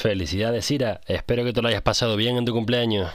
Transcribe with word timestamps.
Felicidades, 0.00 0.70
Ira. 0.70 1.02
Espero 1.06 1.44
que 1.44 1.52
te 1.52 1.60
lo 1.60 1.68
hayas 1.68 1.82
pasado 1.82 2.16
bien 2.16 2.38
en 2.38 2.46
tu 2.46 2.54
cumpleaños. 2.54 3.12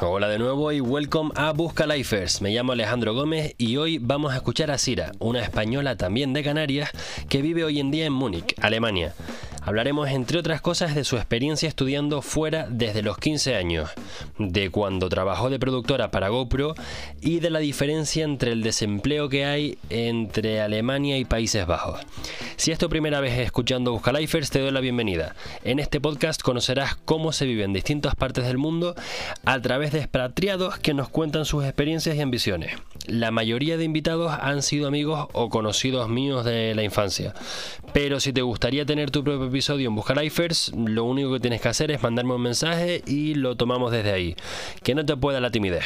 Hola 0.00 0.28
de 0.28 0.38
nuevo 0.38 0.70
y 0.70 0.80
welcome 0.80 1.32
a 1.34 1.50
Busca 1.50 1.84
Lifers. 1.84 2.40
Me 2.42 2.50
llamo 2.52 2.70
Alejandro 2.70 3.12
Gómez 3.12 3.56
y 3.58 3.76
hoy 3.76 3.98
vamos 3.98 4.32
a 4.32 4.36
escuchar 4.36 4.70
a 4.70 4.78
Sira, 4.78 5.10
una 5.18 5.42
española 5.42 5.96
también 5.96 6.32
de 6.32 6.44
Canarias 6.44 6.92
que 7.28 7.42
vive 7.42 7.64
hoy 7.64 7.80
en 7.80 7.90
día 7.90 8.06
en 8.06 8.12
Múnich, 8.12 8.54
Alemania. 8.60 9.14
Hablaremos, 9.66 10.08
entre 10.10 10.38
otras 10.38 10.60
cosas, 10.60 10.94
de 10.94 11.02
su 11.02 11.16
experiencia 11.16 11.68
estudiando 11.68 12.22
fuera 12.22 12.68
desde 12.70 13.02
los 13.02 13.18
15 13.18 13.56
años, 13.56 13.90
de 14.38 14.70
cuando 14.70 15.08
trabajó 15.08 15.50
de 15.50 15.58
productora 15.58 16.12
para 16.12 16.28
GoPro 16.28 16.76
y 17.20 17.40
de 17.40 17.50
la 17.50 17.58
diferencia 17.58 18.24
entre 18.24 18.52
el 18.52 18.62
desempleo 18.62 19.28
que 19.28 19.44
hay 19.44 19.76
entre 19.90 20.60
Alemania 20.60 21.18
y 21.18 21.24
Países 21.24 21.66
Bajos. 21.66 22.00
Si 22.54 22.70
es 22.70 22.78
tu 22.78 22.88
primera 22.88 23.18
vez 23.20 23.36
escuchando 23.40 23.90
Buscalifers, 23.90 24.50
te 24.50 24.60
doy 24.60 24.70
la 24.70 24.78
bienvenida. 24.78 25.34
En 25.64 25.80
este 25.80 26.00
podcast 26.00 26.42
conocerás 26.42 26.94
cómo 26.94 27.32
se 27.32 27.44
vive 27.44 27.64
en 27.64 27.72
distintas 27.72 28.14
partes 28.14 28.46
del 28.46 28.58
mundo 28.58 28.94
a 29.44 29.60
través 29.60 29.90
de 29.90 29.98
expatriados 29.98 30.78
que 30.78 30.94
nos 30.94 31.08
cuentan 31.08 31.44
sus 31.44 31.64
experiencias 31.64 32.14
y 32.14 32.20
ambiciones. 32.20 32.76
La 33.08 33.32
mayoría 33.32 33.76
de 33.76 33.84
invitados 33.84 34.32
han 34.40 34.62
sido 34.62 34.86
amigos 34.86 35.26
o 35.32 35.48
conocidos 35.48 36.08
míos 36.08 36.44
de 36.44 36.72
la 36.76 36.84
infancia. 36.84 37.34
Pero 37.92 38.20
si 38.20 38.32
te 38.32 38.42
gustaría 38.42 38.86
tener 38.86 39.10
tu 39.10 39.24
propio 39.24 39.55
episodio 39.56 39.88
en 39.88 39.94
Buscalifers, 39.94 40.70
lo 40.76 41.04
único 41.04 41.32
que 41.32 41.40
tienes 41.40 41.62
que 41.62 41.68
hacer 41.68 41.90
es 41.90 42.02
mandarme 42.02 42.34
un 42.34 42.42
mensaje 42.42 43.02
y 43.06 43.36
lo 43.36 43.56
tomamos 43.56 43.90
desde 43.90 44.12
ahí. 44.12 44.36
Que 44.82 44.94
no 44.94 45.06
te 45.06 45.16
pueda 45.16 45.40
la 45.40 45.50
timidez. 45.50 45.82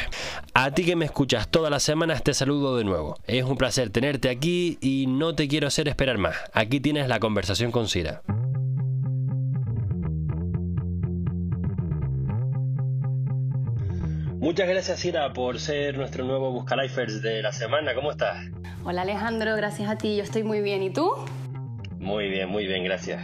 A 0.53 0.71
ti 0.71 0.83
que 0.83 0.97
me 0.97 1.05
escuchas 1.05 1.47
todas 1.47 1.71
las 1.71 1.81
semanas, 1.81 2.21
te 2.21 2.33
saludo 2.33 2.75
de 2.75 2.83
nuevo. 2.83 3.17
Es 3.27 3.45
un 3.45 3.55
placer 3.55 3.89
tenerte 3.89 4.27
aquí 4.27 4.77
y 4.81 5.05
no 5.07 5.35
te 5.35 5.47
quiero 5.47 5.67
hacer 5.67 5.87
esperar 5.87 6.17
más. 6.17 6.35
Aquí 6.51 6.81
tienes 6.81 7.07
la 7.07 7.21
conversación 7.21 7.71
con 7.71 7.87
Sira. 7.87 8.23
Muchas 14.39 14.67
gracias, 14.67 14.99
Sira, 14.99 15.31
por 15.31 15.61
ser 15.61 15.95
nuestro 15.95 16.25
nuevo 16.25 16.51
Buscalifers 16.51 17.21
de 17.21 17.41
la 17.41 17.53
semana. 17.53 17.95
¿Cómo 17.95 18.11
estás? 18.11 18.47
Hola, 18.83 19.03
Alejandro, 19.03 19.55
gracias 19.55 19.89
a 19.89 19.97
ti. 19.97 20.17
Yo 20.17 20.23
estoy 20.23 20.43
muy 20.43 20.59
bien. 20.59 20.83
¿Y 20.83 20.91
tú? 20.91 21.09
Muy 21.99 22.27
bien, 22.27 22.49
muy 22.49 22.67
bien, 22.67 22.83
gracias. 22.83 23.21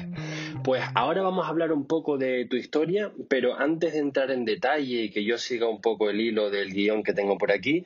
Pues 0.67 0.83
ahora 0.95 1.21
vamos 1.21 1.45
a 1.45 1.47
hablar 1.47 1.71
un 1.71 1.87
poco 1.87 2.17
de 2.17 2.43
tu 2.43 2.57
historia, 2.57 3.09
pero 3.29 3.57
antes 3.57 3.93
de 3.93 3.99
entrar 3.99 4.31
en 4.31 4.43
detalle 4.43 5.03
y 5.03 5.11
que 5.11 5.23
yo 5.23 5.37
siga 5.37 5.69
un 5.69 5.79
poco 5.79 6.09
el 6.09 6.19
hilo 6.19 6.49
del 6.49 6.73
guion 6.73 7.03
que 7.03 7.13
tengo 7.13 7.37
por 7.37 7.53
aquí, 7.53 7.85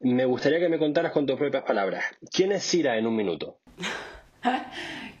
me 0.00 0.24
gustaría 0.24 0.58
que 0.58 0.68
me 0.68 0.80
contaras 0.80 1.12
con 1.12 1.26
tus 1.26 1.36
propias 1.36 1.62
palabras. 1.62 2.04
¿Quién 2.32 2.50
es 2.50 2.64
Sira 2.64 2.96
en 2.96 3.06
un 3.06 3.14
minuto? 3.14 3.60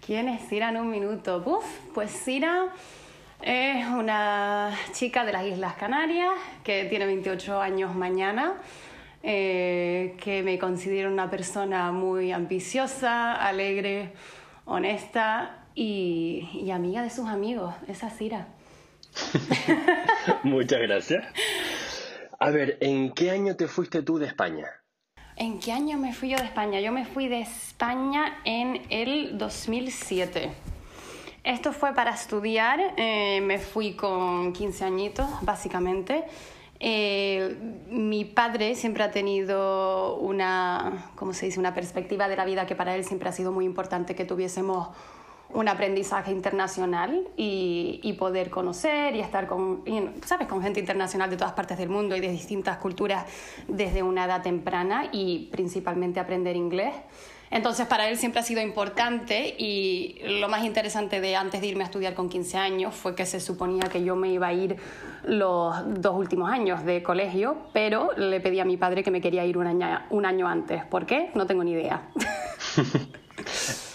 ¿Quién 0.04 0.28
es 0.28 0.42
Sira 0.48 0.70
en 0.70 0.78
un 0.78 0.90
minuto? 0.90 1.62
Pues 1.94 2.10
Sira 2.10 2.74
es 3.42 3.86
una 3.86 4.76
chica 4.90 5.24
de 5.24 5.30
las 5.30 5.46
Islas 5.46 5.74
Canarias 5.74 6.32
que 6.64 6.86
tiene 6.86 7.06
28 7.06 7.60
años 7.60 7.94
mañana. 7.94 8.60
Eh, 9.22 10.16
que 10.20 10.42
me 10.42 10.58
considero 10.58 11.12
una 11.12 11.30
persona 11.30 11.92
muy 11.92 12.32
ambiciosa, 12.32 13.34
alegre, 13.34 14.14
honesta 14.64 15.58
y, 15.74 16.70
amiga 16.72 17.02
de 17.02 17.10
sus 17.10 17.26
amigos. 17.26 17.74
Esa 17.86 18.10
Sira. 18.10 18.48
Muchas 20.42 20.80
gracias. 20.80 21.24
A 22.38 22.50
ver, 22.50 22.78
¿en 22.80 23.12
qué 23.12 23.30
año 23.30 23.56
te 23.56 23.66
fuiste 23.66 24.02
tú 24.02 24.18
de 24.18 24.26
España? 24.26 24.66
¿En 25.36 25.60
qué 25.60 25.72
año 25.72 25.98
me 25.98 26.12
fui 26.12 26.30
yo 26.30 26.36
de 26.36 26.44
España? 26.44 26.80
Yo 26.80 26.92
me 26.92 27.04
fui 27.04 27.28
de 27.28 27.40
España 27.40 28.38
en 28.44 28.82
el 28.90 29.38
2007. 29.38 30.52
Esto 31.44 31.72
fue 31.72 31.94
para 31.94 32.10
estudiar, 32.10 32.80
eh, 32.96 33.40
me 33.40 33.58
fui 33.58 33.94
con 33.94 34.52
15 34.52 34.84
añitos, 34.84 35.26
básicamente. 35.42 36.24
Eh, 36.80 37.56
mi 37.88 38.24
padre 38.24 38.74
siempre 38.74 39.02
ha 39.02 39.10
tenido 39.10 40.16
una, 40.16 41.10
¿cómo 41.16 41.32
se 41.32 41.46
dice? 41.46 41.58
una 41.58 41.74
perspectiva 41.74 42.28
de 42.28 42.36
la 42.36 42.44
vida 42.44 42.66
que 42.66 42.76
para 42.76 42.94
él 42.94 43.04
siempre 43.04 43.28
ha 43.28 43.32
sido 43.32 43.50
muy 43.50 43.64
importante 43.64 44.14
que 44.14 44.24
tuviésemos 44.24 44.88
un 45.50 45.68
aprendizaje 45.68 46.30
internacional 46.30 47.26
y, 47.36 48.00
y 48.02 48.12
poder 48.14 48.50
conocer 48.50 49.16
y 49.16 49.20
estar 49.20 49.46
con, 49.46 49.82
¿sabes? 50.24 50.46
con 50.46 50.62
gente 50.62 50.80
internacional 50.80 51.30
de 51.30 51.36
todas 51.36 51.52
partes 51.52 51.78
del 51.78 51.88
mundo 51.88 52.16
y 52.16 52.20
de 52.20 52.30
distintas 52.30 52.78
culturas 52.78 53.24
desde 53.66 54.02
una 54.02 54.26
edad 54.26 54.42
temprana 54.42 55.08
y 55.12 55.48
principalmente 55.50 56.20
aprender 56.20 56.56
inglés. 56.56 56.94
Entonces 57.50 57.86
para 57.86 58.08
él 58.08 58.18
siempre 58.18 58.40
ha 58.40 58.42
sido 58.42 58.60
importante 58.60 59.54
y 59.56 60.18
lo 60.40 60.50
más 60.50 60.64
interesante 60.64 61.20
de 61.20 61.34
antes 61.34 61.62
de 61.62 61.68
irme 61.68 61.82
a 61.82 61.86
estudiar 61.86 62.12
con 62.12 62.28
15 62.28 62.58
años 62.58 62.94
fue 62.94 63.14
que 63.14 63.24
se 63.24 63.40
suponía 63.40 63.84
que 63.84 64.04
yo 64.04 64.16
me 64.16 64.30
iba 64.30 64.48
a 64.48 64.52
ir 64.52 64.76
los 65.24 65.74
dos 66.00 66.14
últimos 66.14 66.50
años 66.50 66.84
de 66.84 67.02
colegio, 67.02 67.56
pero 67.72 68.10
le 68.16 68.40
pedí 68.40 68.60
a 68.60 68.66
mi 68.66 68.76
padre 68.76 69.02
que 69.02 69.10
me 69.10 69.22
quería 69.22 69.46
ir 69.46 69.56
un 69.56 69.66
año, 69.66 70.02
un 70.10 70.26
año 70.26 70.46
antes. 70.46 70.84
¿Por 70.84 71.06
qué? 71.06 71.30
No 71.34 71.46
tengo 71.46 71.64
ni 71.64 71.72
idea. 71.72 72.10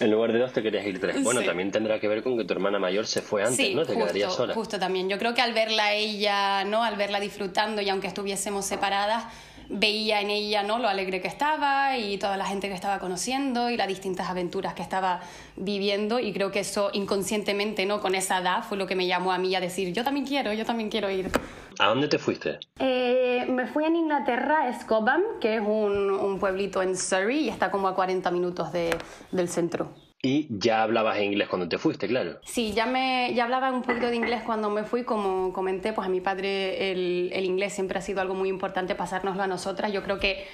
en 0.00 0.10
lugar 0.10 0.32
de 0.32 0.38
dos 0.38 0.52
te 0.52 0.62
querías 0.62 0.86
ir 0.86 1.00
tres. 1.00 1.22
Bueno, 1.22 1.42
también 1.42 1.70
tendrá 1.70 2.00
que 2.00 2.08
ver 2.08 2.22
con 2.22 2.36
que 2.36 2.44
tu 2.44 2.52
hermana 2.54 2.78
mayor 2.78 3.06
se 3.06 3.22
fue 3.22 3.42
antes, 3.42 3.74
¿no? 3.74 3.84
Te 3.84 3.94
quedarías 3.94 4.34
sola. 4.34 4.54
Justo 4.54 4.78
también. 4.78 5.08
Yo 5.08 5.18
creo 5.18 5.34
que 5.34 5.42
al 5.42 5.52
verla 5.52 5.92
ella, 5.92 6.64
¿no? 6.64 6.82
Al 6.82 6.96
verla 6.96 7.20
disfrutando 7.20 7.80
y 7.82 7.88
aunque 7.88 8.06
estuviésemos 8.06 8.64
separadas, 8.64 9.24
veía 9.68 10.20
en 10.20 10.30
ella 10.30 10.62
¿no? 10.62 10.78
lo 10.78 10.88
alegre 10.88 11.20
que 11.20 11.28
estaba 11.28 11.96
y 11.96 12.18
toda 12.18 12.36
la 12.36 12.46
gente 12.46 12.68
que 12.68 12.74
estaba 12.74 12.98
conociendo 12.98 13.70
y 13.70 13.76
las 13.76 13.88
distintas 13.88 14.28
aventuras 14.28 14.74
que 14.74 14.82
estaba 14.82 15.20
viviendo 15.56 16.18
y 16.18 16.32
creo 16.32 16.50
que 16.50 16.60
eso 16.60 16.90
inconscientemente 16.92 17.86
¿no? 17.86 18.00
con 18.00 18.14
esa 18.14 18.38
edad 18.38 18.62
fue 18.62 18.76
lo 18.76 18.86
que 18.86 18.96
me 18.96 19.06
llamó 19.06 19.32
a 19.32 19.38
mí 19.38 19.54
a 19.54 19.60
decir 19.60 19.92
yo 19.92 20.04
también 20.04 20.26
quiero, 20.26 20.52
yo 20.52 20.64
también 20.64 20.90
quiero 20.90 21.10
ir. 21.10 21.30
¿A 21.78 21.88
dónde 21.88 22.08
te 22.08 22.18
fuiste? 22.18 22.58
Eh, 22.78 23.46
me 23.48 23.66
fui 23.66 23.84
en 23.84 23.96
Inglaterra, 23.96 24.68
a 24.68 24.80
Scobham, 24.80 25.22
que 25.40 25.56
es 25.56 25.60
un, 25.60 26.10
un, 26.10 26.38
pueblito 26.38 26.82
en 26.82 26.96
Surrey 26.96 27.46
y 27.46 27.48
está 27.48 27.70
como 27.72 27.88
a 27.88 27.96
40 27.96 28.30
minutos 28.30 28.72
de, 28.72 28.96
del 29.32 29.48
centro. 29.48 29.92
Y 30.24 30.48
ya 30.48 30.82
hablabas 30.82 31.20
inglés 31.20 31.48
cuando 31.48 31.68
te 31.68 31.76
fuiste, 31.76 32.08
claro. 32.08 32.38
Sí, 32.44 32.72
ya, 32.72 32.86
me, 32.86 33.32
ya 33.34 33.44
hablaba 33.44 33.70
un 33.70 33.82
poquito 33.82 34.06
de 34.06 34.16
inglés 34.16 34.42
cuando 34.44 34.70
me 34.70 34.84
fui. 34.84 35.04
Como 35.04 35.52
comenté, 35.52 35.92
pues 35.92 36.06
a 36.06 36.10
mi 36.10 36.22
padre 36.22 36.90
el, 36.92 37.30
el 37.34 37.44
inglés 37.44 37.74
siempre 37.74 37.98
ha 37.98 38.02
sido 38.02 38.22
algo 38.22 38.34
muy 38.34 38.48
importante 38.48 38.94
pasárnoslo 38.94 39.42
a 39.42 39.46
nosotras. 39.46 39.92
Yo 39.92 40.02
creo 40.02 40.18
que 40.18 40.46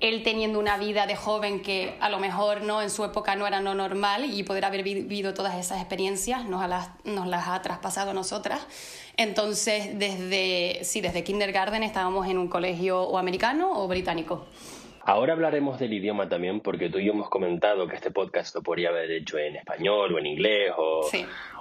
él 0.00 0.22
teniendo 0.22 0.58
una 0.58 0.76
vida 0.76 1.06
de 1.06 1.16
joven 1.16 1.62
que 1.62 1.96
a 2.00 2.10
lo 2.10 2.18
mejor 2.18 2.62
no 2.62 2.82
en 2.82 2.90
su 2.90 3.04
época 3.04 3.36
no 3.36 3.46
era 3.46 3.60
no 3.60 3.74
normal 3.74 4.26
y 4.26 4.42
poder 4.42 4.64
haber 4.66 4.82
vivido 4.82 5.32
todas 5.32 5.54
esas 5.54 5.78
experiencias 5.78 6.44
nos 6.44 6.68
las, 6.68 6.90
nos 7.04 7.26
las 7.26 7.48
ha 7.48 7.62
traspasado 7.62 8.10
a 8.10 8.14
nosotras. 8.14 8.66
Entonces, 9.16 9.98
desde, 9.98 10.80
sí, 10.84 11.00
desde 11.00 11.24
kindergarten 11.24 11.82
estábamos 11.82 12.28
en 12.28 12.36
un 12.36 12.48
colegio 12.48 13.00
o 13.02 13.16
americano 13.16 13.70
o 13.82 13.88
británico. 13.88 14.44
Ahora 15.08 15.34
hablaremos 15.34 15.78
del 15.78 15.92
idioma 15.92 16.28
también, 16.28 16.58
porque 16.60 16.90
tú 16.90 16.98
y 16.98 17.04
yo 17.06 17.12
hemos 17.12 17.30
comentado 17.30 17.86
que 17.86 17.94
este 17.94 18.10
podcast 18.10 18.52
lo 18.56 18.62
podría 18.64 18.88
haber 18.88 19.08
hecho 19.12 19.38
en 19.38 19.54
español 19.54 20.12
o 20.12 20.18
en 20.18 20.26
inglés 20.26 20.72
o, 20.76 21.08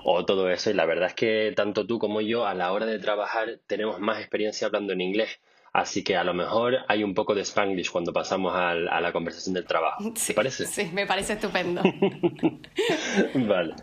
o 0.04 0.26
todo 0.26 0.50
eso. 0.50 0.72
Y 0.72 0.74
la 0.74 0.86
verdad 0.86 1.10
es 1.10 1.14
que 1.14 1.54
tanto 1.56 1.86
tú 1.86 2.00
como 2.00 2.22
yo 2.22 2.48
a 2.48 2.56
la 2.56 2.74
hora 2.74 2.88
de 2.88 2.98
trabajar 2.98 3.60
tenemos 3.68 4.00
más 4.00 4.18
experiencia 4.18 4.66
hablando 4.66 4.94
en 4.94 5.02
inglés. 5.02 5.40
Así 5.74 6.04
que 6.04 6.16
a 6.16 6.24
lo 6.24 6.34
mejor 6.34 6.78
hay 6.88 7.04
un 7.04 7.14
poco 7.14 7.36
de 7.36 7.42
spanglish 7.42 7.92
cuando 7.92 8.14
pasamos 8.14 8.56
a 8.56 8.74
la 8.74 9.12
conversación 9.12 9.54
del 9.54 9.66
trabajo. 9.66 10.12
¿Te 10.26 10.34
parece? 10.34 10.66
Sí, 10.66 10.90
me 10.92 11.06
parece 11.06 11.34
estupendo. 11.34 11.84
vale. 13.36 13.76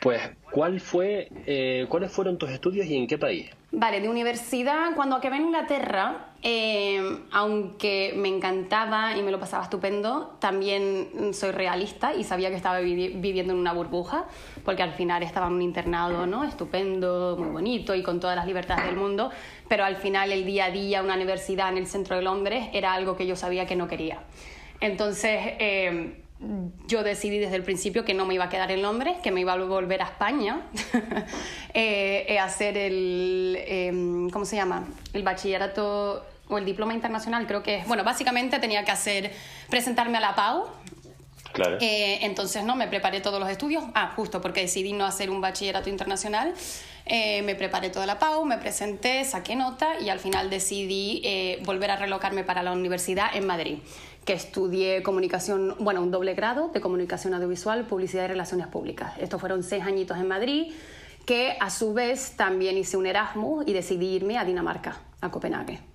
Pues, 0.00 0.20
¿cuál 0.52 0.80
fue, 0.80 1.30
eh, 1.46 1.86
¿cuáles 1.88 2.12
fueron 2.12 2.38
tus 2.38 2.50
estudios 2.50 2.86
y 2.86 2.94
en 2.94 3.08
qué 3.08 3.18
país? 3.18 3.50
Vale, 3.72 4.00
de 4.00 4.08
universidad, 4.08 4.94
cuando 4.94 5.16
acabé 5.16 5.36
en 5.36 5.44
Inglaterra, 5.46 6.29
eh, 6.42 7.18
aunque 7.32 8.14
me 8.16 8.28
encantaba 8.28 9.16
y 9.16 9.22
me 9.22 9.30
lo 9.30 9.38
pasaba 9.38 9.64
estupendo, 9.64 10.36
también 10.38 11.32
soy 11.34 11.50
realista 11.50 12.14
y 12.14 12.24
sabía 12.24 12.48
que 12.48 12.56
estaba 12.56 12.80
viviendo 12.80 13.52
en 13.52 13.58
una 13.58 13.74
burbuja, 13.74 14.24
porque 14.64 14.82
al 14.82 14.92
final 14.92 15.22
estaba 15.22 15.48
en 15.48 15.54
un 15.54 15.62
internado 15.62 16.26
¿no? 16.26 16.44
estupendo, 16.44 17.36
muy 17.38 17.50
bonito 17.50 17.94
y 17.94 18.02
con 18.02 18.20
todas 18.20 18.36
las 18.36 18.46
libertades 18.46 18.86
del 18.86 18.96
mundo, 18.96 19.30
pero 19.68 19.84
al 19.84 19.96
final 19.96 20.32
el 20.32 20.46
día 20.46 20.66
a 20.66 20.70
día, 20.70 21.02
una 21.02 21.14
universidad 21.14 21.68
en 21.68 21.78
el 21.78 21.86
centro 21.86 22.16
de 22.16 22.22
Londres, 22.22 22.68
era 22.72 22.94
algo 22.94 23.16
que 23.16 23.26
yo 23.26 23.36
sabía 23.36 23.66
que 23.66 23.76
no 23.76 23.86
quería. 23.86 24.22
Entonces, 24.80 25.38
eh, 25.58 26.22
yo 26.86 27.02
decidí 27.02 27.38
desde 27.38 27.56
el 27.56 27.62
principio 27.62 28.04
que 28.04 28.14
no 28.14 28.24
me 28.24 28.34
iba 28.34 28.44
a 28.44 28.48
quedar 28.48 28.70
en 28.70 28.80
Londres, 28.80 29.18
que 29.22 29.30
me 29.30 29.42
iba 29.42 29.52
a 29.52 29.56
volver 29.58 30.00
a 30.00 30.06
España 30.06 30.62
eh, 31.74 32.24
eh, 32.28 32.38
hacer 32.38 32.78
el, 32.78 33.58
em, 33.66 34.30
¿cómo 34.30 34.46
se 34.46 34.56
llama? 34.56 34.86
El 35.12 35.22
bachillerato 35.22 36.24
o 36.50 36.58
el 36.58 36.64
diploma 36.64 36.94
internacional, 36.94 37.46
creo 37.46 37.62
que 37.62 37.76
es. 37.76 37.86
Bueno, 37.86 38.04
básicamente 38.04 38.58
tenía 38.58 38.84
que 38.84 38.90
hacer, 38.90 39.32
presentarme 39.68 40.18
a 40.18 40.20
la 40.20 40.34
PAU 40.34 40.66
Claro. 41.52 41.78
Eh, 41.80 42.18
entonces, 42.22 42.64
no, 42.64 42.76
me 42.76 42.86
preparé 42.88 43.20
todos 43.20 43.40
los 43.40 43.48
estudios. 43.48 43.84
Ah, 43.94 44.12
justo 44.14 44.40
porque 44.40 44.60
decidí 44.60 44.92
no 44.92 45.04
hacer 45.04 45.30
un 45.30 45.40
bachillerato 45.40 45.88
internacional. 45.88 46.54
Eh, 47.06 47.42
me 47.42 47.54
preparé 47.54 47.90
toda 47.90 48.06
la 48.06 48.18
PAU, 48.18 48.44
me 48.44 48.58
presenté, 48.58 49.24
saqué 49.24 49.56
nota 49.56 49.98
y 50.00 50.10
al 50.10 50.20
final 50.20 50.48
decidí 50.48 51.22
eh, 51.24 51.60
volver 51.64 51.90
a 51.90 51.96
relocarme 51.96 52.44
para 52.44 52.62
la 52.62 52.72
universidad 52.72 53.34
en 53.34 53.46
Madrid, 53.46 53.78
que 54.24 54.32
estudié 54.32 55.02
comunicación, 55.02 55.74
bueno, 55.80 56.02
un 56.02 56.12
doble 56.12 56.34
grado 56.34 56.68
de 56.68 56.80
comunicación 56.80 57.34
audiovisual, 57.34 57.86
publicidad 57.86 58.26
y 58.26 58.28
relaciones 58.28 58.68
públicas. 58.68 59.14
Estos 59.18 59.40
fueron 59.40 59.64
seis 59.64 59.82
añitos 59.82 60.18
en 60.18 60.28
Madrid, 60.28 60.72
que 61.26 61.56
a 61.58 61.70
su 61.70 61.94
vez 61.94 62.36
también 62.36 62.78
hice 62.78 62.96
un 62.96 63.06
Erasmus 63.06 63.66
y 63.66 63.72
decidí 63.72 64.14
irme 64.14 64.38
a 64.38 64.44
Dinamarca, 64.44 65.00
a 65.20 65.30
Copenhague. 65.30 65.89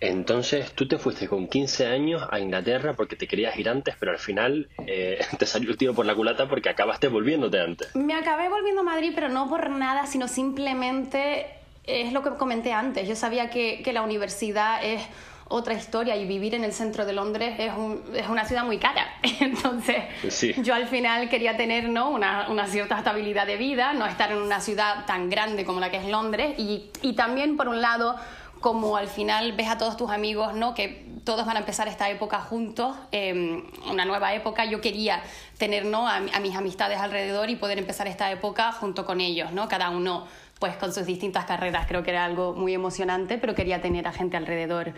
Entonces 0.00 0.72
tú 0.72 0.86
te 0.88 0.98
fuiste 0.98 1.28
con 1.28 1.48
15 1.48 1.86
años 1.86 2.22
a 2.30 2.38
Inglaterra 2.40 2.94
porque 2.94 3.16
te 3.16 3.26
querías 3.26 3.56
ir 3.58 3.68
antes, 3.68 3.94
pero 3.98 4.12
al 4.12 4.18
final 4.18 4.68
eh, 4.86 5.18
te 5.38 5.46
salió 5.46 5.70
el 5.70 5.76
tiro 5.76 5.94
por 5.94 6.06
la 6.06 6.14
culata 6.14 6.48
porque 6.48 6.68
acabaste 6.68 7.08
volviéndote 7.08 7.60
antes. 7.60 7.94
Me 7.96 8.14
acabé 8.14 8.48
volviendo 8.48 8.80
a 8.82 8.84
Madrid, 8.84 9.12
pero 9.14 9.28
no 9.28 9.48
por 9.48 9.70
nada, 9.70 10.06
sino 10.06 10.28
simplemente 10.28 11.46
es 11.84 12.12
lo 12.12 12.22
que 12.22 12.30
comenté 12.30 12.72
antes. 12.72 13.06
Yo 13.08 13.14
sabía 13.16 13.50
que, 13.50 13.82
que 13.82 13.92
la 13.92 14.02
universidad 14.02 14.82
es 14.84 15.02
otra 15.46 15.74
historia 15.74 16.16
y 16.16 16.26
vivir 16.26 16.54
en 16.54 16.64
el 16.64 16.72
centro 16.72 17.04
de 17.04 17.12
Londres 17.12 17.54
es, 17.58 17.70
un, 17.76 18.02
es 18.14 18.26
una 18.28 18.46
ciudad 18.46 18.64
muy 18.64 18.78
cara. 18.78 19.06
Entonces, 19.40 19.96
Sí. 20.28 20.54
yo 20.62 20.74
al 20.74 20.88
final 20.88 21.28
quería 21.28 21.56
tener 21.58 21.88
¿no? 21.90 22.08
una, 22.08 22.48
una 22.48 22.66
cierta 22.66 22.96
estabilidad 22.96 23.46
de 23.46 23.56
vida, 23.56 23.92
no 23.92 24.06
estar 24.06 24.32
en 24.32 24.38
una 24.38 24.60
ciudad 24.60 25.04
tan 25.06 25.28
grande 25.28 25.66
como 25.66 25.80
la 25.80 25.90
que 25.90 25.98
es 25.98 26.06
Londres 26.06 26.54
y, 26.58 26.90
y 27.02 27.12
también, 27.12 27.58
por 27.58 27.68
un 27.68 27.82
lado, 27.82 28.16
como 28.60 28.96
al 28.96 29.08
final 29.08 29.52
ves 29.52 29.68
a 29.68 29.78
todos 29.78 29.96
tus 29.96 30.10
amigos, 30.10 30.54
¿no? 30.54 30.74
Que 30.74 31.06
todos 31.24 31.46
van 31.46 31.56
a 31.56 31.60
empezar 31.60 31.88
esta 31.88 32.10
época 32.10 32.40
juntos, 32.40 32.96
eh, 33.12 33.62
una 33.90 34.04
nueva 34.04 34.34
época. 34.34 34.64
Yo 34.64 34.80
quería 34.80 35.22
tener, 35.58 35.84
¿no? 35.84 36.08
A, 36.08 36.16
a 36.16 36.40
mis 36.40 36.54
amistades 36.56 36.98
alrededor 36.98 37.50
y 37.50 37.56
poder 37.56 37.78
empezar 37.78 38.06
esta 38.06 38.30
época 38.30 38.72
junto 38.72 39.04
con 39.06 39.20
ellos, 39.20 39.52
¿no? 39.52 39.68
Cada 39.68 39.90
uno, 39.90 40.26
pues, 40.58 40.76
con 40.76 40.92
sus 40.92 41.06
distintas 41.06 41.44
carreras. 41.44 41.86
Creo 41.86 42.02
que 42.02 42.10
era 42.10 42.24
algo 42.24 42.54
muy 42.54 42.74
emocionante, 42.74 43.38
pero 43.38 43.54
quería 43.54 43.80
tener 43.80 44.06
a 44.06 44.12
gente 44.12 44.36
alrededor, 44.36 44.92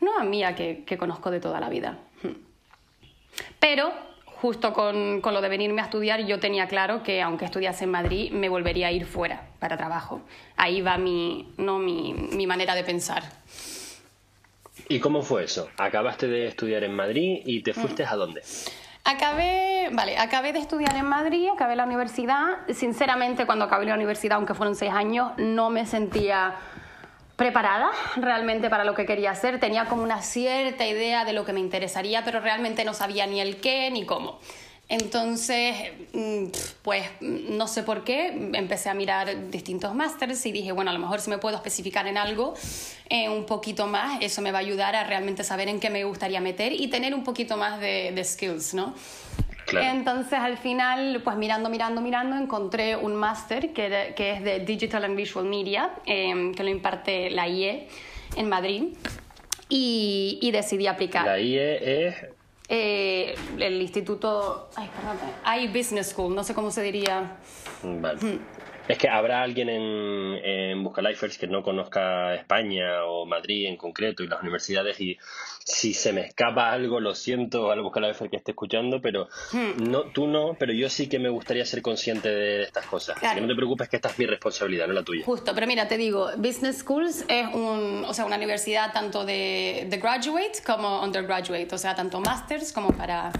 no 0.00 0.18
a 0.18 0.24
mía, 0.24 0.54
que, 0.54 0.84
que 0.84 0.96
conozco 0.96 1.30
de 1.30 1.40
toda 1.40 1.60
la 1.60 1.68
vida. 1.68 1.98
Pero 3.60 3.92
justo 4.40 4.72
con, 4.72 5.20
con, 5.20 5.34
lo 5.34 5.40
de 5.40 5.48
venirme 5.48 5.82
a 5.82 5.84
estudiar, 5.84 6.20
yo 6.24 6.38
tenía 6.38 6.66
claro 6.68 7.02
que 7.02 7.22
aunque 7.22 7.44
estudiase 7.44 7.84
en 7.84 7.90
Madrid, 7.90 8.30
me 8.32 8.48
volvería 8.48 8.88
a 8.88 8.92
ir 8.92 9.06
fuera 9.06 9.42
para 9.58 9.76
trabajo. 9.76 10.20
Ahí 10.56 10.80
va 10.80 10.98
mi, 10.98 11.52
no, 11.56 11.78
mi, 11.78 12.12
mi 12.12 12.46
manera 12.46 12.74
de 12.74 12.84
pensar. 12.84 13.22
¿Y 14.88 15.00
cómo 15.00 15.22
fue 15.22 15.44
eso? 15.44 15.68
Acabaste 15.78 16.28
de 16.28 16.46
estudiar 16.46 16.84
en 16.84 16.94
Madrid 16.94 17.40
y 17.44 17.62
te 17.62 17.72
fuiste 17.72 18.04
a 18.04 18.14
dónde? 18.14 18.42
Acabé, 19.04 19.88
vale, 19.92 20.18
acabé 20.18 20.52
de 20.52 20.58
estudiar 20.58 20.96
en 20.96 21.06
Madrid, 21.06 21.48
acabé 21.52 21.76
la 21.76 21.84
universidad. 21.84 22.58
Sinceramente, 22.72 23.46
cuando 23.46 23.64
acabé 23.64 23.86
la 23.86 23.94
universidad, 23.94 24.36
aunque 24.36 24.54
fueron 24.54 24.74
seis 24.74 24.92
años, 24.92 25.32
no 25.38 25.70
me 25.70 25.86
sentía 25.86 26.56
preparada 27.36 27.90
realmente 28.16 28.70
para 28.70 28.84
lo 28.84 28.94
que 28.94 29.06
quería 29.06 29.30
hacer. 29.30 29.60
Tenía 29.60 29.84
como 29.84 30.02
una 30.02 30.22
cierta 30.22 30.86
idea 30.86 31.24
de 31.24 31.32
lo 31.32 31.44
que 31.44 31.52
me 31.52 31.60
interesaría, 31.60 32.24
pero 32.24 32.40
realmente 32.40 32.84
no 32.84 32.94
sabía 32.94 33.26
ni 33.26 33.40
el 33.40 33.58
qué 33.58 33.90
ni 33.90 34.04
cómo. 34.04 34.38
Entonces, 34.88 35.74
pues 36.82 37.04
no 37.20 37.66
sé 37.66 37.82
por 37.82 38.04
qué, 38.04 38.28
empecé 38.54 38.88
a 38.88 38.94
mirar 38.94 39.50
distintos 39.50 39.92
másters 39.96 40.46
y 40.46 40.52
dije, 40.52 40.70
bueno, 40.70 40.92
a 40.92 40.94
lo 40.94 41.00
mejor 41.00 41.20
si 41.20 41.28
me 41.28 41.38
puedo 41.38 41.56
especificar 41.56 42.06
en 42.06 42.16
algo 42.16 42.54
eh, 43.08 43.28
un 43.28 43.46
poquito 43.46 43.88
más, 43.88 44.18
eso 44.22 44.42
me 44.42 44.52
va 44.52 44.58
a 44.58 44.60
ayudar 44.60 44.94
a 44.94 45.02
realmente 45.02 45.42
saber 45.42 45.68
en 45.68 45.80
qué 45.80 45.90
me 45.90 46.04
gustaría 46.04 46.40
meter 46.40 46.72
y 46.72 46.86
tener 46.86 47.16
un 47.16 47.24
poquito 47.24 47.56
más 47.56 47.80
de, 47.80 48.12
de 48.14 48.24
skills, 48.24 48.74
¿no? 48.74 48.94
Claro. 49.66 49.98
Entonces, 49.98 50.38
al 50.38 50.58
final, 50.58 51.20
pues 51.24 51.36
mirando, 51.36 51.68
mirando, 51.68 52.00
mirando, 52.00 52.36
encontré 52.36 52.96
un 52.96 53.16
máster 53.16 53.72
que, 53.72 54.14
que, 54.16 54.32
es 54.32 54.44
de 54.44 54.60
Digital 54.60 55.04
and 55.04 55.16
Visual 55.16 55.44
Media, 55.44 55.90
eh, 56.06 56.52
que 56.56 56.62
lo 56.62 56.70
imparte 56.70 57.30
la 57.30 57.48
IE 57.48 57.88
en 58.36 58.48
Madrid, 58.48 58.94
y, 59.68 60.38
y 60.40 60.50
decidí 60.52 60.86
aplicar. 60.86 61.26
La 61.26 61.40
IE 61.40 62.06
es... 62.06 62.14
Eh, 62.68 63.36
el 63.58 63.80
instituto, 63.80 64.70
ay, 64.74 64.90
perdón, 64.96 65.16
hay 65.44 65.68
Business 65.68 66.08
School, 66.08 66.34
no 66.34 66.42
sé 66.42 66.52
cómo 66.52 66.72
se 66.72 66.82
diría. 66.82 67.36
Vale. 67.82 68.40
Es 68.88 68.98
que 68.98 69.08
habrá 69.08 69.42
alguien 69.42 69.68
en, 69.68 69.82
en 70.44 70.84
Buscalifers 70.84 71.38
que 71.38 71.46
no 71.46 71.62
conozca 71.62 72.34
España 72.34 73.04
o 73.04 73.26
Madrid 73.26 73.66
en 73.66 73.76
concreto 73.76 74.22
y 74.22 74.28
las 74.28 74.40
universidades 74.42 75.00
y 75.00 75.18
si 75.64 75.94
se 75.94 76.12
me 76.12 76.20
escapa 76.20 76.70
algo 76.70 77.00
lo 77.00 77.14
siento 77.14 77.72
al 77.72 77.82
Buscalifer 77.82 78.30
que 78.30 78.36
esté 78.36 78.52
escuchando, 78.52 79.00
pero 79.02 79.28
no, 79.78 80.02
tú 80.12 80.28
no, 80.28 80.56
pero 80.58 80.72
yo 80.72 80.88
sí 80.88 81.08
que 81.08 81.18
me 81.18 81.28
gustaría 81.28 81.64
ser 81.64 81.82
consciente 81.82 82.28
de 82.28 82.62
estas 82.62 82.86
cosas. 82.86 83.18
Claro. 83.18 83.32
Así 83.32 83.34
que 83.34 83.40
no 83.42 83.48
te 83.48 83.56
preocupes 83.56 83.88
que 83.88 83.96
esta 83.96 84.08
es 84.08 84.18
mi 84.18 84.26
responsabilidad, 84.26 84.86
no 84.86 84.92
la 84.92 85.02
tuya. 85.02 85.24
Justo, 85.24 85.52
pero 85.54 85.66
mira, 85.66 85.88
te 85.88 85.96
digo, 85.96 86.30
Business 86.36 86.78
Schools 86.78 87.24
es 87.28 87.48
un, 87.52 88.04
o 88.06 88.14
sea, 88.14 88.24
una 88.24 88.36
universidad 88.36 88.92
tanto 88.92 89.24
de, 89.24 89.86
de 89.90 89.96
graduate 89.98 90.62
como 90.64 91.02
undergraduate, 91.02 91.74
o 91.74 91.78
sea, 91.78 91.96
tanto 91.96 92.20
masters 92.20 92.72
como 92.72 92.92
para 92.92 93.32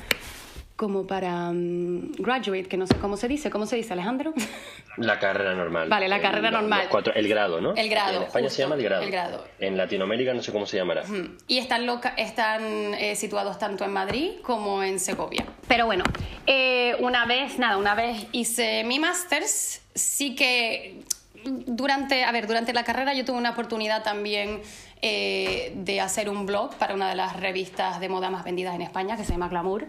como 0.77 1.07
para 1.07 1.49
um, 1.49 2.13
graduate, 2.13 2.65
que 2.65 2.77
no 2.77 2.87
sé 2.87 2.97
cómo 2.97 3.17
se 3.17 3.29
dice. 3.29 3.51
¿Cómo 3.51 3.67
se 3.67 3.77
dice, 3.77 3.95
Alejandro? 3.95 4.35
La 4.99 5.19
carrera 5.19 5.55
normal. 5.55 5.89
Vale, 5.89 6.09
la 6.09 6.21
carrera 6.21 6.51
normal. 6.51 6.87
Cuatro, 6.91 7.13
el 7.15 7.29
grado, 7.29 7.61
¿no? 7.61 7.75
El 7.75 7.91
grado. 7.91 8.17
En 8.17 8.23
España 8.23 8.45
justo, 8.45 8.57
se 8.57 8.63
llama 8.63 8.77
el 8.77 8.83
grado. 8.83 9.03
El 9.03 9.11
grado. 9.11 9.45
En 9.59 9.77
Latinoamérica 9.77 10.33
no 10.33 10.43
sé 10.43 10.53
cómo 10.53 10.65
se 10.65 10.79
llamará. 10.79 11.03
Y 11.47 11.59
están, 11.59 11.85
loca 11.85 12.15
están 12.17 12.63
eh, 12.95 13.15
situados 13.15 13.59
tanto 13.59 13.85
en 13.85 13.93
Madrid 13.93 14.33
como 14.43 14.83
en 14.83 14.99
Segovia. 14.99 15.45
Pero 15.69 15.85
bueno, 15.85 16.05
eh, 16.47 16.97
una 17.01 17.27
vez, 17.27 17.59
nada, 17.59 17.77
una 17.77 17.95
vez 17.95 18.27
hice 18.33 18.85
mi 18.85 18.99
másters, 18.99 19.83
sí 19.95 20.35
que 20.35 21.03
durante, 21.45 22.25
a 22.25 22.33
ver, 22.33 22.47
durante 22.47 22.73
la 22.73 22.85
carrera 22.85 23.13
yo 23.13 23.25
tuve 23.25 23.37
una 23.37 23.51
oportunidad 23.51 24.03
también 24.03 24.63
eh, 25.03 25.73
de 25.77 26.01
hacer 26.01 26.31
un 26.31 26.47
blog 26.47 26.75
para 26.77 26.95
una 26.95 27.09
de 27.09 27.17
las 27.17 27.37
revistas 27.37 28.01
de 28.01 28.09
moda 28.09 28.31
más 28.31 28.45
vendidas 28.45 28.75
en 28.75 28.83
España, 28.83 29.17
que 29.17 29.25
se 29.25 29.33
llama 29.33 29.49
Glamour. 29.49 29.87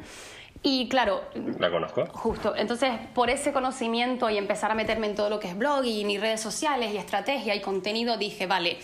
Y 0.63 0.87
claro, 0.89 1.21
¿La 1.59 1.69
conozco? 1.69 2.05
Justo, 2.07 2.55
entonces 2.55 2.91
por 3.13 3.29
ese 3.29 3.53
conocimiento 3.53 4.29
y 4.29 4.37
empezar 4.37 4.71
a 4.71 4.75
meterme 4.75 5.07
en 5.07 5.15
todo 5.15 5.29
lo 5.29 5.39
que 5.39 5.49
es 5.49 5.57
blogging 5.57 6.09
y 6.09 6.17
redes 6.17 6.41
sociales 6.41 6.93
y 6.93 6.97
estrategia 6.97 7.55
y 7.55 7.61
contenido, 7.61 8.17
dije, 8.17 8.47
vale, 8.47 8.77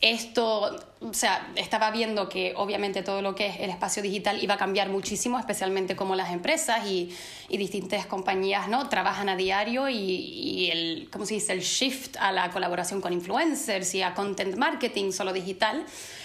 esto, 0.00 0.80
o 1.00 1.12
sea, 1.12 1.52
estaba 1.56 1.90
viendo 1.90 2.28
que 2.30 2.54
obviamente 2.56 3.02
todo 3.02 3.20
lo 3.20 3.34
que 3.34 3.48
es 3.48 3.60
el 3.60 3.68
espacio 3.68 4.02
digital 4.02 4.42
iba 4.42 4.54
a 4.54 4.56
cambiar 4.56 4.88
muchísimo, 4.88 5.38
especialmente 5.38 5.94
como 5.94 6.16
las 6.16 6.32
empresas 6.32 6.86
y, 6.86 7.14
y 7.50 7.58
distintas 7.58 8.06
compañías 8.06 8.68
¿no? 8.68 8.88
trabajan 8.88 9.28
a 9.28 9.36
diario 9.36 9.90
y, 9.90 9.96
y, 9.96 10.70
el, 10.70 11.08
¿cómo 11.12 11.26
se 11.26 11.34
dice? 11.34 11.52
el 11.52 11.60
shift 11.60 12.16
a 12.18 12.32
la 12.32 12.50
colaboración 12.50 13.02
con 13.02 13.12
influencers 13.12 13.94
y 13.94 14.00
a 14.00 14.14
content 14.14 14.56
marketing 14.56 15.12
solo 15.12 15.34
digital. 15.34 15.84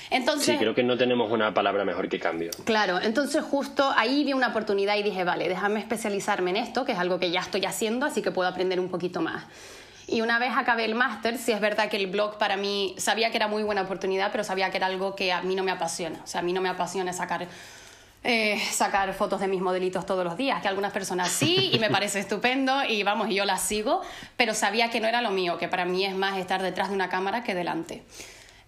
Entonces, 0.09 0.45
sí, 0.45 0.57
creo 0.57 0.75
que 0.75 0.83
no 0.83 0.97
tenemos 0.97 1.31
una 1.31 1.53
palabra 1.53 1.83
mejor 1.83 2.09
que 2.09 2.19
cambio. 2.19 2.51
Claro, 2.63 3.01
entonces 3.01 3.43
justo 3.43 3.91
ahí 3.95 4.23
vi 4.23 4.33
una 4.33 4.49
oportunidad 4.49 4.95
y 4.97 5.03
dije, 5.03 5.23
vale, 5.23 5.49
déjame 5.49 5.79
especializarme 5.79 6.51
en 6.51 6.57
esto, 6.57 6.85
que 6.85 6.91
es 6.91 6.99
algo 6.99 7.19
que 7.19 7.31
ya 7.31 7.41
estoy 7.41 7.65
haciendo, 7.65 8.05
así 8.05 8.21
que 8.21 8.31
puedo 8.31 8.47
aprender 8.47 8.79
un 8.79 8.89
poquito 8.89 9.21
más. 9.21 9.45
Y 10.07 10.21
una 10.21 10.37
vez 10.37 10.51
acabé 10.55 10.85
el 10.85 10.93
máster, 10.93 11.37
sí 11.37 11.51
es 11.51 11.59
verdad 11.59 11.89
que 11.89 11.97
el 11.97 12.07
blog 12.07 12.37
para 12.37 12.57
mí, 12.57 12.93
sabía 12.97 13.31
que 13.31 13.37
era 13.37 13.47
muy 13.47 13.63
buena 13.63 13.81
oportunidad, 13.81 14.31
pero 14.31 14.43
sabía 14.43 14.69
que 14.69 14.77
era 14.77 14.85
algo 14.85 15.15
que 15.15 15.33
a 15.33 15.41
mí 15.41 15.55
no 15.55 15.63
me 15.63 15.71
apasiona. 15.71 16.19
O 16.23 16.27
sea, 16.27 16.41
a 16.41 16.43
mí 16.43 16.53
no 16.53 16.61
me 16.61 16.69
apasiona 16.69 17.11
sacar, 17.11 17.47
eh, 18.23 18.61
sacar 18.71 19.11
fotos 19.15 19.39
de 19.39 19.47
mis 19.47 19.61
modelitos 19.61 20.05
todos 20.05 20.23
los 20.23 20.37
días, 20.37 20.61
que 20.61 20.67
algunas 20.67 20.91
personas 20.91 21.29
sí, 21.29 21.71
y 21.73 21.79
me 21.79 21.89
parece 21.89 22.19
estupendo, 22.19 22.83
y 22.83 23.01
vamos, 23.01 23.29
yo 23.29 23.45
las 23.45 23.61
sigo, 23.61 24.01
pero 24.37 24.53
sabía 24.53 24.91
que 24.91 24.99
no 24.99 25.07
era 25.07 25.23
lo 25.23 25.31
mío, 25.31 25.57
que 25.57 25.67
para 25.67 25.85
mí 25.85 26.05
es 26.05 26.15
más 26.15 26.37
estar 26.37 26.61
detrás 26.61 26.89
de 26.89 26.95
una 26.95 27.09
cámara 27.09 27.43
que 27.43 27.55
delante. 27.55 28.03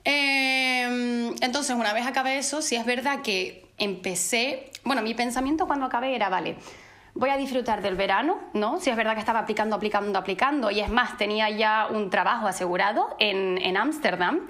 Eh, 0.09 1.35
entonces, 1.41 1.75
una 1.75 1.91
vez 1.91 2.07
acabé 2.07 2.37
eso, 2.37 2.61
sí 2.61 2.77
es 2.77 2.85
verdad 2.85 3.21
que 3.21 3.65
empecé, 3.77 4.71
bueno, 4.85 5.01
mi 5.01 5.13
pensamiento 5.13 5.67
cuando 5.67 5.85
acabé 5.85 6.15
era, 6.15 6.29
vale, 6.29 6.55
voy 7.13 7.29
a 7.29 7.35
disfrutar 7.35 7.81
del 7.81 7.95
verano, 7.95 8.39
¿no? 8.53 8.79
Si 8.79 8.89
es 8.89 8.95
verdad 8.95 9.15
que 9.15 9.19
estaba 9.19 9.39
aplicando, 9.39 9.75
aplicando, 9.75 10.17
aplicando, 10.17 10.71
y 10.71 10.79
es 10.79 10.89
más, 10.89 11.17
tenía 11.17 11.49
ya 11.49 11.87
un 11.91 12.09
trabajo 12.09 12.47
asegurado 12.47 13.17
en 13.19 13.75
Ámsterdam, 13.75 14.47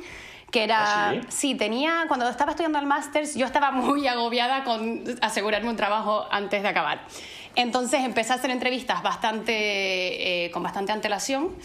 que 0.52 0.64
era, 0.64 1.10
¿Ah, 1.10 1.14
sí? 1.14 1.22
sí? 1.30 1.56
tenía, 1.56 2.06
cuando 2.08 2.30
estaba 2.30 2.52
estudiando 2.52 2.80
el 2.80 2.86
máster, 2.86 3.26
yo 3.36 3.46
estaba 3.46 3.72
muy 3.72 4.08
agobiada 4.08 4.64
con 4.64 5.04
asegurarme 5.22 5.70
un 5.70 5.76
trabajo 5.76 6.26
antes 6.32 6.62
de 6.62 6.68
acabar. 6.68 7.02
Entonces 7.56 8.02
empecé 8.02 8.34
a 8.34 8.36
hacer 8.36 8.52
entrevistas 8.52 9.02
bastante, 9.02 10.46
eh, 10.46 10.52
con 10.52 10.64
bastante 10.64 10.92
antelación 10.92 11.56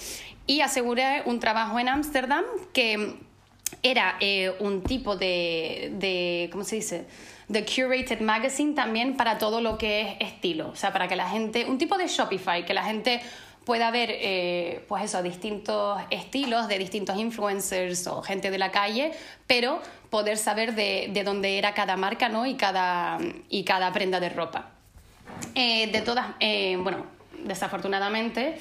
y 0.46 0.62
aseguré 0.62 1.22
un 1.26 1.38
trabajo 1.38 1.78
en 1.78 1.88
Ámsterdam 1.88 2.44
que 2.72 3.18
era 3.82 4.16
eh, 4.20 4.54
un 4.60 4.82
tipo 4.82 5.16
de, 5.16 5.92
de, 5.94 6.48
¿cómo 6.52 6.64
se 6.64 6.76
dice? 6.76 7.06
de 7.48 7.66
curated 7.66 8.20
magazine 8.20 8.72
también 8.74 9.16
para 9.16 9.36
todo 9.36 9.60
lo 9.60 9.76
que 9.76 10.00
es 10.00 10.16
estilo, 10.20 10.70
o 10.70 10.76
sea, 10.76 10.92
para 10.92 11.06
que 11.06 11.16
la 11.16 11.28
gente, 11.28 11.66
un 11.66 11.76
tipo 11.76 11.98
de 11.98 12.06
Shopify, 12.06 12.64
que 12.64 12.72
la 12.72 12.84
gente 12.84 13.20
pueda 13.66 13.90
ver, 13.90 14.08
eh, 14.10 14.84
pues 14.88 15.04
eso, 15.04 15.22
distintos 15.22 16.00
estilos 16.08 16.66
de 16.66 16.78
distintos 16.78 17.18
influencers 17.18 18.06
o 18.06 18.22
gente 18.22 18.50
de 18.50 18.58
la 18.58 18.70
calle, 18.70 19.12
pero 19.46 19.82
poder 20.08 20.38
saber 20.38 20.74
de, 20.74 21.10
de 21.12 21.24
dónde 21.24 21.58
era 21.58 21.74
cada 21.74 21.96
marca, 21.96 22.30
¿no? 22.30 22.46
Y 22.46 22.54
cada, 22.54 23.18
y 23.50 23.64
cada 23.64 23.92
prenda 23.92 24.18
de 24.18 24.30
ropa. 24.30 24.70
Eh, 25.54 25.88
de 25.88 26.00
todas, 26.00 26.28
bueno, 26.78 27.04
desafortunadamente, 27.44 28.58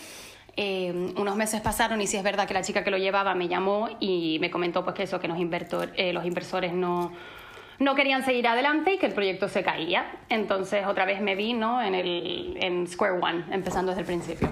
eh, 0.57 1.13
unos 1.15 1.35
meses 1.35 1.61
pasaron 1.61 2.01
y 2.01 2.07
sí 2.07 2.17
es 2.17 2.23
verdad 2.23 2.47
que 2.47 2.53
la 2.53 2.61
chica 2.61 2.83
que 2.83 2.91
lo 2.91 2.97
llevaba 2.97 3.33
me 3.35 3.47
llamó 3.47 3.89
y 3.99 4.37
me 4.39 4.51
comentó 4.51 4.83
pues 4.83 4.95
que 4.95 5.03
eso, 5.03 5.19
que 5.19 5.27
los, 5.27 5.39
invertor, 5.39 5.91
los 5.97 6.25
inversores 6.25 6.73
no, 6.73 7.11
no 7.79 7.95
querían 7.95 8.23
seguir 8.23 8.47
adelante 8.47 8.93
y 8.93 8.97
que 8.97 9.07
el 9.07 9.13
proyecto 9.13 9.47
se 9.47 9.63
caía. 9.63 10.11
Entonces 10.29 10.85
otra 10.85 11.05
vez 11.05 11.21
me 11.21 11.35
vi 11.35 11.53
¿no? 11.53 11.81
en, 11.81 11.95
el, 11.95 12.57
en 12.61 12.87
Square 12.87 13.19
One, 13.21 13.45
empezando 13.51 13.91
desde 13.91 14.01
el 14.01 14.07
principio. 14.07 14.49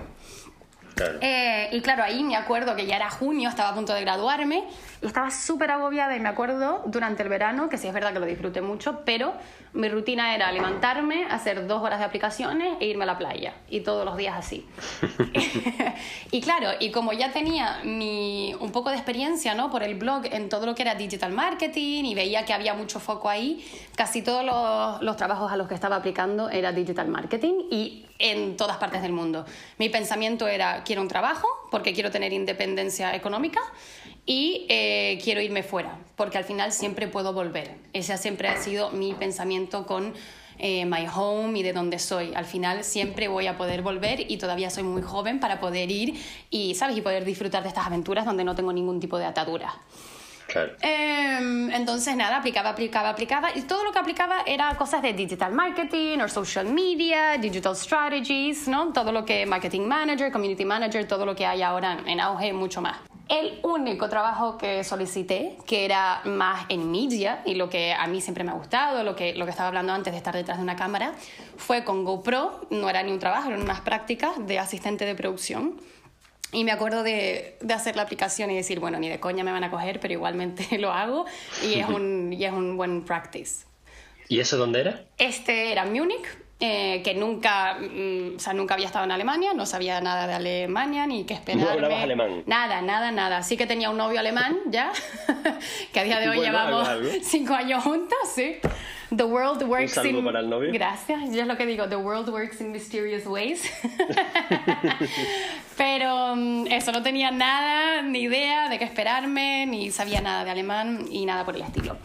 Eh, 1.22 1.70
y 1.72 1.82
claro, 1.82 2.04
ahí 2.04 2.24
me 2.24 2.36
acuerdo 2.36 2.76
que 2.76 2.86
ya 2.86 2.98
era 2.98 3.10
junio, 3.10 3.50
estaba 3.50 3.70
a 3.70 3.76
punto 3.76 3.94
de 3.94 4.02
graduarme 4.02 4.66
y 5.02 5.06
estaba 5.06 5.32
súper 5.32 5.72
agobiada 5.72 6.16
y 6.16 6.20
me 6.20 6.30
acuerdo 6.30 6.84
durante 6.86 7.24
el 7.24 7.30
verano, 7.30 7.70
que 7.70 7.78
sí 7.78 7.88
es 7.88 7.94
verdad 7.94 8.14
que 8.14 8.20
lo 8.20 8.26
disfruté 8.26 8.62
mucho, 8.62 9.02
pero 9.06 9.34
mi 9.74 9.88
rutina 9.88 10.36
era 10.36 10.52
levantarme, 10.52 11.26
hacer 11.26 11.68
dos 11.68 11.82
horas 11.82 12.00
de 12.00 12.06
aplicaciones 12.06 12.78
e 12.80 12.88
irme 12.88 13.04
a 13.04 13.08
la 13.08 13.18
playa. 13.18 13.54
Y 13.70 13.82
todos 13.82 14.04
los 14.04 14.18
días 14.18 14.36
así. 14.38 14.66
y 16.32 16.42
claro, 16.42 16.72
y 16.80 16.92
como 16.92 17.14
ya 17.14 17.32
tenía 17.32 17.80
mi, 17.84 18.54
un 18.60 18.72
poco 18.72 18.90
de 18.90 18.96
experiencia 18.96 19.56
¿no? 19.56 19.70
por 19.70 19.84
el 19.84 19.96
blog 19.96 20.26
en 20.26 20.50
todo 20.50 20.66
lo 20.66 20.76
que 20.76 20.82
era 20.82 20.96
digital 20.96 21.32
marketing 21.32 22.04
y 22.04 22.16
veía 22.16 22.46
que 22.46 22.54
había 22.54 22.74
mucho 22.74 23.00
foco 23.00 23.30
ahí, 23.30 23.66
casi 23.96 24.22
todos 24.22 24.44
los, 24.44 25.02
los 25.02 25.16
trabajos 25.16 25.52
a 25.52 25.58
los 25.58 25.68
que 25.68 25.76
estaba 25.76 25.98
aplicando 25.98 26.50
era 26.50 26.72
digital 26.72 27.08
marketing 27.08 27.68
y 27.72 28.06
en 28.20 28.58
todas 28.58 28.78
partes 28.78 29.02
del 29.02 29.14
mundo. 29.14 29.46
Mi 29.78 29.88
pensamiento 29.88 30.48
era, 30.48 30.84
quiero 30.84 31.02
un 31.02 31.08
trabajo 31.08 31.48
porque 31.72 31.94
quiero 31.94 32.12
tener 32.12 32.34
independencia 32.34 33.16
económica 33.16 33.62
y 34.30 34.68
eh, 34.70 35.20
quiero 35.24 35.42
irme 35.42 35.64
fuera, 35.64 35.98
porque 36.16 36.38
al 36.38 36.44
final 36.44 36.72
siempre 36.72 37.08
puedo 37.08 37.34
volver. 37.34 37.74
Ese 37.94 38.16
siempre 38.20 38.48
ha 38.48 38.58
sido 38.58 38.92
mi 38.92 39.16
pensamiento 39.16 39.88
con 39.88 40.14
eh, 40.60 40.86
my 40.86 41.08
home 41.12 41.58
y 41.58 41.64
de 41.64 41.74
donde 41.74 41.98
soy. 41.98 42.36
Al 42.36 42.46
final 42.46 42.84
siempre 42.84 43.28
voy 43.28 43.48
a 43.48 43.58
poder 43.58 43.82
volver 43.82 44.32
y 44.32 44.38
todavía 44.38 44.70
soy 44.70 44.84
muy 44.84 45.02
joven 45.02 45.40
para 45.40 45.60
poder 45.60 45.90
ir 45.90 46.14
y, 46.52 46.76
¿sabes? 46.76 46.96
y 46.96 47.02
poder 47.02 47.26
disfrutar 47.26 47.64
de 47.64 47.70
estas 47.70 47.88
aventuras 47.88 48.24
donde 48.24 48.44
no 48.44 48.54
tengo 48.54 48.72
ningún 48.72 49.00
tipo 49.00 49.18
de 49.18 49.26
atadura. 49.26 49.74
Em, 50.82 51.72
entonces, 51.72 52.16
nada, 52.16 52.38
aplicaba, 52.38 52.70
aplicaba, 52.70 53.10
aplicaba. 53.10 53.50
Y 53.56 53.64
todo 53.64 53.84
lo 53.84 53.92
que 53.92 53.98
aplicaba 53.98 54.44
era 54.46 54.76
cosas 54.78 55.02
de 55.02 55.14
digital 55.14 55.54
marketing 55.54 56.20
o 56.20 56.28
social 56.28 56.68
media, 56.68 57.36
digital 57.40 57.76
strategies, 57.76 58.68
¿no? 58.68 58.94
Todo 58.94 59.12
lo 59.12 59.26
que 59.26 59.48
marketing 59.48 59.88
manager, 59.88 60.32
community 60.32 60.66
manager, 60.66 61.08
todo 61.08 61.26
lo 61.26 61.36
que 61.36 61.48
hay 61.48 61.64
ahora 61.64 61.98
en 62.06 62.20
auge, 62.20 62.54
mucho 62.54 62.80
más. 62.80 62.98
El 63.30 63.60
único 63.62 64.10
trabajo 64.10 64.58
que 64.58 64.84
solicité, 64.84 65.56
que 65.68 65.86
era 65.86 66.22
más 66.26 66.66
en 66.70 66.90
media 66.90 67.44
y 67.46 67.54
lo 67.54 67.70
que 67.70 67.94
a 67.94 68.08
mí 68.08 68.22
siempre 68.22 68.44
me 68.44 68.50
ha 68.50 68.56
gustado, 68.56 69.04
lo 69.04 69.16
que, 69.16 69.36
lo 69.36 69.46
que 69.46 69.52
estaba 69.52 69.68
hablando 69.68 69.94
antes 69.94 70.14
de 70.14 70.18
estar 70.18 70.36
detrás 70.36 70.58
de 70.58 70.64
una 70.64 70.76
cámara, 70.76 71.14
fue 71.56 71.84
con 71.84 72.04
GoPro. 72.04 72.62
No 72.72 72.90
era 72.90 73.04
ni 73.04 73.12
un 73.12 73.20
trabajo, 73.20 73.50
eran 73.50 73.62
unas 73.62 73.82
prácticas 73.82 74.32
de 74.48 74.58
asistente 74.58 75.06
de 75.06 75.14
producción. 75.14 75.80
Y 76.52 76.64
me 76.64 76.72
acuerdo 76.72 77.04
de, 77.04 77.56
de, 77.62 77.74
hacer 77.76 77.96
la 77.96 78.02
aplicación 78.02 78.50
y 78.50 78.56
decir, 78.56 78.80
bueno, 78.80 78.98
ni 78.98 79.08
de 79.08 79.20
coña 79.20 79.44
me 79.44 79.52
van 79.52 79.64
a 79.64 79.70
coger, 79.70 80.00
pero 80.00 80.16
igualmente 80.16 80.78
lo 80.80 80.92
hago 80.92 81.26
y 81.64 81.80
es 81.80 81.88
un, 81.90 82.34
y 82.34 82.44
es 82.44 82.52
un 82.52 82.78
buen 82.78 83.04
practice. 83.04 83.68
¿Y 84.28 84.40
eso 84.40 84.58
dónde 84.58 84.82
era? 84.82 85.06
Este 85.20 85.72
era 85.72 85.86
Múnich, 85.86 86.26
eh, 86.62 87.02
que 87.04 87.14
nunca, 87.14 87.78
mm, 87.80 88.36
o 88.36 88.40
sea, 88.40 88.52
nunca 88.52 88.74
había 88.74 88.88
estado 88.88 89.06
en 89.06 89.12
Alemania, 89.12 89.54
no 89.54 89.66
sabía 89.66 90.02
nada 90.02 90.28
de 90.28 90.34
Alemania 90.34 91.08
ni 91.08 91.24
qué 91.24 91.34
esperarme. 91.34 91.64
¿No 91.64 91.72
hablabas 91.72 92.04
alemán? 92.04 92.44
Nada, 92.48 92.82
nada, 92.82 93.12
nada. 93.12 93.44
Sí 93.44 93.56
que 93.56 93.66
tenía 93.66 93.90
un 93.90 93.96
novio 93.96 94.20
alemán 94.20 94.58
ya, 94.66 94.92
que 95.94 96.00
a 96.02 96.04
día 96.04 96.20
de 96.20 96.28
hoy 96.28 96.42
llevamos 96.42 96.88
cinco 97.22 97.54
años 97.54 97.82
juntos, 97.84 98.18
sí. 98.36 98.58
The 99.16 99.24
world 99.24 99.64
works 99.64 99.98
un 99.98 100.06
in... 100.06 100.26
para 100.26 100.42
el 100.42 100.50
novio. 100.50 100.72
Gracias, 100.72 101.32
yo 101.32 101.42
es 101.42 101.48
lo 101.48 101.58
que 101.58 101.66
digo, 101.66 101.88
the 101.88 101.96
world 101.96 102.30
works 102.30 102.62
in 102.62 102.72
mysterious 102.72 103.26
ways. 103.26 103.64
Pero 105.78 106.36
mm, 106.36 106.68
eso, 106.68 106.92
no 106.92 107.02
tenía 107.02 107.32
nada, 107.32 108.02
ni 108.02 108.24
idea 108.24 108.70
de 108.70 108.78
qué 108.78 108.84
esperarme, 108.84 109.66
ni 109.66 109.92
sabía 109.92 110.22
nada 110.22 110.44
de 110.44 110.52
alemán 110.52 111.06
y 111.10 111.26
nada 111.26 111.46
por 111.46 111.56
el 111.56 111.62
estilo. 111.62 111.98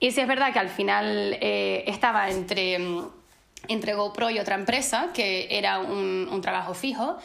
Y 0.00 0.10
sí 0.10 0.20
es 0.20 0.26
verdad 0.26 0.52
que 0.52 0.58
al 0.58 0.68
final 0.68 1.38
eh, 1.40 1.84
estaba 1.86 2.28
entre, 2.28 2.78
mm, 2.78 3.19
entre 3.68 3.94
GoPro 3.94 4.30
y 4.30 4.38
otra 4.38 4.54
empresa, 4.54 5.10
que 5.14 5.48
era 5.50 5.78
un, 5.78 6.28
un 6.30 6.40
trabajo 6.40 6.74
fijo, 6.74 7.16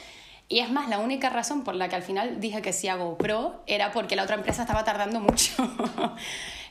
y 0.48 0.60
es 0.60 0.70
más, 0.70 0.90
la 0.90 1.00
única 1.00 1.30
razón 1.30 1.64
por 1.64 1.76
la 1.76 1.90
que 1.90 1.96
al 1.96 2.04
final 2.04 2.40
dije 2.40 2.62
que 2.62 2.72
sí 2.72 2.88
a 2.88 2.96
GoPro 2.96 3.64
era 3.66 3.92
porque 3.92 4.16
la 4.16 4.24
otra 4.24 4.36
empresa 4.36 4.62
estaba 4.62 4.84
tardando 4.84 5.20
mucho. 5.20 5.54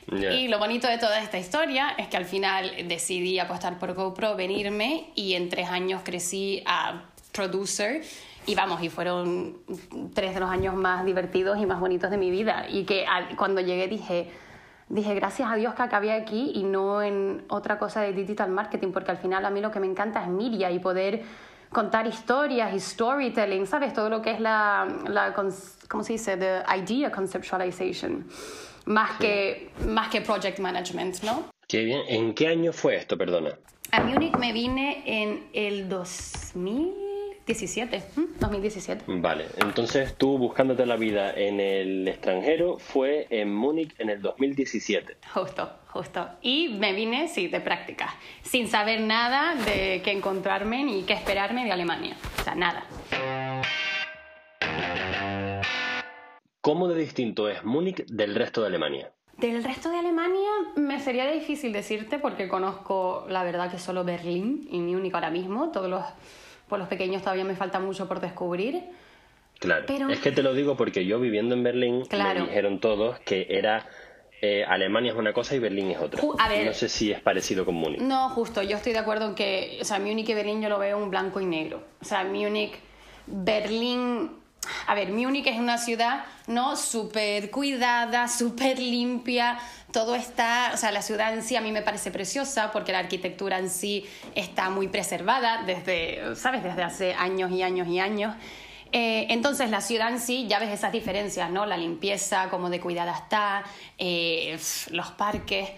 Y 0.07 0.47
lo 0.49 0.59
bonito 0.59 0.87
de 0.87 0.97
toda 0.97 1.19
esta 1.19 1.39
historia 1.39 1.95
es 1.97 2.07
que 2.07 2.17
al 2.17 2.25
final 2.25 2.71
decidí 2.87 3.39
apostar 3.39 3.79
por 3.79 3.93
GoPro, 3.95 4.35
venirme 4.35 5.09
y 5.15 5.33
en 5.33 5.49
tres 5.49 5.69
años 5.69 6.01
crecí 6.03 6.61
a 6.65 7.05
producer 7.31 8.03
y 8.45 8.53
vamos, 8.53 8.83
y 8.83 8.89
fueron 8.89 9.57
tres 10.13 10.35
de 10.35 10.39
los 10.39 10.49
años 10.49 10.75
más 10.75 11.05
divertidos 11.05 11.57
y 11.59 11.65
más 11.65 11.79
bonitos 11.79 12.11
de 12.11 12.17
mi 12.17 12.29
vida. 12.29 12.67
Y 12.69 12.83
que 12.83 13.05
cuando 13.35 13.61
llegué 13.61 13.87
dije, 13.87 14.29
dije, 14.89 15.15
gracias 15.15 15.51
a 15.51 15.55
Dios 15.55 15.73
que 15.73 15.81
acabé 15.81 16.11
aquí 16.11 16.51
y 16.55 16.63
no 16.63 17.01
en 17.01 17.43
otra 17.49 17.77
cosa 17.77 18.01
de 18.01 18.13
digital 18.13 18.49
marketing, 18.49 18.91
porque 18.91 19.11
al 19.11 19.17
final 19.17 19.45
a 19.45 19.49
mí 19.49 19.61
lo 19.61 19.71
que 19.71 19.79
me 19.79 19.87
encanta 19.87 20.21
es 20.21 20.29
media 20.29 20.71
y 20.71 20.79
poder 20.79 21.23
contar 21.71 22.07
historias 22.07 22.73
y 22.73 22.79
storytelling, 22.79 23.67
¿sabes? 23.67 23.93
Todo 23.93 24.09
lo 24.09 24.21
que 24.21 24.31
es 24.31 24.39
la, 24.39 24.87
la 25.07 25.33
¿cómo 25.33 26.03
se 26.03 26.13
dice? 26.13 26.37
The 26.37 26.63
idea 26.77 27.11
conceptualization 27.11 28.25
más, 28.85 29.17
que, 29.17 29.71
más 29.87 30.09
que 30.09 30.21
project 30.21 30.59
management, 30.59 31.23
¿no? 31.23 31.45
Qué 31.67 31.83
bien. 31.83 32.01
¿En 32.07 32.33
qué 32.33 32.47
año 32.47 32.71
fue 32.71 32.95
esto, 32.95 33.17
perdona? 33.17 33.57
A 33.91 34.01
Múnich 34.01 34.35
me 34.37 34.53
vine 34.53 35.03
en 35.05 35.47
el 35.53 35.89
2017. 37.45 38.03
2017. 38.39 39.03
Vale, 39.07 39.45
entonces 39.57 40.15
tú 40.15 40.39
buscándote 40.39 40.83
la 40.87 40.95
vida 40.95 41.31
en 41.31 41.59
el 41.59 42.07
extranjero 42.07 42.79
fue 42.79 43.27
en 43.29 43.53
Múnich 43.53 43.93
en 43.99 44.09
el 44.09 44.19
2017. 44.19 45.17
Justo, 45.31 45.69
justo. 45.89 46.27
Y 46.41 46.69
me 46.79 46.93
vine, 46.93 47.27
sí, 47.27 47.47
de 47.47 47.61
práctica, 47.61 48.15
sin 48.41 48.67
saber 48.67 49.01
nada 49.01 49.53
de 49.63 50.01
qué 50.03 50.11
encontrarme 50.11 50.83
ni 50.83 51.03
qué 51.03 51.13
esperarme 51.13 51.65
de 51.65 51.71
Alemania. 51.71 52.17
O 52.39 52.43
sea, 52.43 52.55
nada. 52.55 52.83
¿Cómo 56.61 56.87
de 56.87 56.99
distinto 56.99 57.47
es 57.47 57.63
Múnich 57.63 58.07
del 58.07 58.33
resto 58.33 58.61
de 58.61 58.67
Alemania? 58.67 59.11
Del 59.37 59.63
resto 59.63 59.91
de 59.91 59.97
Alemania 59.97 60.49
me 60.77 60.99
sería 60.99 61.29
difícil 61.29 61.73
decirte 61.73 62.17
porque 62.17 62.47
conozco 62.47 63.27
la 63.29 63.43
verdad 63.43 63.69
que 63.69 63.77
solo 63.77 64.03
Berlín 64.03 64.67
y 64.71 64.79
Múnich 64.79 65.13
ahora 65.13 65.29
mismo. 65.29 65.69
Todos 65.71 65.91
los 65.91 66.03
pueblos 66.67 66.87
pequeños 66.87 67.21
todavía 67.21 67.43
me 67.43 67.55
falta 67.55 67.79
mucho 67.79 68.07
por 68.07 68.19
descubrir. 68.19 68.83
Claro, 69.59 69.85
es 70.09 70.19
que 70.19 70.31
te 70.31 70.43
lo 70.43 70.53
digo 70.53 70.75
porque 70.75 71.05
yo 71.05 71.19
viviendo 71.19 71.55
en 71.55 71.63
Berlín 71.63 72.03
me 72.11 72.41
dijeron 72.41 72.79
todos 72.79 73.19
que 73.19 73.47
era 73.49 73.87
eh, 74.41 74.65
Alemania 74.67 75.13
es 75.13 75.17
una 75.17 75.31
cosa 75.31 75.55
y 75.55 75.59
Berlín 75.59 75.91
es 75.91 75.97
otra. 75.97 76.21
no 76.21 76.73
sé 76.73 76.89
si 76.89 77.11
es 77.11 77.21
parecido 77.21 77.65
con 77.65 77.75
Múnich. 77.75 78.01
No, 78.01 78.29
justo, 78.29 78.61
yo 78.61 78.75
estoy 78.77 78.93
de 78.93 78.99
acuerdo 78.99 79.27
en 79.29 79.35
que, 79.35 79.77
o 79.81 79.85
sea, 79.85 79.99
Múnich 79.99 80.29
y 80.29 80.33
Berlín 80.33 80.61
yo 80.61 80.69
lo 80.69 80.77
veo 80.77 80.97
un 80.97 81.09
blanco 81.09 81.39
y 81.39 81.45
negro. 81.45 81.83
O 82.01 82.05
sea, 82.05 82.23
Múnich, 82.25 82.73
Berlín 83.27 84.31
a 84.87 84.95
ver, 84.95 85.11
Múnich 85.11 85.47
es 85.47 85.57
una 85.57 85.77
ciudad, 85.77 86.25
¿no? 86.47 86.75
Súper 86.75 87.51
cuidada, 87.51 88.27
súper 88.29 88.79
limpia, 88.79 89.57
todo 89.91 90.15
está, 90.15 90.71
o 90.73 90.77
sea, 90.77 90.91
la 90.91 91.01
ciudad 91.01 91.33
en 91.33 91.43
sí 91.43 91.55
a 91.55 91.61
mí 91.61 91.71
me 91.71 91.81
parece 91.81 92.11
preciosa 92.11 92.71
porque 92.71 92.91
la 92.91 92.99
arquitectura 92.99 93.59
en 93.59 93.69
sí 93.69 94.05
está 94.35 94.69
muy 94.69 94.87
preservada 94.87 95.63
desde, 95.63 96.35
¿sabes? 96.35 96.63
Desde 96.63 96.83
hace 96.83 97.13
años 97.13 97.51
y 97.51 97.63
años 97.63 97.87
y 97.87 97.99
años. 97.99 98.35
Eh, 98.91 99.27
entonces 99.29 99.69
la 99.69 99.81
ciudad 99.81 100.09
en 100.09 100.19
sí, 100.19 100.47
ya 100.47 100.59
ves 100.59 100.69
esas 100.69 100.91
diferencias, 100.91 101.49
¿no? 101.49 101.65
La 101.65 101.77
limpieza, 101.77 102.49
cómo 102.49 102.69
de 102.69 102.79
cuidada 102.79 103.13
está, 103.13 103.63
eh, 103.97 104.57
los 104.91 105.11
parques. 105.11 105.69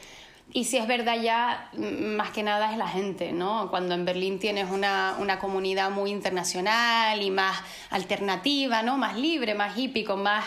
Y 0.53 0.63
si 0.63 0.77
es 0.77 0.87
verdad 0.87 1.21
ya, 1.21 1.69
más 1.73 2.31
que 2.31 2.41
nada 2.41 2.71
es 2.71 2.77
la 2.77 2.87
gente, 2.87 3.33
¿no? 3.33 3.69
Cuando 3.69 3.93
en 3.93 4.05
Berlín 4.05 4.39
tienes 4.39 4.69
una, 4.71 5.15
una 5.19 5.39
comunidad 5.39 5.91
muy 5.91 6.09
internacional 6.09 7.21
y 7.21 7.29
más 7.29 7.57
alternativa, 7.89 8.81
¿no? 8.81 8.97
Más 8.97 9.17
libre, 9.17 9.55
más 9.55 9.77
hippie, 9.77 10.05
con 10.05 10.23
más, 10.23 10.45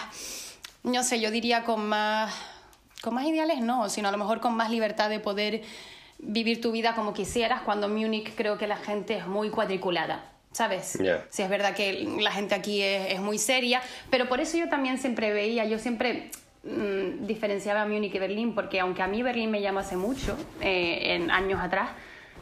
no 0.83 1.03
sé, 1.03 1.21
yo 1.21 1.31
diría 1.31 1.65
con 1.65 1.87
más, 1.87 2.35
con 3.03 3.15
más 3.15 3.27
ideales, 3.27 3.61
no, 3.61 3.89
sino 3.91 4.09
a 4.09 4.13
lo 4.13 4.19
mejor 4.19 4.41
con 4.41 4.55
más 4.57 4.71
libertad 4.71 5.11
de 5.11 5.21
poder 5.21 5.63
vivir 6.19 6.61
tu 6.61 6.73
vida 6.73 6.95
como 6.95 7.13
quisieras, 7.13 7.61
cuando 7.63 7.87
en 7.87 7.95
Múnich 7.95 8.35
creo 8.35 8.57
que 8.57 8.67
la 8.67 8.77
gente 8.77 9.17
es 9.17 9.27
muy 9.27 9.51
cuadriculada. 9.51 10.25
¿Sabes? 10.53 10.99
Si 11.29 11.43
es 11.43 11.49
verdad 11.49 11.77
que 11.77 12.09
la 12.19 12.33
gente 12.33 12.57
aquí 12.57 12.83
es, 12.83 13.13
es 13.13 13.21
muy 13.21 13.39
seria, 13.39 13.81
pero 14.11 14.29
por 14.29 14.41
eso 14.41 14.59
yo 14.59 14.69
también 14.69 14.99
siempre 14.99 15.33
veía, 15.33 15.65
yo 15.65 15.79
siempre 15.79 16.33
Mm, 16.63 17.27
diferenciaba 17.27 17.83
a 17.83 17.87
Múnich 17.87 18.15
y 18.15 18.19
Berlín, 18.19 18.55
porque 18.55 18.81
aunque 18.81 19.03
a 19.03 19.07
mí 19.07 19.23
Berlín 19.23 19.51
me 19.51 19.63
llama 19.63 19.81
hace 19.81 19.97
mucho, 19.97 20.37
eh, 20.61 21.15
en 21.15 21.31
años 21.31 21.59
atrás, 21.59 21.89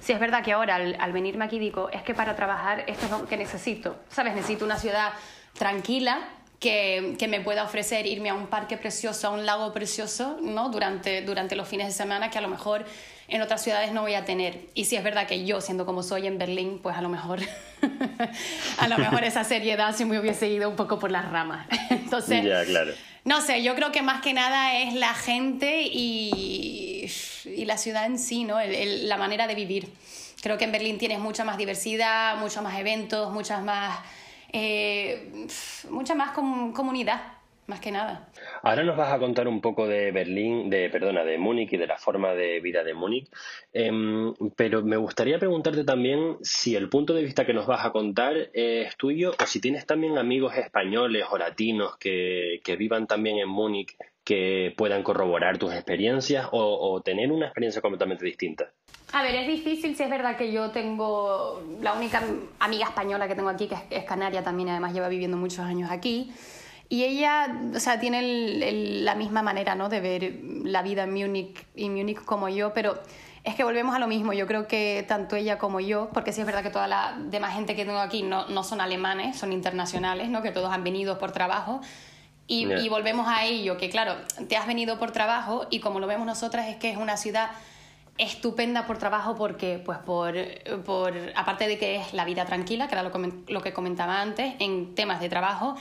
sí 0.00 0.12
es 0.12 0.18
verdad 0.18 0.42
que 0.42 0.52
ahora 0.52 0.74
al, 0.74 1.12
venirme 1.12 1.44
aquí 1.44 1.60
digo, 1.60 1.88
es 1.90 2.02
que 2.02 2.14
para 2.14 2.34
trabajar 2.34 2.82
esto 2.88 3.06
es 3.06 3.12
lo 3.12 3.26
que 3.26 3.36
necesito, 3.36 3.96
¿sabes? 4.10 4.34
Necesito 4.34 4.64
una 4.64 4.76
ciudad 4.76 5.12
tranquila, 5.56 6.18
que, 6.58 7.14
que, 7.16 7.28
me 7.28 7.40
pueda 7.40 7.62
ofrecer 7.62 8.04
irme 8.06 8.30
a 8.30 8.34
un 8.34 8.48
parque 8.48 8.76
precioso, 8.76 9.28
a 9.28 9.30
un 9.30 9.46
lago 9.46 9.72
precioso, 9.72 10.38
¿no? 10.42 10.70
Durante, 10.70 11.22
durante 11.22 11.54
los 11.54 11.68
fines 11.68 11.86
de 11.86 11.92
semana, 11.92 12.30
que 12.30 12.38
a 12.38 12.40
lo 12.40 12.48
mejor 12.48 12.84
en 13.28 13.42
otras 13.42 13.62
ciudades 13.62 13.92
no 13.92 14.00
voy 14.00 14.14
a 14.14 14.24
tener. 14.24 14.62
Y 14.74 14.86
si 14.86 14.96
es 14.96 15.04
verdad 15.04 15.28
que 15.28 15.44
yo, 15.44 15.60
siendo 15.60 15.86
como 15.86 16.02
soy 16.02 16.26
en 16.26 16.36
Berlín, 16.36 16.80
pues 16.82 16.96
a 16.96 17.02
lo 17.02 17.08
mejor, 17.08 17.38
a 18.78 18.88
lo 18.88 18.98
mejor 18.98 19.22
esa 19.22 19.44
seriedad 19.44 19.94
se 19.94 20.04
me 20.04 20.18
hubiese 20.18 20.48
ido 20.48 20.68
un 20.68 20.74
poco 20.74 20.98
por 20.98 21.12
las 21.12 21.30
ramas. 21.30 21.68
Entonces, 21.90 22.40
claro. 22.66 22.92
No 23.24 23.40
sé, 23.40 23.62
yo 23.62 23.74
creo 23.74 23.92
que 23.92 24.02
más 24.02 24.22
que 24.22 24.32
nada 24.32 24.78
es 24.78 24.94
la 24.94 25.14
gente 25.14 25.82
y, 25.82 27.10
y 27.44 27.64
la 27.64 27.78
ciudad 27.78 28.06
en 28.06 28.18
sí, 28.18 28.44
¿no? 28.44 28.58
la 28.60 29.16
manera 29.16 29.46
de 29.46 29.54
vivir. 29.54 29.92
Creo 30.40 30.56
que 30.56 30.64
en 30.64 30.72
Berlín 30.72 30.98
tienes 30.98 31.18
mucha 31.18 31.44
más 31.44 31.56
diversidad, 31.56 32.36
muchos 32.36 32.62
más 32.62 32.78
eventos, 32.78 33.32
muchas 33.32 33.62
más, 33.62 33.98
eh, 34.52 35.46
mucha 35.90 36.14
más 36.14 36.30
comunidad 36.30 37.37
más 37.68 37.80
que 37.80 37.92
nada. 37.92 38.28
Ahora 38.62 38.82
nos 38.82 38.96
vas 38.96 39.12
a 39.12 39.18
contar 39.18 39.46
un 39.46 39.60
poco 39.60 39.86
de 39.86 40.10
Berlín, 40.10 40.70
de 40.70 40.88
perdona, 40.88 41.22
de 41.22 41.38
Múnich 41.38 41.72
y 41.74 41.76
de 41.76 41.86
la 41.86 41.98
forma 41.98 42.32
de 42.32 42.60
vida 42.60 42.82
de 42.82 42.94
Múnich, 42.94 43.30
em, 43.72 44.34
pero 44.56 44.82
me 44.82 44.96
gustaría 44.96 45.38
preguntarte 45.38 45.84
también 45.84 46.38
si 46.42 46.74
el 46.74 46.88
punto 46.88 47.12
de 47.12 47.22
vista 47.22 47.44
que 47.44 47.52
nos 47.52 47.66
vas 47.66 47.84
a 47.84 47.92
contar 47.92 48.48
es 48.54 48.96
tuyo 48.96 49.34
o 49.38 49.46
si 49.46 49.60
tienes 49.60 49.86
también 49.86 50.16
amigos 50.16 50.56
españoles 50.56 51.26
o 51.30 51.36
latinos 51.36 51.96
que, 51.98 52.60
que 52.64 52.76
vivan 52.76 53.06
también 53.06 53.38
en 53.38 53.48
Múnich 53.48 53.96
que 54.24 54.74
puedan 54.76 55.02
corroborar 55.02 55.56
tus 55.56 55.72
experiencias 55.72 56.48
o, 56.52 57.00
tener 57.02 57.32
una 57.32 57.46
experiencia 57.46 57.80
completamente 57.80 58.26
distinta. 58.26 58.70
A 59.14 59.22
ver, 59.22 59.34
es 59.34 59.46
difícil 59.46 59.96
si 59.96 60.02
es 60.02 60.10
verdad 60.10 60.36
que 60.36 60.52
yo 60.52 60.70
tengo 60.70 61.62
la 61.80 61.94
única 61.94 62.22
amiga 62.58 62.86
española 62.88 63.26
que 63.26 63.34
tengo 63.34 63.48
aquí, 63.48 63.68
que 63.68 63.74
es, 63.74 63.80
es 63.88 64.04
canaria 64.04 64.42
también, 64.42 64.68
además 64.68 64.92
lleva 64.92 65.08
viviendo 65.08 65.38
muchos 65.38 65.60
años 65.60 65.90
aquí. 65.90 66.30
Y 66.90 67.04
ella, 67.04 67.54
o 67.74 67.80
sea, 67.80 68.00
tiene 68.00 69.02
la 69.02 69.14
misma 69.14 69.42
manera, 69.42 69.74
¿no? 69.74 69.88
De 69.88 70.00
ver 70.00 70.40
la 70.64 70.82
vida 70.82 71.02
en 71.04 71.12
Múnich 71.12 71.66
y 71.74 71.90
Múnich 71.90 72.24
como 72.24 72.48
yo, 72.48 72.72
pero 72.72 72.98
es 73.44 73.54
que 73.54 73.64
volvemos 73.64 73.94
a 73.94 73.98
lo 73.98 74.06
mismo. 74.06 74.32
Yo 74.32 74.46
creo 74.46 74.66
que 74.66 75.04
tanto 75.06 75.36
ella 75.36 75.58
como 75.58 75.80
yo, 75.80 76.08
porque 76.14 76.32
sí 76.32 76.40
es 76.40 76.46
verdad 76.46 76.62
que 76.62 76.70
toda 76.70 76.88
la 76.88 77.16
demás 77.18 77.54
gente 77.54 77.76
que 77.76 77.84
tengo 77.84 77.98
aquí 77.98 78.22
no, 78.22 78.46
no 78.48 78.64
son 78.64 78.80
alemanes, 78.80 79.36
son 79.38 79.52
internacionales, 79.52 80.30
¿no? 80.30 80.40
Que 80.40 80.50
todos 80.50 80.72
han 80.72 80.82
venido 80.82 81.18
por 81.18 81.32
trabajo. 81.32 81.80
Y, 82.46 82.72
y, 82.72 82.88
volvemos 82.88 83.28
a 83.28 83.44
ello, 83.44 83.76
que 83.76 83.90
claro, 83.90 84.14
te 84.48 84.56
has 84.56 84.66
venido 84.66 84.98
por 84.98 85.10
trabajo 85.10 85.66
y 85.68 85.80
como 85.80 86.00
lo 86.00 86.06
vemos 86.06 86.26
nosotras 86.26 86.68
es 86.68 86.76
que 86.76 86.88
es 86.90 86.96
una 86.96 87.18
ciudad 87.18 87.50
estupenda 88.16 88.86
por 88.86 88.96
trabajo 88.96 89.36
porque, 89.36 89.78
pues 89.84 89.98
por, 89.98 90.34
por 90.86 91.14
aparte 91.36 91.68
de 91.68 91.78
que 91.78 91.96
es 91.96 92.14
la 92.14 92.24
vida 92.24 92.46
tranquila, 92.46 92.88
que 92.88 92.94
era 92.94 93.02
lo, 93.02 93.12
lo 93.48 93.60
que 93.60 93.74
comentaba 93.74 94.22
antes, 94.22 94.54
en 94.60 94.94
temas 94.94 95.20
de 95.20 95.28
trabajo, 95.28 95.76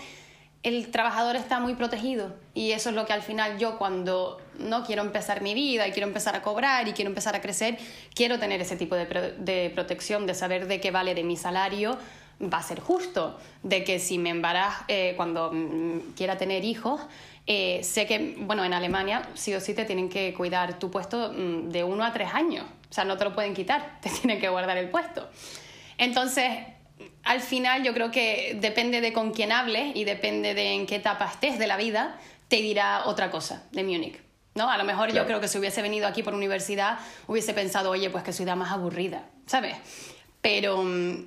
el 0.68 0.90
trabajador 0.90 1.36
está 1.36 1.60
muy 1.60 1.76
protegido. 1.76 2.36
Y 2.54 2.72
eso 2.72 2.90
es 2.90 2.96
lo 2.96 3.06
que 3.06 3.14
al 3.14 3.22
final 3.22 3.58
yo 3.58 3.78
cuando 3.78 4.42
no 4.60 4.84
quiero 4.84 5.02
empezar 5.02 5.42
mi 5.42 5.54
vida 5.54 5.88
y 5.88 5.92
quiero 5.92 6.08
empezar 6.08 6.36
a 6.36 6.42
cobrar 6.42 6.88
y 6.88 6.94
quiero 6.94 7.10
empezar 7.10 7.36
a 7.36 7.42
crecer, 7.42 7.78
quiero 8.14 8.40
tener 8.40 8.62
ese 8.62 8.76
tipo 8.76 8.96
de, 8.96 9.72
protección, 9.74 10.26
de 10.28 10.34
saber 10.34 10.68
de 10.68 10.80
qué 10.82 10.92
vale 10.92 11.16
de 11.16 11.24
mi 11.24 11.38
salario 11.38 11.98
va 12.42 12.60
a 12.60 12.64
ser 12.64 12.80
justo, 12.80 13.40
de 13.64 13.84
que 13.84 13.98
si 13.98 14.20
me 14.20 14.30
embarazo 14.30 14.84
eh, 14.88 15.14
cuando 15.18 15.52
mm, 15.52 16.14
quiera 16.16 16.38
tener 16.38 16.64
hijos, 16.66 17.02
eh, 17.48 17.80
sé 17.82 18.06
que, 18.06 18.36
bueno, 18.42 18.64
en 18.64 18.74
Alemania 18.74 19.28
sí 19.34 19.56
o 19.56 19.60
sí 19.60 19.74
te 19.74 19.86
tienen 19.86 20.08
que 20.08 20.34
cuidar 20.36 20.78
tu 20.78 20.92
puesto 20.92 21.34
mm, 21.34 21.70
de 21.70 21.84
uno 21.84 22.04
a 22.04 22.14
tres 22.14 22.30
años, 22.34 22.66
o 22.90 22.94
sea, 22.94 23.06
no 23.06 23.18
te 23.18 23.24
lo 23.24 23.34
pueden 23.34 23.56
quitar, 23.56 24.00
te 24.02 24.10
tienen 24.10 24.40
que 24.40 24.50
guardar 24.50 24.78
el 24.78 24.90
puesto. 24.90 25.28
Entonces, 25.98 26.52
al 27.24 27.42
final 27.42 27.84
yo 27.84 27.94
creo 27.94 28.12
que 28.12 28.58
depende 28.60 29.02
de 29.02 29.14
con 29.14 29.32
quién 29.32 29.52
hables 29.52 29.96
y 29.96 30.04
depende 30.04 30.54
de 30.54 30.74
en 30.74 30.86
qué 30.86 30.96
etapa 30.96 31.26
estés 31.26 31.60
de 31.60 31.68
la 31.68 31.78
vida, 31.78 32.20
te 32.48 32.58
dirá 32.58 33.04
otra 33.06 33.30
cosa 33.30 33.64
de 33.72 33.84
Múnich. 33.84 34.20
¿no? 34.56 34.70
A 34.70 34.78
lo 34.78 34.84
mejor 34.84 35.14
yo 35.14 35.26
creo 35.26 35.40
que 35.40 35.48
si 35.48 35.60
hubiese 35.60 35.82
venido 35.82 36.08
aquí 36.08 36.24
por 36.24 36.34
universidad 36.34 36.98
hubiese 37.28 37.54
pensado, 37.54 37.92
oye, 37.92 38.10
pues 38.10 38.24
que 38.24 38.34
ciudad 38.34 38.56
más 38.56 38.72
aburrida, 38.72 39.24
¿sabes? 39.46 39.76
Pero, 40.42 40.84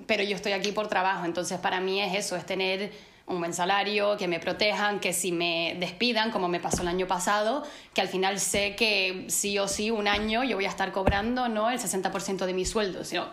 pero 0.07 0.23
yo 0.25 0.37
estoy 0.37 0.53
aquí 0.53 0.73
por 0.73 0.89
trabajo, 0.89 1.25
entonces 1.25 1.59
para 1.59 1.81
mí 1.81 2.01
es 2.01 2.15
eso, 2.15 2.37
es 2.37 2.45
tener 2.45 2.93
un 3.27 3.39
buen 3.39 3.55
salario, 3.55 4.17
que 4.17 4.27
me 4.27 4.41
protejan, 4.41 4.99
que 4.99 5.13
si 5.13 5.31
me 5.31 5.77
despidan, 5.79 6.33
como 6.33 6.49
me 6.49 6.59
pasó 6.59 6.83
el 6.83 6.89
año 6.89 7.07
pasado, 7.07 7.63
que 7.95 8.01
al 8.01 8.09
final 8.09 8.41
sé 8.41 8.75
que 8.75 9.27
sí 9.29 9.59
o 9.59 9.69
sí 9.69 9.91
un 9.93 10.09
año 10.09 10.43
yo 10.43 10.57
voy 10.57 10.65
a 10.65 10.69
estar 10.69 10.91
cobrando 10.91 11.49
no 11.49 11.71
el 11.71 11.79
60% 11.79 12.45
de 12.45 12.53
mi 12.53 12.65
sueldo, 12.65 13.05
sino 13.05 13.29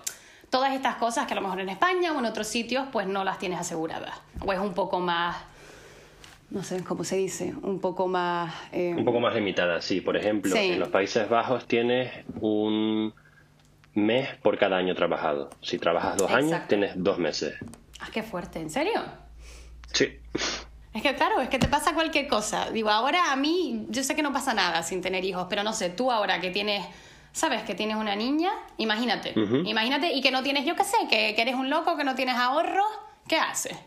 todas 0.49 0.73
estas 0.73 0.95
cosas 0.95 1.27
que 1.27 1.33
a 1.33 1.35
lo 1.35 1.41
mejor 1.41 1.59
en 1.59 1.69
España 1.69 2.11
o 2.13 2.19
en 2.19 2.25
otros 2.25 2.47
sitios 2.47 2.87
pues 2.91 3.07
no 3.07 3.23
las 3.23 3.39
tienes 3.39 3.59
aseguradas. 3.59 4.15
O 4.45 4.53
es 4.53 4.59
un 4.59 4.73
poco 4.73 4.99
más, 4.99 5.35
no 6.49 6.63
sé 6.63 6.83
cómo 6.83 7.03
se 7.03 7.17
dice, 7.17 7.53
un 7.61 7.79
poco 7.79 8.07
más... 8.07 8.53
Eh, 8.71 8.95
un 8.97 9.05
poco 9.05 9.19
más 9.19 9.33
limitada, 9.35 9.81
sí. 9.81 10.01
Por 10.01 10.17
ejemplo, 10.17 10.55
en 10.55 10.79
los 10.79 10.89
Países 10.89 11.29
Bajos 11.29 11.67
tienes 11.67 12.11
un 12.39 13.13
mes 13.93 14.29
por 14.41 14.57
cada 14.57 14.77
año 14.77 14.95
trabajado. 14.95 15.49
Si 15.61 15.77
trabajas 15.79 16.17
dos 16.17 16.31
años, 16.31 16.61
tienes 16.67 16.93
dos 16.95 17.17
meses. 17.17 17.55
Ah, 17.99 18.07
qué 18.11 18.23
fuerte, 18.23 18.59
¿en 18.59 18.69
serio? 18.69 19.01
Sí. 19.91 20.19
Es 20.93 21.01
que 21.03 21.15
claro, 21.15 21.41
es 21.41 21.49
que 21.49 21.59
te 21.59 21.67
pasa 21.67 21.93
cualquier 21.93 22.27
cosa. 22.27 22.71
Digo, 22.71 22.89
ahora 22.89 23.31
a 23.31 23.35
mí, 23.35 23.85
yo 23.89 24.03
sé 24.03 24.15
que 24.15 24.23
no 24.23 24.33
pasa 24.33 24.53
nada 24.53 24.81
sin 24.83 25.01
tener 25.01 25.23
hijos, 25.25 25.47
pero 25.49 25.63
no 25.63 25.73
sé, 25.73 25.89
tú 25.89 26.11
ahora 26.11 26.39
que 26.41 26.49
tienes 26.49 26.85
sabes 27.37 27.61
que 27.61 27.75
tienes 27.75 27.97
una 27.97 28.15
niña, 28.15 28.51
imagínate, 28.77 29.33
imagínate, 29.63 30.11
y 30.11 30.21
que 30.21 30.31
no 30.31 30.41
tienes, 30.41 30.65
yo 30.65 30.75
qué 30.75 30.83
sé, 30.83 30.97
que, 31.07 31.39
eres 31.39 31.53
un 31.53 31.69
loco, 31.69 31.95
que 31.95 32.03
no 32.03 32.15
tienes 32.15 32.35
ahorros, 32.35 32.87
¿qué 33.27 33.37
haces? 33.37 33.77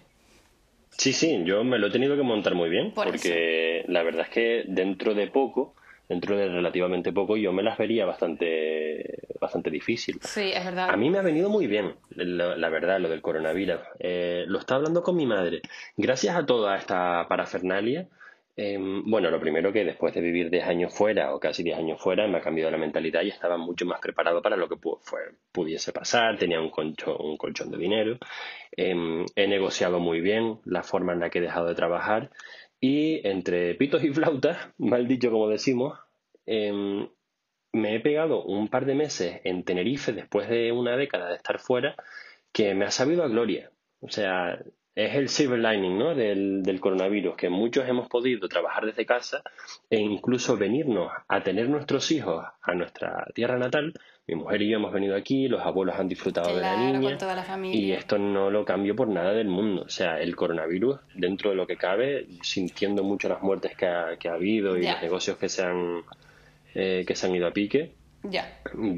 Sí, 0.91 1.13
sí, 1.13 1.43
yo 1.45 1.65
me 1.65 1.79
lo 1.79 1.89
he 1.89 1.91
tenido 1.91 2.17
que 2.17 2.23
montar 2.23 2.55
muy 2.55 2.71
bien, 2.71 2.93
porque 2.95 3.85
la 3.89 4.05
verdad 4.05 4.23
es 4.23 4.29
que 4.29 4.65
dentro 4.69 5.15
de 5.15 5.27
poco, 5.27 5.75
dentro 6.09 6.37
de 6.37 6.49
relativamente 6.49 7.13
poco, 7.13 7.37
yo 7.37 7.53
me 7.53 7.65
las 7.65 7.77
vería 7.77 8.07
bastante, 8.07 9.19
bastante 9.41 9.71
difícil. 9.71 10.21
Sí, 10.23 10.53
es 10.55 10.65
verdad. 10.65 10.89
A 10.91 10.97
mí 10.97 11.11
me 11.11 11.19
ha 11.19 11.23
venido 11.23 11.51
muy 11.51 11.67
bien, 11.67 11.97
la, 12.11 12.69
verdad, 12.69 13.01
lo 13.01 13.09
del 13.09 13.21
coronavirus. 13.21 13.81
Eh, 13.99 14.45
lo 14.47 14.61
estaba 14.61 14.79
hablando 14.79 15.03
con 15.03 15.17
mi 15.17 15.27
madre. 15.27 15.61
Gracias 15.97 16.37
a 16.37 16.47
toda 16.47 16.77
esta 16.77 17.27
parafernalia, 17.29 18.07
Em, 18.63 19.03
bueno, 19.11 19.31
lo 19.31 19.41
primero 19.41 19.73
que 19.73 19.87
después 19.87 20.13
de 20.13 20.21
vivir 20.21 20.51
10 20.51 20.67
años 20.67 20.93
fuera 20.93 21.35
o 21.35 21.41
casi 21.41 21.63
10 21.63 21.79
años 21.79 21.99
fuera 21.99 22.29
me 22.29 22.37
ha 22.37 22.41
cambiado 22.43 22.71
la 22.71 22.77
mentalidad 22.77 23.23
y 23.23 23.31
estaba 23.31 23.57
mucho 23.57 23.87
más 23.87 24.01
preparado 24.01 24.43
para 24.43 24.59
lo 24.59 24.69
que 24.69 24.77
pudiese 25.51 25.95
pasar, 25.95 26.37
tenía 26.37 26.61
un 26.61 26.69
colchón, 26.69 27.71
de 27.71 27.79
dinero, 27.79 28.19
em, 28.77 29.25
he 29.35 29.47
negociado 29.49 29.99
muy 29.99 30.21
bien 30.21 30.59
la 30.67 30.83
forma 30.83 31.15
en 31.15 31.21
la 31.21 31.31
que 31.31 31.39
he 31.39 31.43
dejado 31.43 31.69
de 31.69 31.75
trabajar. 31.75 32.33
Y 32.79 33.27
entre 33.27 33.75
pitos 33.77 34.05
y 34.05 34.13
flautas, 34.13 34.59
mal 34.79 35.09
dicho 35.09 35.31
como 35.31 35.49
decimos, 35.49 35.99
em, 36.45 37.09
me 37.73 37.95
he 37.97 38.01
pegado 38.01 38.45
un 38.45 38.69
par 38.69 38.85
de 38.85 38.95
meses 38.95 39.41
en 39.45 39.65
Tenerife 39.65 40.13
después 40.13 40.51
de 40.51 40.71
una 40.73 40.99
década 40.99 41.31
de 41.31 41.37
estar 41.37 41.61
fuera 41.61 41.97
que 42.53 42.75
me 42.75 42.85
ha 42.85 42.91
sabido 42.91 43.25
a 43.25 43.29
gloria. 43.29 43.71
O 44.01 44.11
sea, 44.11 44.59
es 45.05 45.15
el 45.15 45.29
silver 45.29 45.59
lining 45.59 45.99
¿no? 45.99 46.15
del, 46.15 46.63
del, 46.63 46.81
coronavirus, 46.81 47.37
que 47.37 47.49
muchos 47.49 47.89
hemos 47.89 48.09
podido 48.09 48.49
trabajar 48.49 48.87
desde 48.87 49.07
casa 49.07 49.43
e 49.89 49.99
incluso 49.99 50.57
venirnos 50.57 51.11
a 51.29 51.43
tener 51.43 51.69
nuestros 51.69 52.11
hijos 52.11 52.45
a 52.61 52.75
nuestra 52.75 53.27
tierra 53.35 53.59
natal. 53.59 53.95
Mi 54.27 54.35
mujer 54.35 54.63
y 54.63 54.69
yo 54.69 54.77
hemos 54.77 54.93
venido 54.93 55.17
aquí, 55.17 55.49
los 55.49 55.63
abuelos 55.63 55.99
han 55.99 56.09
disfrutado 56.09 56.55
de 56.55 56.61
la 56.61 56.77
niña 56.77 57.19
y 57.73 57.93
esto 57.93 58.19
no 58.19 58.51
lo 58.51 58.65
cambio 58.65 58.95
por 58.95 59.09
nada 59.09 59.33
del 59.33 59.49
mundo. 59.49 59.83
O 59.83 59.89
sea, 59.89 60.21
el 60.21 60.37
coronavirus, 60.37 61.01
dentro 61.15 61.51
de 61.51 61.57
lo 61.57 61.67
que 61.67 61.77
cabe, 61.77 62.27
sintiendo 62.43 63.03
mucho 63.03 63.29
las 63.29 63.43
muertes 63.43 63.77
que 63.77 63.87
ha, 63.87 64.17
que 64.19 64.29
ha 64.29 64.35
habido 64.35 64.77
y 64.77 64.87
los 64.87 65.03
negocios 65.03 65.37
que 65.37 65.49
se 65.49 65.65
han, 65.65 66.03
eh, 66.75 67.05
que 67.07 67.15
se 67.17 67.27
han 67.27 67.35
ido 67.35 67.47
a 67.49 67.53
pique, 67.53 67.95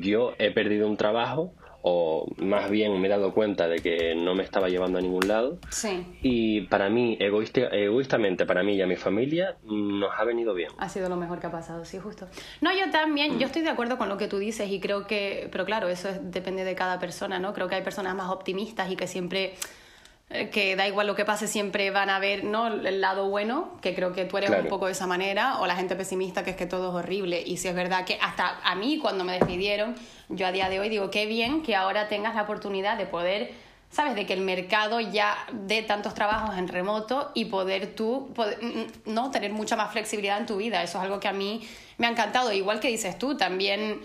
yo 0.00 0.34
he 0.38 0.50
perdido 0.50 0.88
un 0.88 0.96
trabajo 0.96 1.54
o 1.82 2.26
más 2.38 2.70
bien 2.70 3.00
me 3.00 3.08
he 3.08 3.10
dado 3.10 3.34
cuenta 3.34 3.68
de 3.68 3.80
que 3.80 4.14
no 4.14 4.34
me 4.34 4.42
estaba 4.42 4.68
llevando 4.68 4.98
a 4.98 5.00
ningún 5.00 5.26
lado. 5.26 5.58
Sí. 5.70 6.06
Y 6.22 6.62
para 6.62 6.88
mí, 6.88 7.16
egoístamente, 7.20 8.46
para 8.46 8.62
mí 8.62 8.74
y 8.74 8.82
a 8.82 8.86
mi 8.86 8.96
familia, 8.96 9.56
nos 9.64 10.10
ha 10.16 10.24
venido 10.24 10.54
bien. 10.54 10.70
Ha 10.78 10.88
sido 10.88 11.08
lo 11.08 11.16
mejor 11.16 11.40
que 11.40 11.48
ha 11.48 11.52
pasado, 11.52 11.84
sí, 11.84 11.98
justo. 11.98 12.28
No, 12.60 12.72
yo 12.72 12.90
también, 12.90 13.38
yo 13.38 13.46
estoy 13.46 13.62
de 13.62 13.70
acuerdo 13.70 13.98
con 13.98 14.08
lo 14.08 14.16
que 14.16 14.28
tú 14.28 14.38
dices 14.38 14.70
y 14.70 14.80
creo 14.80 15.06
que, 15.06 15.48
pero 15.50 15.64
claro, 15.64 15.88
eso 15.88 16.08
depende 16.22 16.64
de 16.64 16.74
cada 16.74 16.98
persona, 16.98 17.38
¿no? 17.38 17.52
Creo 17.52 17.68
que 17.68 17.74
hay 17.74 17.82
personas 17.82 18.14
más 18.14 18.30
optimistas 18.30 18.90
y 18.90 18.96
que 18.96 19.06
siempre 19.06 19.54
que 20.50 20.76
da 20.76 20.88
igual 20.88 21.06
lo 21.06 21.14
que 21.14 21.24
pase, 21.24 21.46
siempre 21.46 21.90
van 21.90 22.10
a 22.10 22.18
ver 22.18 22.44
¿no? 22.44 22.66
el 22.66 23.00
lado 23.00 23.28
bueno, 23.28 23.72
que 23.80 23.94
creo 23.94 24.12
que 24.12 24.24
tú 24.24 24.38
eres 24.38 24.50
un 24.50 24.68
poco 24.68 24.86
de 24.86 24.92
esa 24.92 25.06
manera, 25.06 25.58
o 25.60 25.66
la 25.66 25.76
gente 25.76 25.96
pesimista, 25.96 26.44
que 26.44 26.50
es 26.50 26.56
que 26.56 26.66
todo 26.66 26.88
es 26.90 27.04
horrible. 27.04 27.42
Y 27.44 27.56
si 27.56 27.68
es 27.68 27.74
verdad 27.74 28.04
que 28.04 28.18
hasta 28.20 28.58
a 28.62 28.74
mí, 28.74 28.98
cuando 28.98 29.24
me 29.24 29.32
despidieron, 29.32 29.94
yo 30.28 30.46
a 30.46 30.52
día 30.52 30.68
de 30.68 30.80
hoy 30.80 30.88
digo, 30.88 31.10
qué 31.10 31.26
bien 31.26 31.62
que 31.62 31.76
ahora 31.76 32.08
tengas 32.08 32.34
la 32.34 32.42
oportunidad 32.42 32.96
de 32.96 33.06
poder, 33.06 33.52
¿sabes? 33.90 34.14
De 34.14 34.26
que 34.26 34.32
el 34.32 34.40
mercado 34.40 35.00
ya 35.00 35.36
dé 35.52 35.82
tantos 35.82 36.14
trabajos 36.14 36.56
en 36.56 36.68
remoto 36.68 37.30
y 37.34 37.46
poder 37.46 37.94
tú, 37.94 38.32
¿no? 39.04 39.30
Tener 39.30 39.52
mucha 39.52 39.76
más 39.76 39.92
flexibilidad 39.92 40.38
en 40.38 40.46
tu 40.46 40.56
vida. 40.56 40.82
Eso 40.82 40.98
es 40.98 41.04
algo 41.04 41.20
que 41.20 41.28
a 41.28 41.32
mí 41.32 41.66
me 41.98 42.06
ha 42.06 42.10
encantado. 42.10 42.52
Igual 42.52 42.80
que 42.80 42.88
dices 42.88 43.18
tú, 43.18 43.36
también 43.36 44.00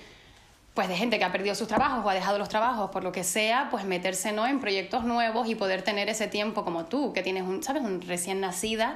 pues 0.78 0.90
de 0.90 0.96
gente 0.96 1.18
que 1.18 1.26
ha 1.26 1.32
perdido 1.32 1.56
sus 1.56 1.68
trabajos 1.68 2.06
o 2.06 2.10
ha 2.12 2.14
dejado 2.14 2.38
los 2.38 2.50
trabajos 2.50 2.92
por 2.92 3.04
lo 3.04 3.12
que 3.12 3.24
sea, 3.24 3.68
pues 3.72 3.84
meterse 3.84 4.32
¿no? 4.32 4.46
en 4.46 4.60
proyectos 4.60 5.06
nuevos 5.06 5.50
y 5.50 5.56
poder 5.56 5.82
tener 5.82 6.08
ese 6.08 6.28
tiempo 6.28 6.64
como 6.64 6.86
tú, 6.86 7.14
que 7.14 7.24
tienes 7.24 7.42
un, 7.42 7.64
¿sabes? 7.64 7.82
Un 7.82 8.00
recién 8.00 8.42
nacida, 8.42 8.96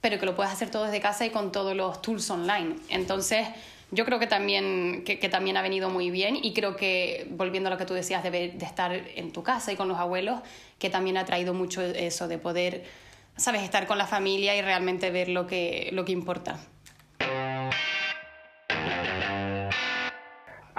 pero 0.00 0.18
que 0.18 0.26
lo 0.26 0.34
puedes 0.34 0.52
hacer 0.52 0.72
todo 0.72 0.86
desde 0.86 1.00
casa 1.00 1.24
y 1.24 1.30
con 1.30 1.52
todos 1.52 1.76
los 1.76 2.02
tools 2.02 2.28
online. 2.30 2.74
Entonces, 2.88 3.46
yo 3.92 4.04
creo 4.04 4.18
que 4.18 4.26
también, 4.26 5.04
que, 5.04 5.28
también 5.28 5.56
ha 5.56 5.62
venido 5.62 5.88
muy 5.88 6.10
bien 6.10 6.34
y 6.34 6.52
creo 6.52 6.74
que, 6.74 7.28
volviendo 7.30 7.68
a 7.68 7.70
lo 7.70 7.78
que 7.78 7.86
tú 7.86 7.94
decías 7.94 8.24
de, 8.24 8.30
de 8.32 8.66
estar 8.66 8.92
en 8.92 9.30
tu 9.30 9.44
casa 9.44 9.70
y 9.70 9.76
con 9.76 9.86
los 9.86 10.00
abuelos, 10.00 10.40
que 10.80 10.90
también 10.90 11.16
ha 11.16 11.26
traído 11.26 11.54
mucho 11.54 11.80
eso 11.80 12.26
de 12.26 12.38
poder, 12.38 12.82
sabes, 13.36 13.62
estar 13.62 13.86
con 13.86 13.98
la 13.98 14.08
familia 14.08 14.56
y 14.56 14.62
realmente 14.62 15.12
ver 15.12 15.28
lo 15.28 15.46
que, 15.46 15.90
lo 15.92 16.04
que 16.04 16.10
importa. 16.10 16.58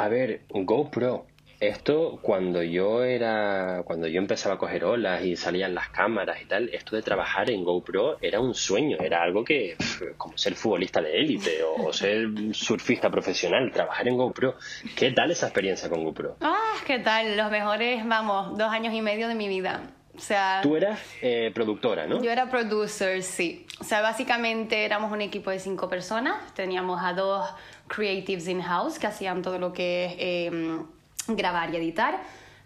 A 0.02 0.08
ver, 0.08 0.42
GoPro. 0.50 1.28
Esto 1.60 2.18
cuando 2.24 2.64
yo 2.64 3.04
era, 3.04 3.84
cuando 3.86 4.08
yo 4.08 4.18
empezaba 4.18 4.56
a 4.56 4.58
coger 4.58 4.84
olas 4.84 5.24
y 5.24 5.36
salían 5.36 5.76
las 5.76 5.90
cámaras 5.90 6.42
y 6.42 6.46
tal, 6.46 6.70
esto 6.70 6.96
de 6.96 7.04
trabajar 7.04 7.52
en 7.52 7.64
GoPro 7.64 8.18
era 8.20 8.40
un 8.40 8.56
sueño, 8.56 8.98
era 9.00 9.22
algo 9.22 9.44
que, 9.44 9.78
como 10.18 10.36
ser 10.40 10.56
futbolista 10.56 11.04
de 11.04 11.20
élite 11.20 11.60
o, 11.64 11.94
ser 11.94 12.30
surfista 12.54 13.12
profesional, 13.12 13.72
trabajar 13.72 14.08
en 14.08 14.18
GoPro. 14.18 14.56
¿Qué 14.96 15.12
tal 15.12 15.30
esa 15.30 15.46
experiencia 15.46 15.88
con 15.88 16.04
GoPro? 16.04 16.38
Ah, 16.42 16.74
¿qué 16.88 16.98
tal? 16.98 17.38
Los 17.38 17.52
mejores, 17.52 18.04
vamos, 18.04 18.58
dos 18.58 18.72
años 18.72 18.96
y 18.96 19.04
medio 19.04 19.28
de 19.28 19.36
mi 19.36 19.48
vida. 19.48 19.84
O 20.16 20.20
sea, 20.20 20.62
Tú 20.62 20.76
eras 20.76 21.00
eh, 21.22 21.52
productora, 21.54 22.06
¿no? 22.08 22.22
Yo 22.22 22.32
era 22.32 22.50
producer, 22.50 23.24
sí. 23.24 23.66
O 23.80 23.84
sea, 23.84 24.02
básicamente 24.02 24.84
éramos 24.84 25.12
un 25.12 25.22
equipo 25.22 25.52
de 25.52 25.60
cinco 25.60 25.90
personas. 25.90 26.54
Teníamos 26.54 27.02
a 27.04 27.14
dos 27.14 27.48
creatives 27.94 28.48
in-house 28.48 28.98
que 28.98 29.08
hacían 29.08 29.42
todo 29.42 29.60
lo 29.60 29.74
que 29.74 30.06
es 30.06 30.16
em, 30.48 30.86
grabar 31.28 31.74
y 31.74 31.78
editar, 31.78 32.22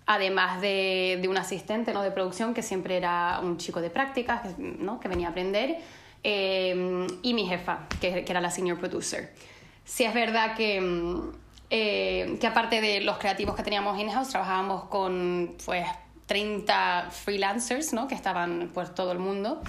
además 0.05 0.61
de, 0.61 1.17
de, 1.21 1.27
un 1.27 1.37
asistente 1.37 1.93
¿no? 1.93 2.03
de 2.03 2.11
producción 2.11 2.53
que 2.53 2.61
siempre 2.61 2.95
era 2.97 3.39
un 3.41 3.57
chico 3.57 3.81
de 3.81 3.89
prácticas 3.89 4.57
¿no? 4.59 4.99
que 4.99 5.07
venía 5.07 5.27
a 5.27 5.31
aprender, 5.31 5.77
em, 6.23 7.07
y 7.23 7.33
mi 7.33 7.47
jefa, 7.47 7.87
que, 7.99 8.23
que, 8.23 8.31
era 8.31 8.39
la 8.39 8.51
senior 8.51 8.77
producer. 8.77 9.33
Sí 9.83 10.03
es 10.03 10.13
verdad 10.13 10.55
que, 10.55 10.77
em, 10.77 11.31
eh, 11.71 12.37
que 12.39 12.47
aparte 12.47 12.79
de 12.81 13.01
los 13.01 13.17
creativos 13.17 13.55
que 13.55 13.63
teníamos 13.63 13.99
in-house, 13.99 14.29
trabajábamos 14.29 14.85
con 14.85 15.55
pues 15.65 15.87
30 16.27 17.09
freelancers 17.11 17.93
¿no? 17.93 18.07
que 18.07 18.15
estaban 18.15 18.69
por 18.73 18.89
todo 18.89 19.11
el 19.11 19.19
mundo. 19.19 19.61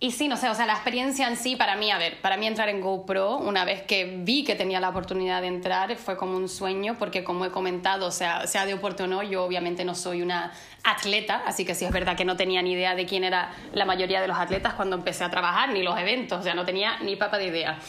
Y 0.00 0.12
sí, 0.12 0.28
no 0.28 0.36
sé, 0.36 0.48
o 0.48 0.54
sea, 0.54 0.64
la 0.64 0.74
experiencia 0.74 1.26
en 1.26 1.36
sí, 1.36 1.56
para 1.56 1.74
mí, 1.74 1.90
a 1.90 1.98
ver, 1.98 2.20
para 2.20 2.36
mí 2.36 2.46
entrar 2.46 2.68
en 2.68 2.80
GoPro, 2.80 3.38
una 3.38 3.64
vez 3.64 3.82
que 3.82 4.04
vi 4.04 4.44
que 4.44 4.54
tenía 4.54 4.78
la 4.78 4.90
oportunidad 4.90 5.42
de 5.42 5.48
entrar, 5.48 5.96
fue 5.96 6.16
como 6.16 6.36
un 6.36 6.48
sueño, 6.48 6.96
porque 7.00 7.24
como 7.24 7.44
he 7.44 7.50
comentado, 7.50 8.06
o 8.06 8.12
sea, 8.12 8.46
sea 8.46 8.64
de 8.64 8.74
oportunidad 8.74 9.18
o 9.18 9.22
no, 9.24 9.28
yo 9.28 9.42
obviamente 9.42 9.84
no 9.84 9.96
soy 9.96 10.22
una 10.22 10.52
atleta, 10.84 11.42
así 11.46 11.64
que 11.64 11.74
sí 11.74 11.84
es 11.84 11.90
verdad 11.90 12.16
que 12.16 12.24
no 12.24 12.36
tenía 12.36 12.62
ni 12.62 12.74
idea 12.74 12.94
de 12.94 13.06
quién 13.06 13.24
era 13.24 13.52
la 13.72 13.84
mayoría 13.84 14.20
de 14.20 14.28
los 14.28 14.38
atletas 14.38 14.74
cuando 14.74 14.94
empecé 14.94 15.24
a 15.24 15.30
trabajar, 15.30 15.70
ni 15.70 15.82
los 15.82 15.98
eventos, 15.98 16.38
o 16.38 16.42
sea, 16.44 16.54
no 16.54 16.64
tenía 16.64 17.00
ni 17.00 17.16
papa 17.16 17.36
de 17.36 17.46
idea. 17.48 17.80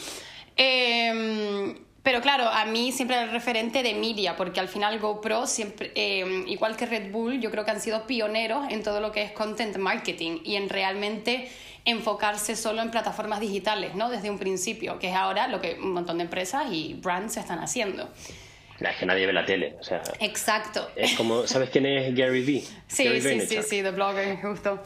Eh, 0.56 1.76
pero 2.02 2.22
claro, 2.22 2.48
a 2.48 2.64
mí 2.64 2.92
siempre 2.92 3.16
era 3.16 3.26
el 3.26 3.30
referente 3.30 3.82
de 3.82 3.94
media, 3.94 4.34
porque 4.34 4.58
al 4.58 4.68
final 4.68 4.98
GoPro, 4.98 5.46
siempre, 5.46 5.92
eh, 5.94 6.44
igual 6.46 6.74
que 6.76 6.86
Red 6.86 7.12
Bull, 7.12 7.40
yo 7.40 7.50
creo 7.50 7.64
que 7.64 7.72
han 7.72 7.80
sido 7.80 8.06
pioneros 8.06 8.66
en 8.70 8.82
todo 8.82 9.00
lo 9.00 9.12
que 9.12 9.22
es 9.22 9.32
content 9.32 9.76
marketing 9.76 10.38
y 10.42 10.56
en 10.56 10.70
realmente 10.70 11.50
enfocarse 11.84 12.56
solo 12.56 12.82
en 12.82 12.90
plataformas 12.90 13.40
digitales, 13.40 13.94
¿no? 13.94 14.10
Desde 14.10 14.30
un 14.30 14.38
principio, 14.38 14.98
que 14.98 15.08
es 15.10 15.14
ahora 15.14 15.48
lo 15.48 15.60
que 15.60 15.74
un 15.74 15.92
montón 15.92 16.18
de 16.18 16.24
empresas 16.24 16.66
y 16.70 16.94
brands 16.94 17.36
están 17.36 17.58
haciendo. 17.58 18.08
Es 18.78 18.96
que 18.96 19.06
nadie 19.06 19.26
ve 19.26 19.32
la 19.32 19.44
tele, 19.44 19.76
o 19.78 19.82
sea... 19.82 20.02
Exacto. 20.20 20.88
Es 20.96 21.14
como, 21.14 21.46
¿sabes 21.46 21.68
quién 21.70 21.86
es 21.86 22.14
Gary 22.14 22.44
Vee? 22.44 22.64
Sí, 22.86 23.04
Gary 23.04 23.20
sí, 23.20 23.40
sí, 23.40 23.62
sí, 23.62 23.82
the 23.82 23.90
blogger, 23.90 24.40
justo. 24.40 24.80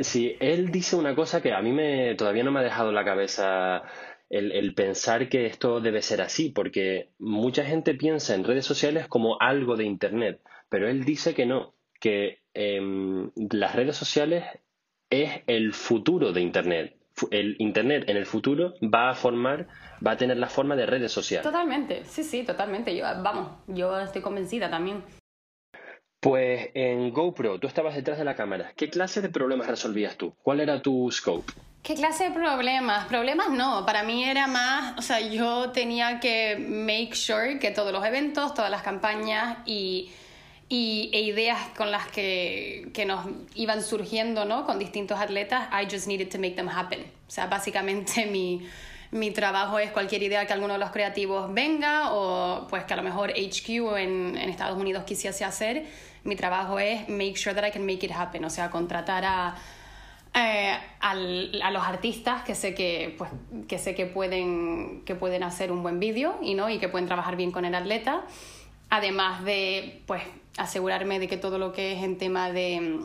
Sí, 0.00 0.36
él 0.40 0.70
dice 0.70 0.96
una 0.96 1.14
cosa 1.14 1.42
que 1.42 1.52
a 1.52 1.60
mí 1.60 1.72
me, 1.72 2.14
todavía 2.14 2.44
no 2.44 2.52
me 2.52 2.60
ha 2.60 2.62
dejado 2.62 2.92
la 2.92 3.04
cabeza 3.04 3.82
el, 4.28 4.74
pensar 4.74 5.28
que 5.28 5.46
esto 5.46 5.80
debe 5.80 6.02
ser 6.02 6.20
así, 6.20 6.50
porque 6.50 7.10
mucha 7.18 7.64
gente 7.64 7.94
piensa 7.94 8.34
en 8.34 8.44
redes 8.44 8.64
sociales 8.64 9.06
como 9.08 9.40
algo 9.40 9.76
de 9.76 9.84
Internet, 9.84 10.40
pero 10.68 10.88
él 10.88 11.04
dice 11.04 11.34
que 11.34 11.46
no, 11.46 11.74
que 12.00 12.40
em, 12.54 13.30
las 13.50 13.74
redes 13.74 13.96
sociales 13.96 14.44
es 15.10 15.42
el 15.46 15.72
futuro 15.72 16.32
de 16.32 16.40
Internet. 16.40 16.96
El 17.30 17.56
Internet 17.58 18.04
en 18.08 18.16
el 18.16 18.26
futuro 18.26 18.74
va 18.82 19.10
a 19.10 19.14
formar, 19.14 19.68
va 20.06 20.12
a 20.12 20.16
tener 20.16 20.36
la 20.36 20.48
forma 20.48 20.76
de 20.76 20.86
redes 20.86 21.12
sociales. 21.12 21.44
Totalmente, 21.44 22.04
sí, 22.04 22.22
sí, 22.22 22.42
totalmente. 22.42 22.94
Yo, 22.94 23.04
vamos, 23.22 23.50
yo 23.68 23.98
estoy 23.98 24.20
convencida 24.20 24.68
también. 24.68 25.02
Pues 26.20 26.70
en 26.74 27.12
GoPro, 27.12 27.58
tú 27.58 27.66
estabas 27.66 27.94
detrás 27.94 28.18
de 28.18 28.24
la 28.24 28.34
cámara. 28.34 28.72
¿Qué 28.76 28.90
clase 28.90 29.22
de 29.22 29.28
problemas 29.28 29.68
resolvías 29.68 30.16
tú? 30.16 30.34
¿Cuál 30.42 30.60
era 30.60 30.82
tu 30.82 31.10
scope? 31.10 31.52
¿Qué 31.82 31.94
clase 31.94 32.24
de 32.24 32.30
problemas? 32.32 33.06
Problemas 33.06 33.50
no, 33.50 33.86
para 33.86 34.02
mí 34.02 34.24
era 34.24 34.48
más, 34.48 34.98
o 34.98 35.02
sea, 35.02 35.20
yo 35.20 35.70
tenía 35.70 36.18
que 36.18 36.56
make 36.58 37.14
sure 37.14 37.60
que 37.60 37.70
todos 37.70 37.92
los 37.92 38.04
eventos, 38.04 38.54
todas 38.54 38.72
las 38.72 38.82
campañas 38.82 39.58
y, 39.66 40.10
y 40.68 41.10
e 41.12 41.20
ideas 41.20 41.58
con 41.76 41.90
las 41.90 42.08
que, 42.08 42.88
que, 42.92 43.04
nos 43.04 43.26
iban 43.54 43.82
surgiendo, 43.82 44.44
¿no? 44.44 44.64
Con 44.66 44.78
distintos 44.78 45.18
atletas, 45.18 45.68
I 45.72 45.86
just 45.90 46.08
needed 46.08 46.28
to 46.30 46.38
make 46.38 46.54
them 46.54 46.68
happen. 46.68 47.00
O 47.00 47.30
sea, 47.30 47.46
básicamente 47.46 48.26
mi, 48.30 48.66
mi 49.12 49.30
trabajo 49.30 49.78
es 49.78 49.92
cualquier 49.92 50.22
idea 50.22 50.46
que 50.46 50.52
alguno 50.52 50.74
de 50.74 50.80
los 50.80 50.90
creativos 50.90 51.52
venga 51.52 52.12
o 52.12 52.66
pues 52.68 52.84
que 52.84 52.94
a 52.94 52.96
lo 52.96 53.02
mejor 53.02 53.30
HQ 53.30 53.68
en, 53.96 54.36
en 54.36 54.48
Estados 54.48 54.78
Unidos 54.78 55.04
quisiese 55.04 55.44
hacer, 55.44 55.84
mi 56.24 56.34
trabajo 56.34 56.78
es 56.78 57.08
make 57.08 57.36
sure 57.36 57.54
that 57.54 57.66
I 57.66 57.70
can 57.70 57.86
make 57.86 58.04
it 58.04 58.12
happen, 58.12 58.44
o 58.44 58.50
sea, 58.50 58.70
contratar 58.70 59.24
a 59.24 59.56
eh, 60.38 60.76
al, 61.00 61.62
a 61.62 61.70
los 61.70 61.82
artistas 61.82 62.42
que 62.42 62.54
sé 62.54 62.74
que, 62.74 63.14
pues, 63.16 63.30
que, 63.68 63.78
sé 63.78 63.94
que, 63.94 64.04
pueden, 64.04 65.00
que 65.06 65.14
pueden 65.14 65.42
hacer 65.42 65.72
un 65.72 65.82
buen 65.82 65.98
vídeo 65.98 66.36
y, 66.42 66.52
¿no? 66.52 66.68
y 66.68 66.78
que 66.78 66.90
pueden 66.90 67.06
trabajar 67.06 67.36
bien 67.36 67.50
con 67.52 67.64
el 67.64 67.74
atleta. 67.74 68.22
Además 68.90 69.44
de 69.44 70.02
pues, 70.06 70.22
asegurarme 70.56 71.18
de 71.18 71.28
que 71.28 71.36
todo 71.36 71.58
lo 71.58 71.72
que 71.72 71.94
es 71.94 72.02
en 72.02 72.18
tema 72.18 72.50
de, 72.52 73.00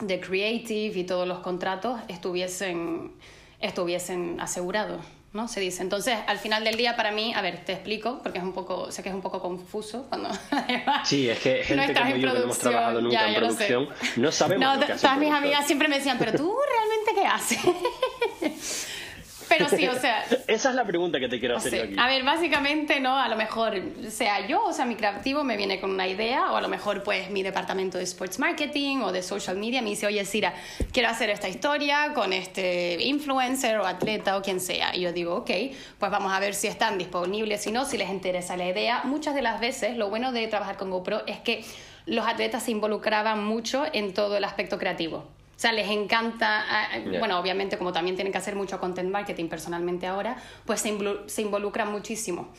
de 0.00 0.20
creative 0.20 0.98
y 0.98 1.04
todos 1.04 1.28
los 1.28 1.40
contratos 1.40 2.00
estuviesen, 2.08 3.12
estuviesen 3.60 4.40
asegurados. 4.40 5.00
¿no? 5.32 5.46
Se 5.46 5.60
dice. 5.60 5.82
Entonces, 5.82 6.18
al 6.26 6.38
final 6.38 6.64
del 6.64 6.76
día, 6.76 6.96
para 6.96 7.12
mí, 7.12 7.34
a 7.34 7.42
ver, 7.42 7.64
te 7.64 7.72
explico, 7.72 8.20
porque 8.22 8.38
es 8.38 8.44
un 8.44 8.52
poco, 8.52 8.90
sé 8.90 9.02
que 9.02 9.10
es 9.10 9.14
un 9.14 9.20
poco 9.20 9.40
confuso 9.40 10.06
cuando 10.08 10.30
Sí, 11.04 11.28
es 11.28 11.38
que 11.38 11.62
gente 11.64 11.94
como 11.94 12.10
yo 12.10 12.14
que 12.14 12.22
no 12.22 12.36
hemos 12.36 12.58
trabajado 12.58 13.00
nunca 13.02 13.28
en 13.28 13.34
producción, 13.34 13.88
no 14.16 14.32
sabemos 14.32 14.66
no, 14.66 14.80
lo 14.80 14.86
que 14.86 14.94
Todas 14.94 15.18
mis 15.18 15.32
amigas 15.32 15.66
siempre 15.66 15.88
me 15.88 15.96
decían, 15.96 16.16
pero 16.18 16.32
tú 16.32 16.56
realmente 16.66 17.14
qué 17.14 17.26
haces? 17.26 18.88
Pero 19.48 19.68
sí, 19.68 19.86
o 19.86 19.98
sea. 19.98 20.24
Esa 20.46 20.68
es 20.70 20.74
la 20.74 20.84
pregunta 20.84 21.18
que 21.18 21.28
te 21.28 21.38
quiero 21.38 21.56
hacer 21.56 21.82
aquí. 21.82 21.96
A 21.98 22.06
ver, 22.06 22.24
básicamente, 22.24 23.00
¿no? 23.00 23.16
A 23.16 23.28
lo 23.28 23.36
mejor 23.36 23.80
sea 24.08 24.46
yo, 24.46 24.64
o 24.64 24.72
sea, 24.72 24.84
mi 24.84 24.94
creativo 24.94 25.44
me 25.44 25.56
viene 25.56 25.80
con 25.80 25.90
una 25.90 26.06
idea, 26.06 26.52
o 26.52 26.56
a 26.56 26.60
lo 26.60 26.68
mejor, 26.68 27.02
pues, 27.02 27.30
mi 27.30 27.42
departamento 27.42 27.98
de 27.98 28.04
sports 28.04 28.38
marketing 28.38 28.98
o 28.98 29.12
de 29.12 29.22
social 29.22 29.56
media 29.56 29.82
me 29.82 29.90
dice, 29.90 30.06
oye, 30.06 30.24
Sira, 30.24 30.54
quiero 30.92 31.08
hacer 31.08 31.30
esta 31.30 31.48
historia 31.48 32.12
con 32.14 32.32
este 32.32 33.02
influencer 33.02 33.78
o 33.78 33.86
atleta 33.86 34.36
o 34.36 34.42
quien 34.42 34.60
sea. 34.60 34.94
Y 34.94 35.00
yo 35.00 35.12
digo, 35.12 35.36
ok, 35.36 35.50
pues 35.98 36.10
vamos 36.10 36.32
a 36.32 36.40
ver 36.40 36.54
si 36.54 36.66
están 36.66 36.98
disponibles, 36.98 37.62
si 37.62 37.72
no, 37.72 37.84
si 37.84 37.98
les 37.98 38.10
interesa 38.10 38.56
la 38.56 38.68
idea. 38.68 39.02
Muchas 39.04 39.34
de 39.34 39.42
las 39.42 39.60
veces, 39.60 39.96
lo 39.96 40.08
bueno 40.08 40.32
de 40.32 40.46
trabajar 40.48 40.76
con 40.76 40.90
GoPro 40.90 41.22
es 41.26 41.38
que 41.38 41.64
los 42.06 42.26
atletas 42.26 42.62
se 42.62 42.70
involucraban 42.70 43.44
mucho 43.44 43.84
en 43.92 44.14
todo 44.14 44.36
el 44.36 44.44
aspecto 44.44 44.78
creativo. 44.78 45.24
O 45.58 45.60
sea, 45.60 45.72
les 45.72 45.90
encanta, 45.90 46.64
ah, 46.68 46.88
ah, 46.92 46.98
bueno, 47.18 47.36
obviamente 47.36 47.76
como 47.78 47.92
también 47.92 48.14
tienen 48.14 48.30
que 48.30 48.38
hacer 48.38 48.54
mucho 48.54 48.78
content 48.78 49.10
marketing 49.10 49.48
personalmente 49.48 50.06
ahora, 50.06 50.36
pues 50.64 50.80
se, 50.80 50.96
se 51.26 51.42
involucran 51.42 51.90
muchísimo. 51.90 52.52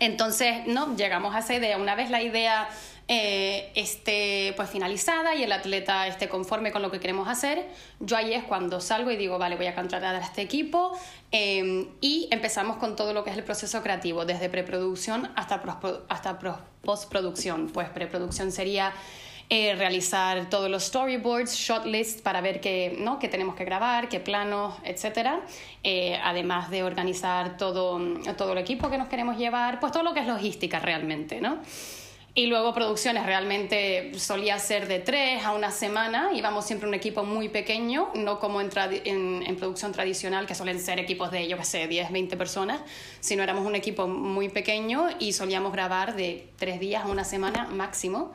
Entonces, 0.00 0.66
no, 0.66 0.94
llegamos 0.98 1.34
a 1.34 1.38
esa 1.38 1.54
idea. 1.54 1.78
Una 1.78 1.94
vez 1.94 2.10
la 2.10 2.20
idea 2.20 2.68
eh, 3.08 3.72
esté 3.74 4.52
pues 4.54 4.68
finalizada 4.68 5.34
y 5.34 5.44
el 5.44 5.52
atleta 5.52 6.06
esté 6.08 6.28
conforme 6.28 6.72
con 6.72 6.82
lo 6.82 6.90
que 6.90 7.00
queremos 7.00 7.26
hacer, 7.26 7.66
yo 8.00 8.18
ahí 8.18 8.34
es 8.34 8.44
cuando 8.44 8.82
salgo 8.82 9.10
y 9.10 9.16
digo, 9.16 9.38
vale, 9.38 9.56
voy 9.56 9.68
a 9.68 9.74
contratar 9.74 10.14
a 10.14 10.18
este 10.18 10.42
equipo 10.42 10.92
em, 11.30 11.88
y 12.02 12.28
empezamos 12.30 12.76
con 12.76 12.96
todo 12.96 13.14
lo 13.14 13.24
que 13.24 13.30
es 13.30 13.36
el 13.38 13.44
proceso 13.44 13.82
creativo, 13.82 14.26
desde 14.26 14.50
preproducción 14.50 15.30
hasta, 15.36 15.62
hasta 16.10 16.38
postproducción. 16.82 17.68
Pues 17.68 17.88
preproducción 17.88 18.52
sería 18.52 18.92
eh, 19.48 19.76
realizar 19.76 20.50
todos 20.50 20.68
los 20.68 20.84
storyboards, 20.84 21.54
shot 21.54 21.84
list 21.86 22.20
para 22.22 22.40
ver 22.40 22.60
qué, 22.60 22.96
¿no? 22.98 23.20
qué 23.20 23.28
tenemos 23.28 23.54
que 23.54 23.64
grabar, 23.64 24.08
qué 24.08 24.18
planos, 24.18 24.74
etc. 24.82 25.38
Eh, 25.84 26.18
además 26.20 26.68
de 26.68 26.82
organizar 26.82 27.56
todo, 27.56 28.00
todo 28.36 28.52
el 28.52 28.58
equipo 28.58 28.90
que 28.90 28.98
nos 28.98 29.06
queremos 29.06 29.38
llevar, 29.38 29.78
pues 29.78 29.92
todo 29.92 30.02
lo 30.02 30.14
que 30.14 30.20
es 30.20 30.26
logística 30.26 30.80
realmente, 30.80 31.40
¿no? 31.40 31.60
Y 32.34 32.46
luego 32.48 32.74
producciones 32.74 33.24
realmente 33.24 34.12
solía 34.18 34.58
ser 34.58 34.88
de 34.88 34.98
tres 34.98 35.44
a 35.44 35.52
una 35.52 35.70
semana, 35.70 36.32
íbamos 36.34 36.66
siempre 36.66 36.88
un 36.88 36.94
equipo 36.94 37.24
muy 37.24 37.48
pequeño, 37.48 38.10
no 38.14 38.40
como 38.40 38.60
en, 38.60 38.68
en, 39.04 39.44
en, 39.46 39.56
producción 39.56 39.92
tradicional 39.92 40.44
que 40.44 40.54
suelen 40.54 40.78
ser 40.80 40.98
equipos 40.98 41.30
de, 41.30 41.48
yo 41.48 41.56
qué 41.56 41.64
sé, 41.64 41.86
10, 41.86 42.10
20 42.10 42.36
personas, 42.36 42.80
sino 43.20 43.42
éramos 43.42 43.64
un 43.64 43.74
equipo 43.74 44.06
muy 44.06 44.50
pequeño 44.50 45.08
y 45.18 45.32
solíamos 45.32 45.72
grabar 45.72 46.14
de 46.14 46.48
tres 46.58 46.78
días 46.78 47.04
a 47.04 47.08
una 47.08 47.24
semana 47.24 47.68
máximo 47.68 48.34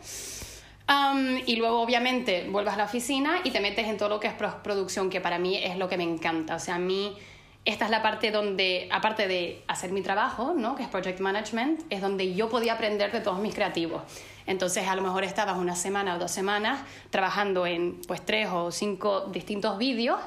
y 1.46 1.56
luego, 1.56 1.82
obviamente, 1.82 2.48
vuelves 2.50 2.74
a 2.74 2.78
la 2.78 2.84
oficina 2.86 3.42
y 3.44 3.52
te 3.52 3.60
metes 3.60 3.88
en 3.88 3.98
todo 3.98 4.10
lo 4.10 4.20
que 4.20 4.28
es 4.28 4.34
producción, 4.34 5.10
que 5.10 5.22
para 5.22 5.40
mí 5.40 5.58
es 5.58 5.78
lo 5.78 5.88
que 5.88 5.98
me 5.98 6.04
encanta. 6.04 6.56
O 6.56 6.60
sea, 6.60 6.76
a 6.76 6.80
mí 6.80 7.16
esta 7.64 7.86
es 7.86 7.92
la 7.92 8.02
parte 8.02 8.32
donde, 8.32 8.90
aparte 8.92 9.28
de 9.28 9.64
hacer 9.68 9.92
mi 9.92 10.02
trabajo, 10.02 10.54
¿no? 10.58 10.76
que 10.76 10.84
es 10.84 10.90
Project 10.90 11.20
Management, 11.20 11.82
es 11.90 12.02
donde 12.02 12.34
yo 12.34 12.50
podía 12.50 12.74
aprender 12.74 13.12
de 13.12 13.22
todos 13.22 13.40
mis 13.40 13.54
creativos. 13.54 14.02
Entonces, 14.48 14.88
a 14.88 14.96
lo 14.96 15.04
mejor 15.04 15.24
estabas 15.24 15.58
una 15.58 15.76
semana 15.76 16.16
o 16.16 16.20
dos 16.20 16.32
semanas 16.32 16.82
trabajando 17.12 17.68
en 17.68 18.02
pues 18.08 18.26
tres 18.26 18.50
o 18.52 18.72
cinco 18.72 19.28
distintos 19.32 19.78
vídeos 19.78 20.20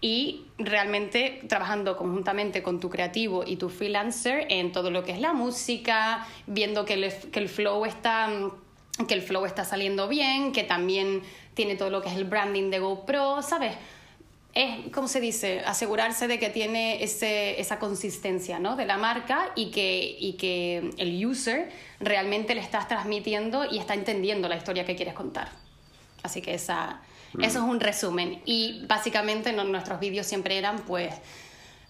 y 0.00 0.46
realmente 0.58 1.42
trabajando 1.48 1.96
conjuntamente 1.96 2.62
con 2.62 2.78
tu 2.78 2.88
creativo 2.88 3.42
y 3.44 3.56
tu 3.56 3.68
freelancer 3.68 4.46
en 4.50 4.70
todo 4.70 4.92
lo 4.92 5.02
que 5.02 5.10
es 5.10 5.20
la 5.20 5.32
música, 5.32 6.24
viendo 6.46 6.84
que 6.84 6.94
el, 6.94 7.12
que 7.32 7.40
el 7.40 7.48
flow 7.48 7.84
está 7.84 8.30
que 9.06 9.14
el 9.14 9.22
flow 9.22 9.44
está 9.44 9.64
saliendo 9.64 10.08
bien, 10.08 10.52
que 10.52 10.64
también 10.64 11.22
tiene 11.54 11.76
todo 11.76 11.90
lo 11.90 12.02
que 12.02 12.08
es 12.08 12.16
el 12.16 12.24
branding 12.24 12.70
de 12.70 12.78
GoPro, 12.78 13.42
¿sabes? 13.42 13.74
es, 14.56 14.90
¿cómo 14.90 15.06
se 15.06 15.20
dice? 15.20 15.60
Asegurarse 15.66 16.26
de 16.26 16.38
que 16.38 16.48
tiene 16.48 17.04
ese, 17.04 17.60
esa 17.60 17.78
consistencia 17.78 18.58
¿no? 18.58 18.74
de 18.74 18.86
la 18.86 18.96
marca 18.96 19.50
y 19.54 19.70
que, 19.70 20.16
y 20.18 20.32
que 20.32 20.92
el 20.96 21.24
user 21.26 21.70
realmente 22.00 22.54
le 22.54 22.62
estás 22.62 22.88
transmitiendo 22.88 23.66
y 23.70 23.78
está 23.78 23.92
entendiendo 23.92 24.48
la 24.48 24.56
historia 24.56 24.86
que 24.86 24.96
quieres 24.96 25.12
contar. 25.12 25.50
Así 26.22 26.40
que 26.40 26.54
esa, 26.54 27.02
mm. 27.34 27.44
eso 27.44 27.58
es 27.58 27.64
un 27.66 27.80
resumen. 27.80 28.40
Y 28.46 28.82
básicamente 28.86 29.52
nuestros 29.52 30.00
vídeos 30.00 30.26
siempre 30.26 30.56
eran 30.56 30.78
pues 30.86 31.12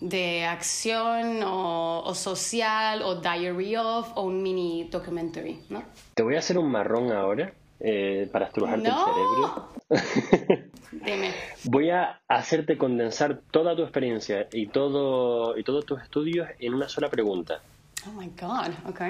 de 0.00 0.44
acción 0.44 1.42
o, 1.42 2.02
o, 2.04 2.14
social 2.14 3.02
o 3.02 3.16
diary 3.20 3.76
of 3.76 4.12
o 4.14 4.22
un 4.22 4.42
mini 4.42 4.88
documentary, 4.90 5.58
¿no? 5.70 5.82
Te 6.14 6.22
voy 6.22 6.36
a 6.36 6.38
hacer 6.38 6.58
un 6.58 6.70
marrón 6.70 7.12
ahora 7.12 7.52
eh, 7.80 8.28
para 8.32 8.46
estrujarte 8.46 8.88
el 8.88 8.94
cerebro. 8.94 9.68
Dime. 10.92 11.32
Voy 11.64 11.90
a 11.90 12.20
hacerte 12.28 12.78
condensar 12.78 13.40
toda 13.50 13.76
tu 13.76 13.82
experiencia 13.82 14.48
y, 14.52 14.68
todo, 14.68 15.56
y 15.58 15.64
todos 15.64 15.84
tus 15.84 16.00
estudios 16.00 16.48
en 16.58 16.74
una 16.74 16.88
sola 16.88 17.10
pregunta. 17.10 17.60
Oh 18.06 18.12
my 18.12 18.28
God, 18.40 18.72
ok. 18.88 19.00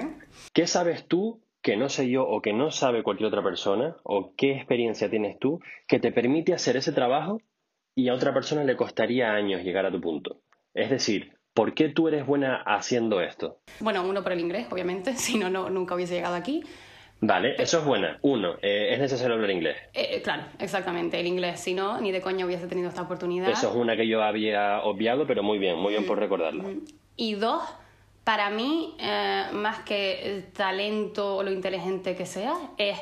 ¿Qué 0.53 0.66
sabes 0.66 1.07
tú 1.07 1.40
que 1.62 1.77
no 1.77 1.88
sé 1.88 2.09
yo 2.09 2.27
o 2.27 2.40
que 2.42 2.53
no 2.53 2.70
sabe 2.70 3.03
cualquier 3.03 3.29
otra 3.29 3.42
persona? 3.42 3.96
¿O 4.03 4.33
qué 4.37 4.53
experiencia 4.57 5.11
tienes 5.11 5.38
tú 5.38 5.61
que 5.87 6.01
te 6.01 6.12
permite 6.12 6.55
hacer 6.55 6.77
ese 6.77 6.92
trabajo 6.92 7.40
y 7.94 8.09
a 8.09 8.14
otra 8.14 8.35
persona 8.35 8.64
le 8.64 8.77
costaría 8.77 9.33
años 9.33 9.62
llegar 9.62 9.87
a 9.87 9.92
tu 9.92 10.01
punto? 10.01 10.40
Es 10.77 10.91
decir, 10.91 11.33
¿por 11.55 11.73
qué 11.73 11.89
tú 11.89 12.07
eres 12.07 12.27
buena 12.27 12.57
haciendo 12.67 13.23
esto? 13.23 13.61
Bueno, 13.81 14.07
uno 14.07 14.23
por 14.23 14.33
el 14.33 14.41
inglés, 14.41 14.67
obviamente, 14.71 15.15
si 15.17 15.39
no, 15.39 15.49
no 15.49 15.71
nunca 15.71 15.95
hubiese 15.95 16.15
llegado 16.15 16.37
aquí. 16.37 16.62
Vale, 17.19 17.55
eso 17.59 17.79
es 17.79 17.85
buena. 17.87 18.19
Uno, 18.21 18.57
eh, 18.61 18.91
es 18.93 18.99
necesario 18.99 19.37
hablar 19.37 19.51
inglés. 19.51 19.77
Eh, 19.95 20.09
eh, 20.12 20.23
claro, 20.23 20.43
exactamente, 20.59 21.19
el 21.19 21.27
inglés. 21.27 21.61
Si 21.61 21.73
no, 21.73 21.99
ni 21.99 22.12
de 22.12 22.21
coña 22.21 22.45
hubiese 22.45 22.67
tenido 22.67 22.91
esta 22.91 23.01
oportunidad. 23.01 23.49
Eso 23.49 23.71
es 23.71 23.75
una 23.75 23.97
que 23.97 24.07
yo 24.07 24.23
había 24.23 24.83
obviado, 24.83 25.27
pero 25.27 25.43
muy 25.43 25.59
bien, 25.59 25.79
muy 25.79 25.93
bien 25.93 26.05
por 26.05 26.19
recordarlo. 26.19 26.65
Y 27.17 27.35
dos, 27.37 27.62
para 28.23 28.51
mí, 28.51 28.95
más 29.55 29.79
que 29.81 30.27
el 30.27 30.53
talento 30.53 31.37
o 31.37 31.43
lo 31.43 31.51
inteligente 31.51 32.17
que 32.17 32.27
sea, 32.27 32.55
es 32.77 32.99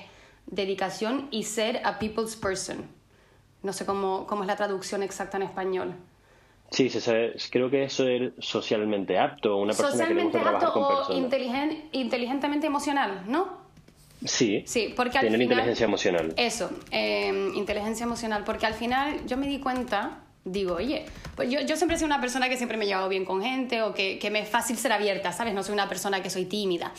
dedicación 0.47 1.27
y 1.33 1.43
ser 1.43 1.81
a 1.83 1.99
people's 1.99 2.37
person. 2.37 2.89
No 3.65 3.73
sé 3.73 3.85
cómo, 3.85 4.29
cómo 4.29 4.45
es 4.45 4.47
la 4.47 4.55
traducción 4.55 5.03
exacta 5.03 5.39
en 5.39 5.43
español. 5.43 5.97
Sí, 6.75 6.91
creo 7.51 7.71
que 7.71 7.85
eso 7.85 8.09
es 8.09 8.33
socialmente 8.41 9.17
apto, 9.17 9.57
una 9.59 9.73
persona 9.73 10.09
que 10.09 10.15
le 10.15 10.25
gusta 10.25 10.41
trabajar 10.41 10.73
con 10.73 10.89
personas. 10.89 11.11
o 11.11 11.83
inteligentemente 11.93 12.67
emocional, 12.67 13.23
¿no? 13.29 13.63
Sí, 14.25 14.65
sí 14.67 14.93
porque 14.97 15.19
al 15.19 15.41
inteligencia 15.41 15.85
emocional. 15.85 16.35
Eso, 16.37 16.71
em, 16.91 17.55
inteligencia 17.55 18.03
emocional, 18.03 18.43
porque 18.45 18.67
al 18.67 18.75
final 18.75 19.25
yo 19.25 19.37
me 19.37 19.47
di 19.47 19.61
cuenta, 19.61 20.23
digo, 20.45 20.75
oye, 20.75 21.05
pues 21.37 21.49
yo, 21.49 21.61
yo 21.61 21.77
siempre 21.77 21.95
he 21.95 21.99
sido 21.99 22.07
una 22.07 22.21
persona 22.21 22.49
que 22.49 22.57
siempre 22.57 22.77
me 22.77 22.87
he 22.87 22.89
llevado 22.89 23.09
bien 23.09 23.25
con 23.25 23.41
gente 23.41 23.83
o 23.83 23.95
que, 23.95 24.19
que 24.19 24.31
me 24.31 24.41
es 24.41 24.49
fácil 24.49 24.77
ser 24.77 24.93
abierta, 24.93 25.33
¿sabes? 25.33 25.55
No 25.55 25.63
soy 25.63 25.75
una 25.75 25.89
persona 25.89 26.25
que 26.25 26.31
soy 26.31 26.47
tímida. 26.47 26.93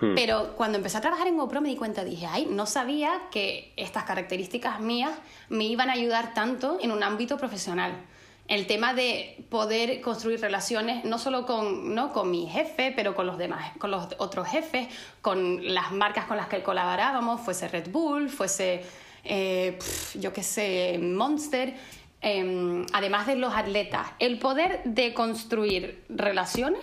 Hmm. 0.00 0.16
Pero 0.16 0.54
cuando 0.56 0.78
empecé 0.78 0.96
a 0.98 1.00
trabajar 1.00 1.28
en 1.28 1.36
GoPro 1.36 1.60
me 1.60 1.68
di 1.68 1.76
cuenta, 1.76 2.02
dije, 2.02 2.26
ay, 2.26 2.48
no 2.50 2.66
sabía 2.66 3.12
que 3.30 3.72
estas 3.76 4.02
características 4.02 4.80
mías 4.80 5.12
me 5.50 5.64
iban 5.66 5.88
a 5.88 5.92
ayudar 5.92 6.34
tanto 6.34 6.78
en 6.80 6.90
un 6.90 7.04
ámbito 7.04 7.36
profesional 7.36 7.92
el 8.48 8.66
tema 8.66 8.92
de 8.92 9.44
poder 9.48 10.00
construir 10.00 10.40
relaciones 10.40 11.04
no 11.04 11.18
solo 11.18 11.46
con, 11.46 11.94
¿no? 11.94 12.12
con 12.12 12.30
mi 12.30 12.46
jefe, 12.46 12.92
pero 12.94 13.14
con 13.14 13.26
los 13.26 13.38
demás, 13.38 13.76
con 13.78 13.90
los 13.90 14.08
otros 14.18 14.48
jefes, 14.48 14.88
con 15.22 15.72
las 15.72 15.92
marcas 15.92 16.26
con 16.26 16.36
las 16.36 16.48
que 16.48 16.62
colaborábamos, 16.62 17.40
fuese 17.40 17.68
Red 17.68 17.90
Bull, 17.90 18.28
fuese, 18.28 18.82
eh, 19.24 19.78
yo 20.14 20.32
qué 20.32 20.42
sé, 20.42 20.98
Monster, 21.00 21.74
em, 22.20 22.84
además 22.92 23.26
de 23.26 23.36
los 23.36 23.54
atletas. 23.54 24.08
El 24.18 24.38
poder 24.38 24.82
de 24.84 25.14
construir 25.14 26.04
relaciones 26.10 26.82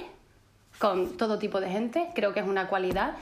con 0.80 1.16
todo 1.16 1.38
tipo 1.38 1.62
de 1.62 1.70
gente 1.70 2.10
creo 2.16 2.34
que 2.34 2.40
es 2.40 2.48
una 2.48 2.68
cualidad 2.68 3.16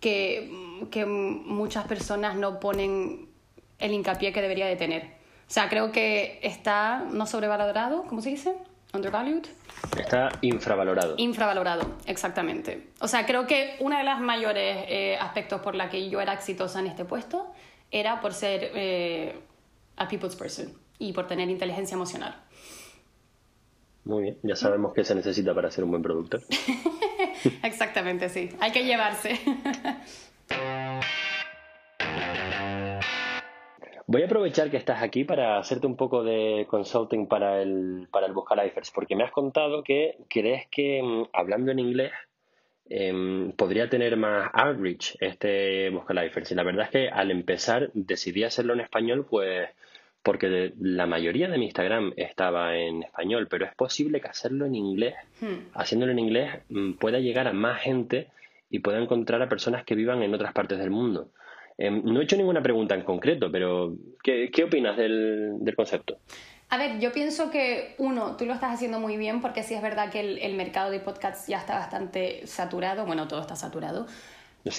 que, 0.00 0.50
que 0.90 1.06
muchas 1.06 1.86
personas 1.86 2.36
no 2.36 2.60
ponen 2.60 3.30
el 3.78 3.92
hincapié 3.92 4.34
que 4.34 4.42
debería 4.42 4.66
de 4.66 4.76
tener. 4.76 5.15
O 5.48 5.50
sea, 5.50 5.68
creo 5.68 5.92
que 5.92 6.40
está 6.42 7.04
no 7.10 7.26
sobrevalorado, 7.26 8.02
¿cómo 8.04 8.20
se 8.20 8.30
dice? 8.30 8.54
Undervalued. 8.92 9.46
Está 9.96 10.30
infravalorado. 10.40 11.14
Infravalorado, 11.18 11.96
exactamente. 12.06 12.88
O 13.00 13.06
sea, 13.06 13.26
creo 13.26 13.46
que 13.46 13.76
uno 13.80 13.96
de 13.96 14.04
los 14.04 14.20
mayores 14.20 14.84
eh, 14.88 15.16
aspectos 15.20 15.60
por 15.60 15.74
la 15.74 15.88
que 15.88 16.08
yo 16.08 16.20
era 16.20 16.32
exitosa 16.32 16.80
en 16.80 16.86
este 16.86 17.04
puesto 17.04 17.52
era 17.90 18.20
por 18.20 18.34
ser 18.34 18.72
eh, 18.74 19.38
a 19.96 20.08
people's 20.08 20.34
person 20.34 20.72
y 20.98 21.12
por 21.12 21.26
tener 21.26 21.48
inteligencia 21.48 21.94
emocional. 21.94 22.34
Muy 24.04 24.22
bien, 24.22 24.38
ya 24.42 24.56
sabemos 24.56 24.94
qué 24.94 25.04
se 25.04 25.14
necesita 25.14 25.54
para 25.54 25.70
ser 25.70 25.84
un 25.84 25.90
buen 25.90 26.02
productor. 26.02 26.42
Exactamente, 27.62 28.28
sí. 28.28 28.50
Hay 28.60 28.72
que 28.72 28.84
llevarse. 28.84 29.38
Voy 34.08 34.22
a 34.22 34.26
aprovechar 34.26 34.70
que 34.70 34.76
estás 34.76 35.02
aquí 35.02 35.24
para 35.24 35.58
hacerte 35.58 35.88
un 35.88 35.96
poco 35.96 36.22
de 36.22 36.66
consulting 36.70 37.26
para 37.26 37.60
el, 37.60 38.06
para 38.12 38.28
el 38.28 38.32
Buscalifers, 38.32 38.92
porque 38.92 39.16
me 39.16 39.24
has 39.24 39.32
contado 39.32 39.82
que 39.82 40.16
crees 40.28 40.68
que 40.70 41.02
mm, 41.02 41.24
hablando 41.32 41.72
en 41.72 41.80
inglés 41.80 42.12
em, 42.88 43.50
podría 43.52 43.90
tener 43.90 44.16
más 44.16 44.48
outreach 44.52 45.16
este 45.20 45.90
Buscalifers. 45.90 46.52
Y 46.52 46.54
la 46.54 46.62
verdad 46.62 46.84
es 46.84 46.90
que 46.90 47.08
al 47.08 47.32
empezar 47.32 47.90
decidí 47.94 48.44
hacerlo 48.44 48.74
en 48.74 48.80
español, 48.80 49.26
pues 49.28 49.68
porque 50.22 50.72
la 50.80 51.06
mayoría 51.06 51.48
de 51.48 51.58
mi 51.58 51.66
Instagram 51.66 52.12
estaba 52.16 52.76
en 52.76 53.02
español, 53.02 53.48
pero 53.48 53.64
es 53.64 53.74
posible 53.74 54.20
que 54.20 54.28
hacerlo 54.28 54.66
en 54.66 54.76
inglés, 54.76 55.14
hmm. 55.40 55.70
haciéndolo 55.74 56.12
en 56.12 56.18
inglés, 56.20 56.52
mm, 56.68 56.92
pueda 56.94 57.18
llegar 57.18 57.48
a 57.48 57.52
más 57.52 57.80
gente 57.80 58.28
y 58.70 58.78
pueda 58.78 59.00
encontrar 59.00 59.42
a 59.42 59.48
personas 59.48 59.84
que 59.84 59.96
vivan 59.96 60.22
en 60.22 60.32
otras 60.32 60.52
partes 60.52 60.78
del 60.78 60.90
mundo. 60.90 61.30
Em, 61.78 62.02
no 62.04 62.20
he 62.20 62.24
hecho 62.24 62.36
ninguna 62.36 62.62
pregunta 62.62 62.94
en 62.94 63.02
concreto, 63.02 63.50
pero 63.50 63.94
¿qué, 64.22 64.50
opinas 64.64 64.96
del, 64.96 65.60
concepto? 65.76 66.18
A 66.68 66.78
ver, 66.78 66.98
yo 66.98 67.12
pienso 67.12 67.50
que 67.50 67.94
uno, 67.98 68.36
tú 68.36 68.46
lo 68.46 68.54
estás 68.54 68.74
haciendo 68.74 68.98
muy 68.98 69.16
bien 69.16 69.40
porque 69.40 69.62
sí 69.62 69.74
es 69.74 69.82
verdad 69.82 70.10
que 70.10 70.20
el, 70.20 70.54
mercado 70.54 70.90
de 70.90 71.00
podcasts 71.00 71.46
ya 71.46 71.58
está 71.58 71.74
bastante 71.74 72.46
saturado, 72.46 73.04
bueno, 73.04 73.28
todo 73.28 73.40
está 73.40 73.56
saturado, 73.56 74.06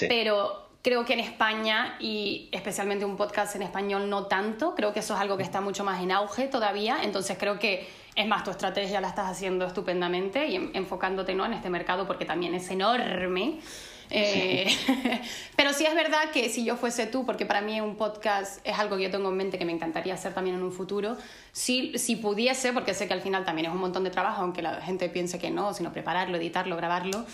pero 0.10 0.70
creo 0.82 1.06
que 1.06 1.14
en 1.14 1.20
España 1.20 1.96
y 2.00 2.50
especialmente 2.52 3.06
un 3.06 3.16
podcast 3.16 3.56
en 3.56 3.62
español 3.62 4.10
no 4.10 4.26
tanto, 4.26 4.74
creo 4.76 4.92
que 4.92 5.00
eso 5.00 5.14
es 5.14 5.20
algo 5.20 5.38
que 5.38 5.44
está 5.44 5.62
mucho 5.62 5.84
más 5.84 6.02
en 6.02 6.12
auge 6.12 6.48
todavía, 6.48 6.98
entonces 7.04 7.38
creo 7.40 7.60
que 7.60 7.88
es 8.16 8.28
más, 8.28 8.44
tu 8.44 8.50
estrategia 8.50 9.00
la 9.00 9.10
estás 9.10 9.30
haciendo 9.30 9.66
estupendamente 9.66 10.48
y 10.48 10.56
enfocándote 10.74 11.36
¿no? 11.36 11.46
en 11.46 11.54
este 11.54 11.70
mercado 11.70 12.08
porque 12.08 12.26
también 12.26 12.56
es 12.56 12.70
enorme. 12.72 13.60
Eh, 14.10 14.68
pero 15.56 15.74
sí 15.74 15.86
es 15.86 15.94
verdad 15.96 16.32
que 16.32 16.50
si 16.50 16.64
yo 16.64 16.78
fuese 16.78 17.08
tú, 17.08 17.26
porque 17.26 17.46
para 17.46 17.62
mí 17.62 17.82
un 17.82 17.96
podcast 17.96 18.66
es 18.66 18.78
algo 18.80 18.98
que 18.98 19.04
yo 19.04 19.12
tengo 19.12 19.30
en 19.30 19.38
mente 19.38 19.58
que 19.58 19.66
me 19.66 19.74
encantaría 19.74 20.14
hacer 20.14 20.34
también 20.34 20.56
en 20.56 20.64
un 20.64 20.72
futuro, 20.72 21.18
si, 21.52 21.98
si 21.98 22.16
pudiese, 22.16 22.74
porque 22.74 22.94
sé 22.94 23.08
que 23.08 23.14
al 23.14 23.22
final 23.22 23.46
también 23.46 23.68
es 23.68 23.74
un 23.74 23.80
montón 23.80 24.04
de 24.04 24.10
trabajo, 24.10 24.42
aunque 24.42 24.62
la 24.62 24.82
gente 24.82 25.10
piense 25.10 25.40
que 25.40 25.50
no, 25.50 25.74
sino 25.74 25.92
prepararlo, 25.92 26.38
editarlo, 26.38 26.76
grabarlo, 26.76 27.26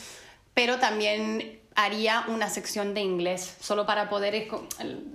pero 0.53 0.79
también 0.79 1.59
haría 1.75 2.25
una 2.27 2.49
sección 2.49 2.93
de 2.93 3.01
inglés, 3.01 3.57
solo 3.59 3.86
para 3.86 4.09
poder, 4.09 4.47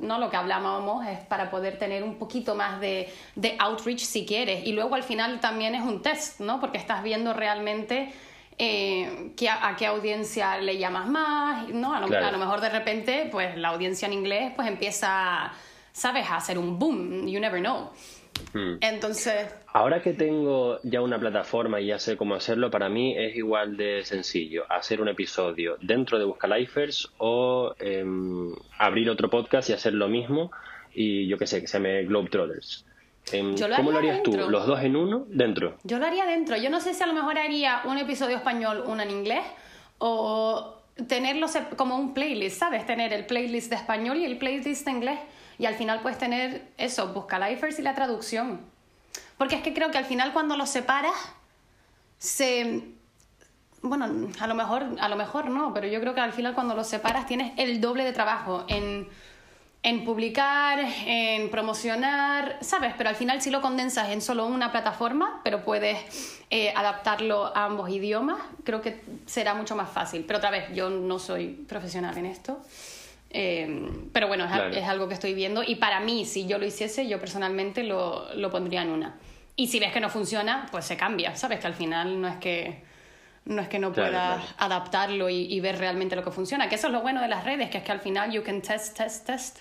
no 0.01 0.19
lo 0.19 0.31
que 0.31 0.37
hablábamos, 0.37 1.07
es 1.07 1.21
para 1.21 1.51
poder 1.51 1.79
tener 1.79 2.03
un 2.03 2.17
poquito 2.19 2.55
más 2.55 2.81
de, 2.81 3.13
de 3.37 3.57
outreach 3.61 4.01
si 4.01 4.27
quieres. 4.27 4.67
Y 4.67 4.73
luego 4.73 4.97
al 4.97 5.05
final 5.05 5.39
también 5.41 5.75
es 5.77 5.83
un 5.83 6.03
test, 6.03 6.41
¿no? 6.41 6.61
Porque 6.61 6.79
estás 6.79 7.03
viendo 7.03 7.33
realmente 7.33 8.13
eh, 8.59 9.33
a, 9.51 9.77
qué 9.77 9.87
audiencia 9.87 10.59
le 10.59 10.79
llamas 10.79 11.09
más, 11.09 11.69
¿no? 11.69 11.95
A 11.95 12.01
lo, 12.01 12.39
mejor 12.39 12.61
de 12.61 12.69
repente, 12.69 13.29
pues 13.31 13.57
la 13.57 13.69
audiencia 13.69 14.07
en 14.07 14.15
inglés 14.15 14.53
pues 14.57 14.67
empieza, 14.69 15.53
¿sabes?, 15.93 16.29
a 16.29 16.37
hacer 16.37 16.59
un 16.59 16.79
boom, 16.79 17.27
you 17.29 17.39
never 17.39 17.61
know. 17.61 17.91
Hmm. 18.53 18.77
Entonces... 18.81 19.55
Ahora 19.73 20.03
que 20.03 20.13
tengo 20.13 20.81
ya 20.83 21.03
una 21.03 21.19
plataforma 21.19 21.81
y 21.81 21.87
ya 21.87 21.99
sé 21.99 22.17
cómo 22.17 22.35
hacerlo, 22.35 22.71
para 22.71 22.89
mí 22.89 23.17
es 23.17 23.37
igual 23.37 23.77
de 23.77 24.05
sencillo 24.05 24.65
hacer 24.69 25.01
un 25.01 25.09
episodio 25.09 25.77
dentro 25.81 26.19
de 26.19 26.25
Buscalifers 26.25 27.11
o 27.19 27.75
em, 27.79 28.53
abrir 28.79 29.09
otro 29.11 29.31
podcast 29.31 29.71
y 29.71 29.73
hacer 29.73 29.95
lo 29.95 30.09
mismo 30.09 30.51
y 30.95 31.29
yo 31.29 31.39
qué 31.39 31.47
sé, 31.47 31.61
que 31.61 31.69
se 31.69 31.79
llame 31.79 32.05
Globetrotters. 32.05 32.85
Em, 33.33 33.55
Yo 33.57 33.69
lo 33.69 33.77
¿Cómo 33.77 33.91
lo 33.93 33.99
haría 33.99 34.13
harías 34.13 34.23
tú? 34.25 34.33
¿Los 34.51 34.67
dos 34.67 34.81
en 34.83 34.97
uno? 34.97 35.25
Dentro. 35.29 35.77
Yo 35.85 35.99
lo 35.99 36.07
haría 36.07 36.25
dentro. 36.27 36.57
Yo 36.57 36.71
no 36.71 36.81
sé 36.81 36.95
si 36.95 37.03
a 37.03 37.07
lo 37.07 37.13
mejor 37.15 37.39
haría 37.39 37.83
un 37.85 37.99
episodio 37.99 38.37
español, 38.37 38.85
uno 38.87 39.03
en 39.03 39.11
inglés, 39.11 39.45
o 39.99 40.75
tenerlo 41.07 41.47
sep- 41.49 41.77
como 41.77 41.97
un 41.97 42.15
playlist, 42.15 42.59
¿sabes? 42.59 42.85
Tener 42.87 43.13
el 43.13 43.27
playlist 43.27 43.71
de 43.71 43.77
español 43.77 44.17
y 44.19 44.25
el 44.25 44.39
playlist 44.39 44.85
de 44.85 44.91
inglés. 44.91 45.19
Y 45.59 45.67
al 45.67 45.75
final 45.75 46.01
puedes 46.01 46.19
tener 46.19 46.69
eso, 46.79 47.09
busca 47.13 47.39
lifers 47.39 47.79
y 47.79 47.83
la 47.83 47.95
traducción. 47.95 48.61
Porque 49.37 49.57
es 49.57 49.63
que 49.63 49.75
creo 49.75 49.91
que 49.91 49.99
al 49.99 50.05
final 50.05 50.33
cuando 50.33 50.57
los 50.57 50.69
separas, 50.71 51.15
se... 52.19 52.83
Bueno, 53.81 54.07
a 54.41 54.47
lo 54.49 54.55
mejor, 54.57 54.87
a 55.01 55.09
lo 55.09 55.15
mejor 55.17 55.51
no, 55.51 55.73
pero 55.73 55.87
yo 55.87 56.01
creo 56.01 56.13
que 56.15 56.21
al 56.21 56.33
final 56.33 56.55
cuando 56.55 56.75
los 56.75 56.89
separas 56.89 57.27
tienes 57.27 57.53
el 57.59 57.81
doble 57.81 58.03
de 58.05 58.13
trabajo 58.13 58.65
en, 58.69 59.09
en 59.89 60.05
publicar, 60.05 60.79
en 61.07 61.51
promocionar, 61.51 62.59
¿sabes? 62.61 62.93
Pero 62.97 63.09
al 63.11 63.17
final 63.17 63.41
si 63.41 63.51
lo 63.51 63.61
condensas 63.61 64.11
en 64.11 64.21
solo 64.21 64.47
una 64.47 64.71
plataforma, 64.71 65.41
pero 65.45 65.65
puedes 65.65 66.41
eh, 66.51 66.73
adaptarlo 66.77 67.47
a 67.57 67.65
ambos 67.65 67.89
idiomas, 67.91 68.39
creo 68.65 68.81
que 68.83 69.01
será 69.27 69.55
mucho 69.55 69.75
más 69.77 69.91
fácil. 69.91 70.25
Pero 70.27 70.39
otra 70.39 70.51
vez, 70.51 70.65
yo 70.75 70.91
no 70.91 71.19
soy 71.19 71.49
profesional 71.69 72.17
en 72.19 72.27
esto. 72.27 72.59
Eh, 73.31 73.91
pero 74.13 74.27
bueno, 74.29 74.45
es, 74.45 74.51
Claro. 74.51 74.75
es 74.75 74.85
algo 74.89 75.07
que 75.09 75.15
estoy 75.15 75.35
viendo 75.35 75.63
y 75.63 75.75
para 75.77 76.01
mí, 76.01 76.25
si 76.25 76.47
yo 76.47 76.59
lo 76.59 76.67
hiciese, 76.67 77.07
yo 77.09 77.19
personalmente 77.21 77.83
lo, 77.83 78.27
lo 78.35 78.51
pondría 78.51 78.83
en 78.83 78.91
una. 78.91 79.17
Y 79.57 79.69
si 79.69 79.81
ves 79.81 79.93
que 79.93 80.01
no 80.01 80.09
funciona, 80.09 80.67
pues 80.71 80.85
se 80.87 80.97
cambia, 80.97 81.35
¿sabes? 81.37 81.61
Que 81.61 81.67
al 81.67 81.75
final 81.75 82.21
no 82.21 82.29
es 82.29 82.37
que 82.37 82.83
no 83.45 83.63
es 83.63 83.69
que 83.69 83.79
no 83.79 83.93
Claro, 83.93 84.11
puedas 84.11 84.37
claro. 84.45 84.55
adaptarlo 84.59 85.29
y, 85.31 85.45
y 85.53 85.61
ver 85.61 85.79
realmente 85.79 86.15
lo 86.17 86.23
que 86.23 86.31
funciona. 86.31 86.69
Que 86.69 86.75
eso 86.75 86.89
es 86.89 86.93
lo 86.93 87.01
bueno 87.01 87.21
de 87.23 87.29
las 87.29 87.45
redes, 87.45 87.71
que 87.71 87.79
es 87.79 87.85
que 87.85 87.93
al 87.93 88.01
final 88.01 88.31
you 88.31 88.43
can 88.43 88.61
test, 88.61 88.97
test, 88.99 89.27
test. 89.27 89.61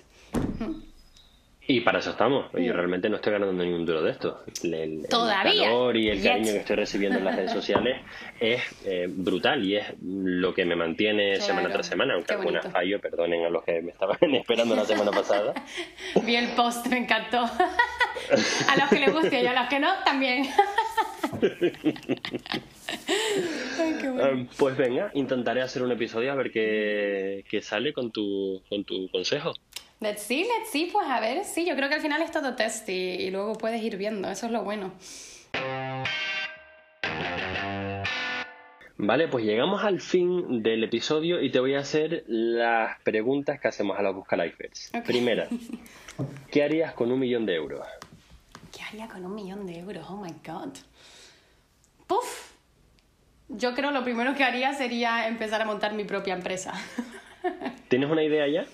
Y 1.70 1.80
para 1.82 1.98
eso 1.98 2.10
estamos. 2.12 2.46
Yo 2.54 2.72
realmente 2.72 3.10
no 3.10 3.16
estoy 3.16 3.32
ganando 3.34 3.62
ni 3.62 3.70
un 3.70 3.84
duro 3.84 4.02
de 4.02 4.12
esto. 4.12 4.42
El, 4.62 4.72
el- 4.72 4.92
el 5.00 5.08
Todavía. 5.08 5.64
calor 5.64 5.98
y 5.98 6.08
el 6.08 6.22
cariño 6.22 6.52
que 6.52 6.56
estoy 6.60 6.76
recibiendo 6.76 7.18
en 7.18 7.26
las 7.26 7.36
redes 7.36 7.52
sociales 7.52 8.00
es 8.40 8.62
eh, 8.86 9.06
brutal 9.06 9.62
y 9.62 9.76
es 9.76 9.84
lo 10.02 10.54
que 10.54 10.64
me 10.64 10.76
mantiene 10.76 11.32
Claro. 11.34 11.44
semana 11.44 11.68
tras 11.70 11.86
semana, 11.86 12.14
aunque 12.14 12.32
algunas 12.32 12.66
fallo, 12.72 12.98
perdonen 13.02 13.44
a 13.44 13.50
los 13.50 13.64
que 13.64 13.82
me 13.82 13.90
estaban 13.90 14.16
esperando 14.34 14.74
la 14.76 14.86
semana 14.86 15.10
pasada. 15.10 15.52
Vi 16.24 16.36
el 16.36 16.48
post, 16.52 16.86
me 16.86 16.96
encantó. 16.98 17.40
a 18.68 18.76
los 18.80 18.88
que 18.88 19.00
les 19.00 19.12
guste 19.12 19.42
y 19.42 19.46
a 19.46 19.52
los 19.60 19.68
que 19.68 19.78
no, 19.78 19.88
también. 20.06 20.48
Ay, 23.78 23.94
qué 24.00 24.08
bueno. 24.10 24.32
Um, 24.32 24.48
pues 24.58 24.76
venga, 24.76 25.10
intentaré 25.14 25.60
hacer 25.60 25.82
un 25.82 25.92
episodio 25.92 26.32
a 26.32 26.34
ver 26.34 26.50
qué, 26.50 27.44
qué 27.50 27.60
sale 27.60 27.92
con 27.92 28.10
tu, 28.10 28.62
con 28.70 28.84
tu 28.84 29.10
consejo. 29.10 29.52
Let's 30.00 30.22
see, 30.22 30.44
let's 30.44 30.70
see, 30.70 30.90
pues 30.92 31.08
a 31.08 31.18
ver, 31.20 31.44
sí, 31.44 31.66
yo 31.66 31.74
creo 31.74 31.88
que 31.88 31.96
al 31.96 32.00
final 32.00 32.22
es 32.22 32.30
todo 32.30 32.54
test 32.54 32.88
y, 32.88 32.92
y 32.92 33.30
luego 33.30 33.54
puedes 33.54 33.82
ir 33.82 33.96
viendo, 33.96 34.30
eso 34.30 34.46
es 34.46 34.52
lo 34.52 34.62
bueno. 34.62 34.92
Vale, 39.00 39.28
pues 39.28 39.44
llegamos 39.44 39.84
al 39.84 40.00
fin 40.00 40.62
del 40.62 40.82
episodio 40.82 41.40
y 41.40 41.50
te 41.50 41.60
voy 41.60 41.74
a 41.74 41.80
hacer 41.80 42.24
las 42.26 43.00
preguntas 43.02 43.60
que 43.60 43.68
hacemos 43.68 43.96
a 43.96 44.02
los 44.02 44.14
Buscalifers. 44.14 44.90
Ok. 44.92 45.04
Primera, 45.04 45.48
¿qué 46.50 46.64
harías 46.64 46.94
con 46.94 47.12
un 47.12 47.20
millón 47.20 47.46
de 47.46 47.54
euros? 47.54 47.86
¿Qué 48.76 48.82
haría 48.82 49.06
con 49.06 49.24
un 49.24 49.34
millón 49.34 49.66
de 49.66 49.78
euros? 49.78 50.04
Oh 50.08 50.16
my 50.16 50.34
god. 50.44 50.74
Puf. 52.08 52.52
Yo 53.48 53.74
creo 53.74 53.92
lo 53.92 54.02
primero 54.02 54.34
que 54.34 54.44
haría 54.44 54.74
sería 54.74 55.28
empezar 55.28 55.62
a 55.62 55.64
montar 55.64 55.94
mi 55.94 56.04
propia 56.04 56.34
empresa. 56.34 56.74
¿Tienes 57.88 58.10
una 58.10 58.24
idea 58.24 58.48
ya? 58.48 58.66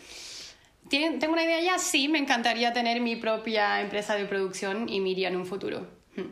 ¿Tengo 1.19 1.33
una 1.33 1.45
idea 1.45 1.61
ya? 1.61 1.79
Sí, 1.79 2.09
me 2.09 2.19
encantaría 2.19 2.73
tener 2.73 3.01
mi 3.01 3.17
propia 3.17 3.81
empresa 3.81 4.15
de 4.15 4.27
producción 4.27 4.89
y 4.89 5.01
Miria 5.01 5.29
en 5.29 5.37
un 5.37 5.47
futuro. 5.47 5.87
Hmm. 6.17 6.31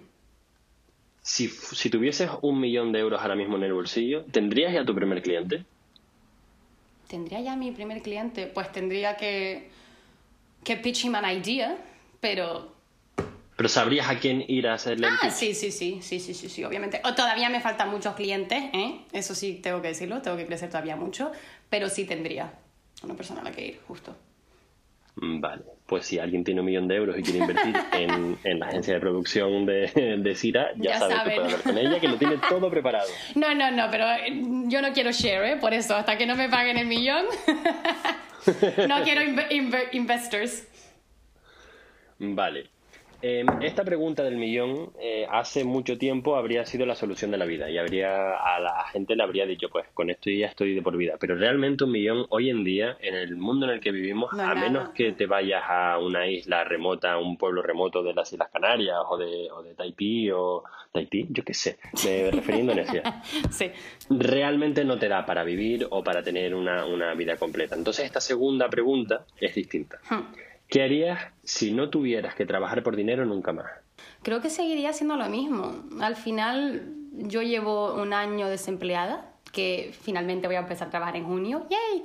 Si, 1.20 1.48
si 1.48 1.90
tuvieses 1.90 2.30
un 2.42 2.60
millón 2.60 2.92
de 2.92 3.00
euros 3.00 3.20
ahora 3.20 3.34
mismo 3.34 3.56
en 3.56 3.64
el 3.64 3.72
bolsillo, 3.72 4.24
¿tendrías 4.30 4.72
ya 4.72 4.84
tu 4.84 4.94
primer 4.94 5.22
cliente? 5.22 5.64
¿Tendría 7.08 7.40
ya 7.40 7.56
mi 7.56 7.72
primer 7.72 8.02
cliente? 8.02 8.46
Pues 8.46 8.70
tendría 8.72 9.16
que, 9.16 9.70
que 10.64 10.76
pitch 10.76 11.04
him 11.04 11.14
an 11.14 11.24
idea, 11.30 11.76
pero... 12.20 12.72
¿Pero 13.56 13.68
sabrías 13.68 14.08
a 14.08 14.18
quién 14.18 14.44
ir 14.48 14.66
a 14.66 14.74
hacerle 14.74 15.08
el 15.08 15.14
Ah, 15.14 15.18
pitch? 15.22 15.32
sí, 15.32 15.54
sí, 15.54 15.70
sí, 15.70 15.98
sí, 16.02 16.18
sí, 16.20 16.34
sí, 16.34 16.48
sí, 16.48 16.64
obviamente. 16.64 17.00
O 17.04 17.14
todavía 17.14 17.48
me 17.50 17.60
faltan 17.60 17.90
muchos 17.90 18.14
clientes, 18.14 18.62
¿eh? 18.72 19.00
Eso 19.12 19.34
sí, 19.34 19.60
tengo 19.62 19.82
que 19.82 19.88
decirlo, 19.88 20.22
tengo 20.22 20.36
que 20.36 20.46
crecer 20.46 20.70
todavía 20.70 20.96
mucho, 20.96 21.32
pero 21.68 21.88
sí 21.88 22.04
tendría 22.04 22.52
una 23.02 23.14
persona 23.14 23.40
a 23.40 23.44
la 23.44 23.52
que 23.52 23.66
ir, 23.66 23.80
justo. 23.86 24.16
Mm, 25.16 25.40
Vale, 25.40 25.62
pues 25.86 26.06
si 26.06 26.18
alguien 26.18 26.42
tiene 26.42 26.60
un 26.60 26.66
millón 26.66 26.88
de 26.88 26.96
euros 26.96 27.18
y 27.18 27.22
quiere 27.22 27.40
invertir 27.40 27.76
en, 27.92 28.38
en 28.44 28.58
la 28.58 28.66
agencia 28.66 28.94
de 28.94 29.00
producción 29.00 29.66
de, 29.66 30.16
de 30.18 30.34
Sira, 30.34 30.70
ya, 30.76 30.92
Ya 30.92 30.98
sabes 30.98 31.16
saben. 31.16 31.30
que 31.34 31.40
puede 31.40 31.52
hablar 31.54 31.62
con 31.62 31.78
ella, 31.78 32.00
que 32.00 32.08
lo 32.08 32.16
tiene 32.16 32.38
todo 32.48 32.70
preparado. 32.70 33.08
No, 33.34 33.54
no, 33.54 33.70
no, 33.70 33.88
pero 33.90 34.04
eh, 34.10 34.42
yo 34.68 34.80
no 34.80 34.92
quiero 34.92 35.10
share, 35.12 35.44
¿eh? 35.52 35.56
Por 35.56 35.74
eso, 35.74 35.94
hasta 35.96 36.16
que 36.16 36.26
no 36.26 36.34
me 36.34 36.48
paguen 36.48 36.78
el 36.78 36.86
millón, 36.86 37.24
no 38.88 39.02
quiero 39.04 39.20
inve- 39.20 39.48
inve- 39.50 39.88
investors. 39.92 40.66
Vale. 42.18 42.68
Eh, 43.24 43.44
esta 43.60 43.84
pregunta 43.84 44.24
del 44.24 44.34
millón 44.36 44.90
eh, 45.00 45.26
hace 45.30 45.62
mucho 45.62 45.96
tiempo 45.96 46.34
habría 46.34 46.66
sido 46.66 46.86
la 46.86 46.96
solución 46.96 47.30
de 47.30 47.38
la 47.38 47.44
vida 47.44 47.70
y 47.70 47.78
habría 47.78 48.32
a 48.34 48.58
la 48.58 48.84
gente 48.92 49.14
le 49.14 49.22
habría 49.22 49.46
dicho 49.46 49.68
pues 49.70 49.86
con 49.94 50.10
esto 50.10 50.28
ya 50.28 50.48
estoy 50.48 50.74
de 50.74 50.82
por 50.82 50.96
vida 50.96 51.14
pero 51.20 51.36
realmente 51.36 51.84
un 51.84 51.92
millón 51.92 52.26
hoy 52.30 52.50
en 52.50 52.64
día 52.64 52.96
en 53.00 53.14
el 53.14 53.36
mundo 53.36 53.66
en 53.66 53.72
el 53.74 53.80
que 53.80 53.92
vivimos 53.92 54.32
No 54.32 54.42
a 54.42 54.54
nada. 54.54 54.60
menos 54.60 54.88
que 54.88 55.12
te 55.12 55.26
vayas 55.26 55.62
a 55.68 55.98
una 55.98 56.26
isla 56.26 56.64
remota 56.64 57.12
a 57.12 57.18
un 57.18 57.36
pueblo 57.38 57.62
remoto 57.62 58.02
de 58.02 58.12
las 58.12 58.32
Islas 58.32 58.48
Canarias 58.52 58.96
o 59.08 59.16
de, 59.16 59.48
o 59.52 59.62
de 59.62 59.74
Taipí 59.74 60.28
o 60.32 60.64
Tahití 60.90 61.28
yo 61.30 61.44
qué 61.44 61.54
sé 61.54 61.78
me 62.04 62.30
refería 62.32 62.58
a 62.58 62.62
Indonesia 62.62 63.22
Sí. 63.50 63.70
realmente 64.10 64.84
no 64.84 64.98
te 64.98 65.08
da 65.08 65.24
para 65.24 65.44
vivir 65.44 65.86
o 65.90 66.02
para 66.02 66.24
tener 66.24 66.56
una, 66.56 66.86
una 66.86 67.14
vida 67.14 67.36
completa. 67.36 67.76
Entonces 67.76 68.04
esta 68.04 68.20
segunda 68.20 68.68
pregunta 68.68 69.24
es 69.40 69.54
distinta. 69.54 69.98
Hmm. 70.10 70.22
¿Qué 70.72 70.82
harías 70.82 71.20
si 71.44 71.70
no 71.70 71.90
tuvieras 71.90 72.34
que 72.34 72.46
trabajar 72.46 72.82
por 72.82 72.96
dinero 72.96 73.26
nunca 73.26 73.52
más? 73.52 73.66
Creo 74.22 74.40
que 74.40 74.48
seguiría 74.48 74.88
haciendo 74.88 75.16
lo 75.16 75.28
mismo. 75.28 75.74
Al 76.00 76.16
final, 76.16 76.94
yo 77.12 77.42
llevo 77.42 77.92
un 77.92 78.14
año 78.14 78.48
desempleada, 78.48 79.34
que 79.52 79.94
finalmente 80.00 80.46
voy 80.46 80.56
a 80.56 80.60
empezar 80.60 80.88
a 80.88 80.90
trabajar 80.90 81.16
en 81.16 81.26
junio. 81.26 81.66
¡Yay! 81.68 82.04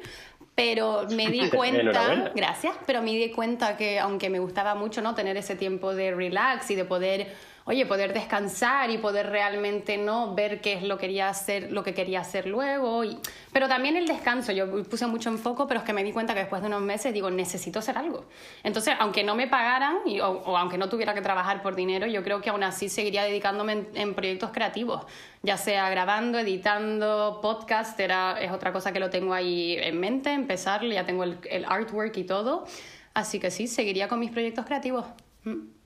Pero 0.53 1.07
me 1.11 1.29
di 1.29 1.49
cuenta, 1.55 2.33
gracias, 2.35 2.75
pero 2.85 3.01
me 3.01 3.11
di 3.11 3.31
cuenta 3.31 3.77
que 3.77 3.99
aunque 3.99 4.29
me 4.29 4.39
gustaba 4.39 4.75
mucho 4.75 5.01
no 5.01 5.15
tener 5.15 5.37
ese 5.37 5.55
tiempo 5.55 5.95
de 5.95 6.13
relax 6.13 6.69
y 6.69 6.75
de 6.75 6.83
poder, 6.83 7.33
oye, 7.67 7.85
poder 7.85 8.13
descansar 8.13 8.89
y 8.89 8.97
poder 8.97 9.29
realmente 9.29 9.97
no 9.97 10.33
ver 10.33 10.61
qué 10.61 10.73
es 10.73 10.83
lo 10.83 10.97
quería 10.97 11.27
hacer, 11.29 11.71
lo 11.71 11.83
que 11.83 11.93
quería 11.93 12.21
hacer 12.21 12.47
luego, 12.47 13.03
y- 13.03 13.19
pero 13.51 13.67
también 13.67 13.97
el 13.97 14.07
descanso, 14.07 14.53
yo 14.53 14.83
puse 14.83 15.05
mucho 15.05 15.29
enfoco, 15.29 15.67
pero 15.67 15.81
es 15.81 15.85
que 15.85 15.91
me 15.93 16.03
di 16.03 16.13
cuenta 16.13 16.33
que 16.33 16.39
después 16.39 16.61
de 16.61 16.67
unos 16.69 16.81
meses 16.81 17.13
digo, 17.13 17.29
necesito 17.29 17.79
hacer 17.79 17.97
algo. 17.97 18.25
Entonces, 18.63 18.95
aunque 18.99 19.23
no 19.23 19.35
me 19.35 19.47
pagaran 19.47 19.97
o, 20.23 20.57
aunque 20.57 20.77
no 20.77 20.87
tuviera 20.89 21.13
que 21.13 21.21
trabajar 21.21 21.61
por 21.61 21.75
dinero, 21.75 22.07
yo 22.07 22.23
creo 22.23 22.39
que 22.41 22.49
aún 22.49 22.63
así 22.63 22.89
seguiría 22.89 23.23
dedicándome 23.23 23.73
en, 23.73 23.87
en 23.95 24.13
proyectos 24.15 24.51
creativos, 24.51 25.05
ya 25.43 25.57
sea 25.57 25.89
grabando, 25.89 26.39
editando, 26.39 27.39
podcast, 27.41 27.99
era, 27.99 28.39
es 28.41 28.51
otra 28.51 28.71
cosa 28.71 28.93
que 28.93 28.99
lo 28.99 29.09
tengo 29.09 29.33
ahí 29.33 29.75
en 29.77 29.99
mente, 29.99 30.31
empezar, 30.31 30.85
ya 30.85 31.05
tengo 31.05 31.23
el, 31.23 31.37
el 31.49 31.65
artwork 31.65 32.15
y 32.17 32.23
todo, 32.23 32.65
así 33.13 33.39
que 33.39 33.51
sí, 33.51 33.67
seguiría 33.67 34.07
con 34.07 34.19
mis 34.19 34.31
proyectos 34.31 34.65
creativos. 34.65 35.05
Mm. 35.43 35.76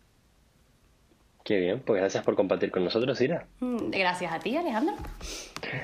Qué 1.43 1.57
bien, 1.57 1.79
pues 1.79 1.99
gracias 1.99 2.23
por 2.23 2.35
compartir 2.35 2.69
con 2.71 2.83
nosotros, 2.83 3.19
Ira. 3.19 3.47
Mm, 3.59 3.89
Gracias 3.89 4.31
a 4.31 4.39
ti, 4.39 4.55
Alejandro. 4.55 4.95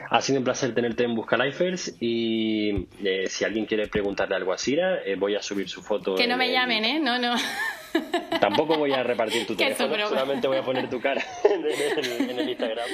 Ha 0.10 0.22
sido 0.22 0.38
un 0.39 0.43
placer 0.46 0.74
tenerte 0.76 1.04
en 1.04 1.15
Busca 1.15 1.36
Lifers 1.38 1.96
y 2.00 2.88
eh, 3.04 3.26
si 3.28 3.43
alguien 3.43 3.65
quiere 3.65 3.88
preguntarle 3.88 4.36
algo 4.36 4.54
a 4.54 4.58
Sira, 4.58 5.02
eh, 5.04 5.15
voy 5.15 5.36
a 5.36 5.41
subir 5.41 5.67
su 5.67 5.82
foto. 5.82 6.15
Que 6.15 6.28
no 6.28 6.38
me 6.38 6.46
el- 6.46 6.52
llamen, 6.54 6.86
¿eh? 6.86 7.00
No, 7.00 7.17
no. 7.17 7.36
Tampoco 8.39 8.78
voy 8.78 8.93
a 8.93 9.02
repartir 9.02 9.48
tu 9.48 9.56
teléfono, 9.58 9.96
eso, 9.96 10.10
solamente 10.10 10.48
voy 10.48 10.58
a 10.58 10.63
poner 10.63 10.89
tu 10.89 11.00
cara 11.02 11.24
en 11.43 11.65
el, 11.65 12.30
en 12.30 12.39
el 12.39 12.50
Instagram. 12.50 12.88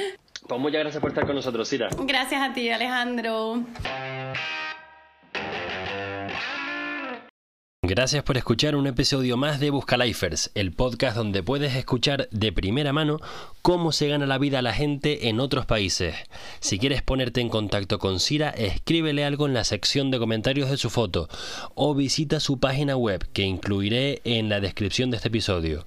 Pues 0.48 0.60
muchas 0.62 0.80
gracias 0.82 1.02
por 1.02 1.10
estar 1.12 1.26
con 1.26 1.36
nosotros, 1.36 1.68
Sira. 1.68 1.90
Gracias 2.06 2.42
a 2.42 2.54
ti, 2.54 2.70
Alejandro. 2.70 3.64
Gracias 7.86 8.24
por 8.24 8.38
escuchar 8.38 8.78
un 8.78 8.88
episodio 8.88 9.36
más 9.36 9.60
de 9.60 9.70
Buscalifers, 9.70 10.52
el 10.56 10.72
podcast 10.72 11.18
donde 11.18 11.44
puedes 11.44 11.76
escuchar 11.76 12.30
de 12.32 12.54
primera 12.54 12.94
mano 12.94 13.20
cómo 13.62 13.92
se 13.92 14.08
gana 14.08 14.26
la 14.26 14.38
vida 14.38 14.60
a 14.60 14.62
la 14.62 14.72
gente 14.72 15.28
en 15.28 15.42
otros 15.42 15.66
países. 15.66 16.16
Si 16.62 16.80
quieres 16.80 17.02
ponerte 17.02 17.42
en 17.42 17.50
contacto 17.50 18.00
con 18.00 18.22
Sira, 18.22 18.52
escríbele 18.52 19.26
algo 19.26 19.48
en 19.48 19.54
la 19.54 19.66
sección 19.66 20.12
de 20.12 20.20
comentarios 20.20 20.70
de 20.70 20.78
su 20.78 20.90
foto 20.90 21.28
o 21.76 21.94
visita 21.94 22.40
su 22.40 22.58
página 22.58 22.96
web 22.96 23.28
que 23.34 23.44
incluiré 23.44 24.22
en 24.24 24.48
la 24.48 24.62
descripción 24.62 25.12
de 25.12 25.18
este 25.18 25.28
episodio. 25.28 25.86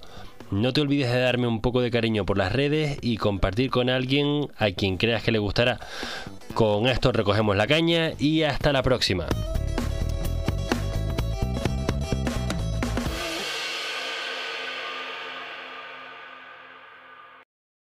No 0.51 0.73
te 0.73 0.81
olvides 0.81 1.11
de 1.11 1.19
darme 1.19 1.47
un 1.47 1.61
poco 1.61 1.81
de 1.81 1.89
cariño 1.89 2.27
por 2.27 2.37
las 2.37 2.53
redes 2.53 2.99
y 3.01 3.17
compartir 3.17 3.71
con 3.71 3.89
alguien 3.89 4.49
a 4.59 4.69
quien 4.69 4.97
creas 4.97 5.23
que 5.23 5.31
le 5.31 5.39
gustará. 5.39 5.79
Con 6.53 6.85
esto 6.85 7.11
recogemos 7.11 7.55
la 7.55 7.65
caña 7.65 8.11
y 8.19 8.43
hasta 8.43 8.71
la 8.71 8.83
próxima. 8.83 9.25